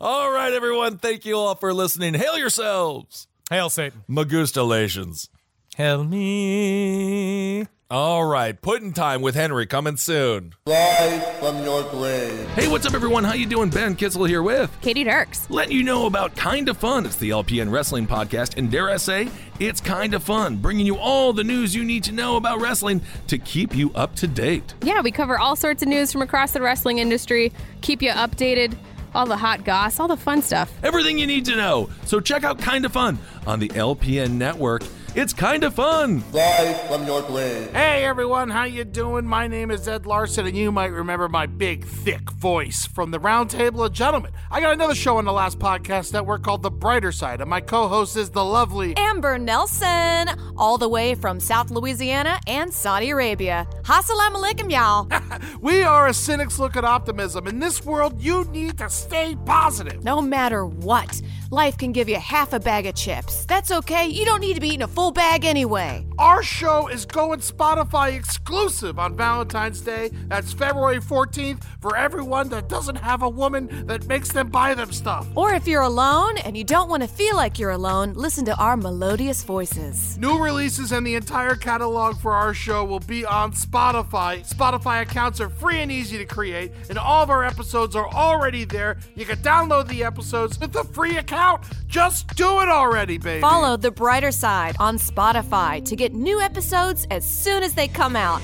All 0.00 0.30
right, 0.30 0.52
everyone. 0.52 0.98
Thank 0.98 1.24
you 1.24 1.36
all 1.36 1.54
for 1.54 1.72
listening. 1.72 2.14
Hail 2.14 2.38
yourselves. 2.38 3.26
Hail 3.50 3.70
Satan. 3.70 4.04
Magustalations. 4.08 5.28
Hail 5.76 6.04
me. 6.04 7.66
All 7.92 8.24
right, 8.24 8.58
pudding 8.58 8.94
time 8.94 9.20
with 9.20 9.34
Henry 9.34 9.66
coming 9.66 9.98
soon. 9.98 10.54
Live 10.64 11.38
from 11.40 11.62
your 11.62 11.82
grave. 11.90 12.48
Hey, 12.52 12.66
what's 12.66 12.86
up, 12.86 12.94
everyone? 12.94 13.22
How 13.22 13.34
you 13.34 13.44
doing? 13.44 13.68
Ben 13.68 13.96
Kissel 13.96 14.26
here 14.26 14.42
with 14.42 14.74
Katie 14.80 15.04
Dirks. 15.04 15.46
letting 15.50 15.76
you 15.76 15.82
know 15.82 16.06
about 16.06 16.34
Kinda 16.34 16.72
Fun. 16.72 17.04
It's 17.04 17.16
the 17.16 17.28
LPN 17.28 17.70
Wrestling 17.70 18.06
Podcast, 18.06 18.56
and 18.56 18.70
dare 18.70 18.88
I 18.88 18.96
say, 18.96 19.28
it's 19.60 19.82
kinda 19.82 20.18
fun, 20.20 20.56
bringing 20.56 20.86
you 20.86 20.96
all 20.96 21.34
the 21.34 21.44
news 21.44 21.74
you 21.74 21.84
need 21.84 22.02
to 22.04 22.12
know 22.12 22.36
about 22.36 22.62
wrestling 22.62 23.02
to 23.26 23.36
keep 23.36 23.76
you 23.76 23.92
up 23.94 24.16
to 24.16 24.26
date. 24.26 24.72
Yeah, 24.80 25.02
we 25.02 25.10
cover 25.10 25.38
all 25.38 25.54
sorts 25.54 25.82
of 25.82 25.88
news 25.90 26.10
from 26.10 26.22
across 26.22 26.52
the 26.52 26.62
wrestling 26.62 26.96
industry, 26.96 27.52
keep 27.82 28.00
you 28.00 28.12
updated, 28.12 28.72
all 29.14 29.26
the 29.26 29.36
hot 29.36 29.66
goss, 29.66 30.00
all 30.00 30.08
the 30.08 30.16
fun 30.16 30.40
stuff. 30.40 30.72
Everything 30.82 31.18
you 31.18 31.26
need 31.26 31.44
to 31.44 31.56
know. 31.56 31.90
So 32.06 32.20
check 32.20 32.42
out 32.42 32.58
Kinda 32.58 32.88
Fun 32.88 33.18
on 33.46 33.60
the 33.60 33.68
LPN 33.74 34.38
network. 34.38 34.82
It's 35.14 35.34
kinda 35.34 35.70
fun. 35.70 36.24
Live 36.32 36.80
from 36.88 37.06
your 37.06 37.20
grave. 37.20 37.70
Hey 37.74 38.02
everyone, 38.02 38.48
how 38.48 38.64
you 38.64 38.82
doing? 38.84 39.26
My 39.26 39.46
name 39.46 39.70
is 39.70 39.86
Ed 39.86 40.06
Larson, 40.06 40.46
and 40.46 40.56
you 40.56 40.72
might 40.72 40.86
remember 40.90 41.28
my 41.28 41.44
big, 41.44 41.84
thick 41.84 42.30
voice 42.30 42.86
from 42.86 43.10
the 43.10 43.20
Roundtable 43.20 43.84
of 43.84 43.92
Gentlemen. 43.92 44.32
I 44.50 44.60
got 44.60 44.72
another 44.72 44.94
show 44.94 45.18
on 45.18 45.26
the 45.26 45.32
last 45.32 45.58
podcast 45.58 46.14
network 46.14 46.42
called 46.42 46.62
The 46.62 46.70
brighter 46.70 47.12
side, 47.12 47.42
and 47.42 47.50
my 47.50 47.60
co 47.60 47.88
host 47.88 48.16
is 48.16 48.30
the 48.30 48.42
lovely 48.42 48.96
Amber 48.96 49.38
Nelson, 49.38 50.28
all 50.56 50.78
the 50.78 50.88
way 50.88 51.14
from 51.14 51.40
South 51.40 51.70
Louisiana 51.70 52.40
and 52.46 52.72
Saudi 52.72 53.10
Arabia. 53.10 53.66
Assalamu 53.82 54.42
alaikum, 54.42 54.70
y'all. 54.72 55.08
we 55.60 55.82
are 55.82 56.06
a 56.06 56.14
cynic's 56.14 56.58
look 56.58 56.74
at 56.74 56.86
optimism. 56.86 57.46
In 57.46 57.58
this 57.58 57.84
world, 57.84 58.18
you 58.18 58.44
need 58.44 58.78
to 58.78 58.88
stay 58.88 59.36
positive. 59.44 60.02
No 60.04 60.22
matter 60.22 60.64
what, 60.64 61.20
life 61.52 61.76
can 61.76 61.92
give 61.92 62.08
you 62.08 62.16
half 62.16 62.54
a 62.54 62.58
bag 62.58 62.86
of 62.86 62.94
chips. 62.94 63.44
That's 63.44 63.70
okay. 63.70 64.06
You 64.06 64.24
don't 64.24 64.40
need 64.40 64.54
to 64.54 64.60
be 64.60 64.68
eating 64.68 64.82
a 64.82 64.88
full 64.88 65.10
bag 65.10 65.44
anyway. 65.44 66.06
Our 66.18 66.42
show 66.42 66.88
is 66.88 67.04
going 67.04 67.40
Spotify 67.40 68.14
exclusive 68.14 68.98
on 68.98 69.14
Valentine's 69.14 69.82
Day. 69.82 70.10
That's 70.28 70.54
February 70.54 70.98
14th 70.98 71.62
for 71.82 71.94
everyone 71.94 72.48
that 72.48 72.70
doesn't 72.70 72.96
have 72.96 73.20
a 73.20 73.28
woman 73.28 73.86
that 73.86 74.06
makes 74.06 74.32
them 74.32 74.48
buy 74.48 74.72
them 74.72 74.92
stuff. 74.92 75.26
Or 75.34 75.52
if 75.52 75.68
you're 75.68 75.82
alone 75.82 76.38
and 76.38 76.56
you 76.56 76.64
don't 76.64 76.88
want 76.88 77.02
to 77.02 77.08
feel 77.08 77.36
like 77.36 77.58
you're 77.58 77.70
alone, 77.70 78.14
listen 78.14 78.46
to 78.46 78.56
our 78.56 78.78
melodious 78.78 79.44
voices. 79.44 80.16
New 80.16 80.42
releases 80.42 80.90
and 80.90 81.06
the 81.06 81.16
entire 81.16 81.54
catalog 81.54 82.18
for 82.18 82.32
our 82.32 82.54
show 82.54 82.82
will 82.82 83.00
be 83.00 83.26
on 83.26 83.52
Spotify. 83.52 84.48
Spotify 84.48 85.02
accounts 85.02 85.38
are 85.38 85.50
free 85.50 85.80
and 85.80 85.92
easy 85.92 86.16
to 86.16 86.24
create, 86.24 86.72
and 86.88 86.96
all 86.96 87.22
of 87.22 87.28
our 87.28 87.44
episodes 87.44 87.94
are 87.94 88.08
already 88.08 88.64
there. 88.64 88.96
You 89.14 89.26
can 89.26 89.36
download 89.40 89.86
the 89.88 90.02
episodes 90.02 90.58
with 90.58 90.74
a 90.76 90.84
free 90.84 91.18
account. 91.18 91.41
Just 91.86 92.34
do 92.36 92.60
it 92.60 92.68
already, 92.68 93.18
baby. 93.18 93.40
Follow 93.40 93.76
The 93.76 93.90
Brighter 93.90 94.32
Side 94.32 94.76
on 94.78 94.96
Spotify 94.96 95.84
to 95.84 95.94
get 95.94 96.14
new 96.14 96.40
episodes 96.40 97.06
as 97.10 97.24
soon 97.28 97.62
as 97.62 97.74
they 97.74 97.86
come 97.86 98.16
out. 98.16 98.40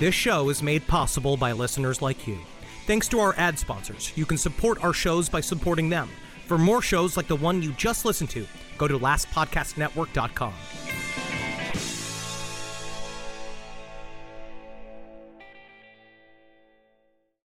This 0.00 0.14
show 0.14 0.48
is 0.48 0.62
made 0.62 0.86
possible 0.86 1.36
by 1.36 1.52
listeners 1.52 2.00
like 2.00 2.26
you. 2.26 2.38
Thanks 2.86 3.08
to 3.08 3.20
our 3.20 3.34
ad 3.36 3.58
sponsors, 3.58 4.12
you 4.16 4.24
can 4.24 4.38
support 4.38 4.82
our 4.82 4.92
shows 4.92 5.28
by 5.28 5.40
supporting 5.40 5.88
them. 5.88 6.08
For 6.46 6.56
more 6.56 6.80
shows 6.80 7.16
like 7.16 7.26
the 7.26 7.36
one 7.36 7.62
you 7.62 7.72
just 7.72 8.04
listened 8.04 8.30
to, 8.30 8.46
go 8.78 8.86
to 8.86 8.98
lastpodcastnetwork.com. 8.98 10.54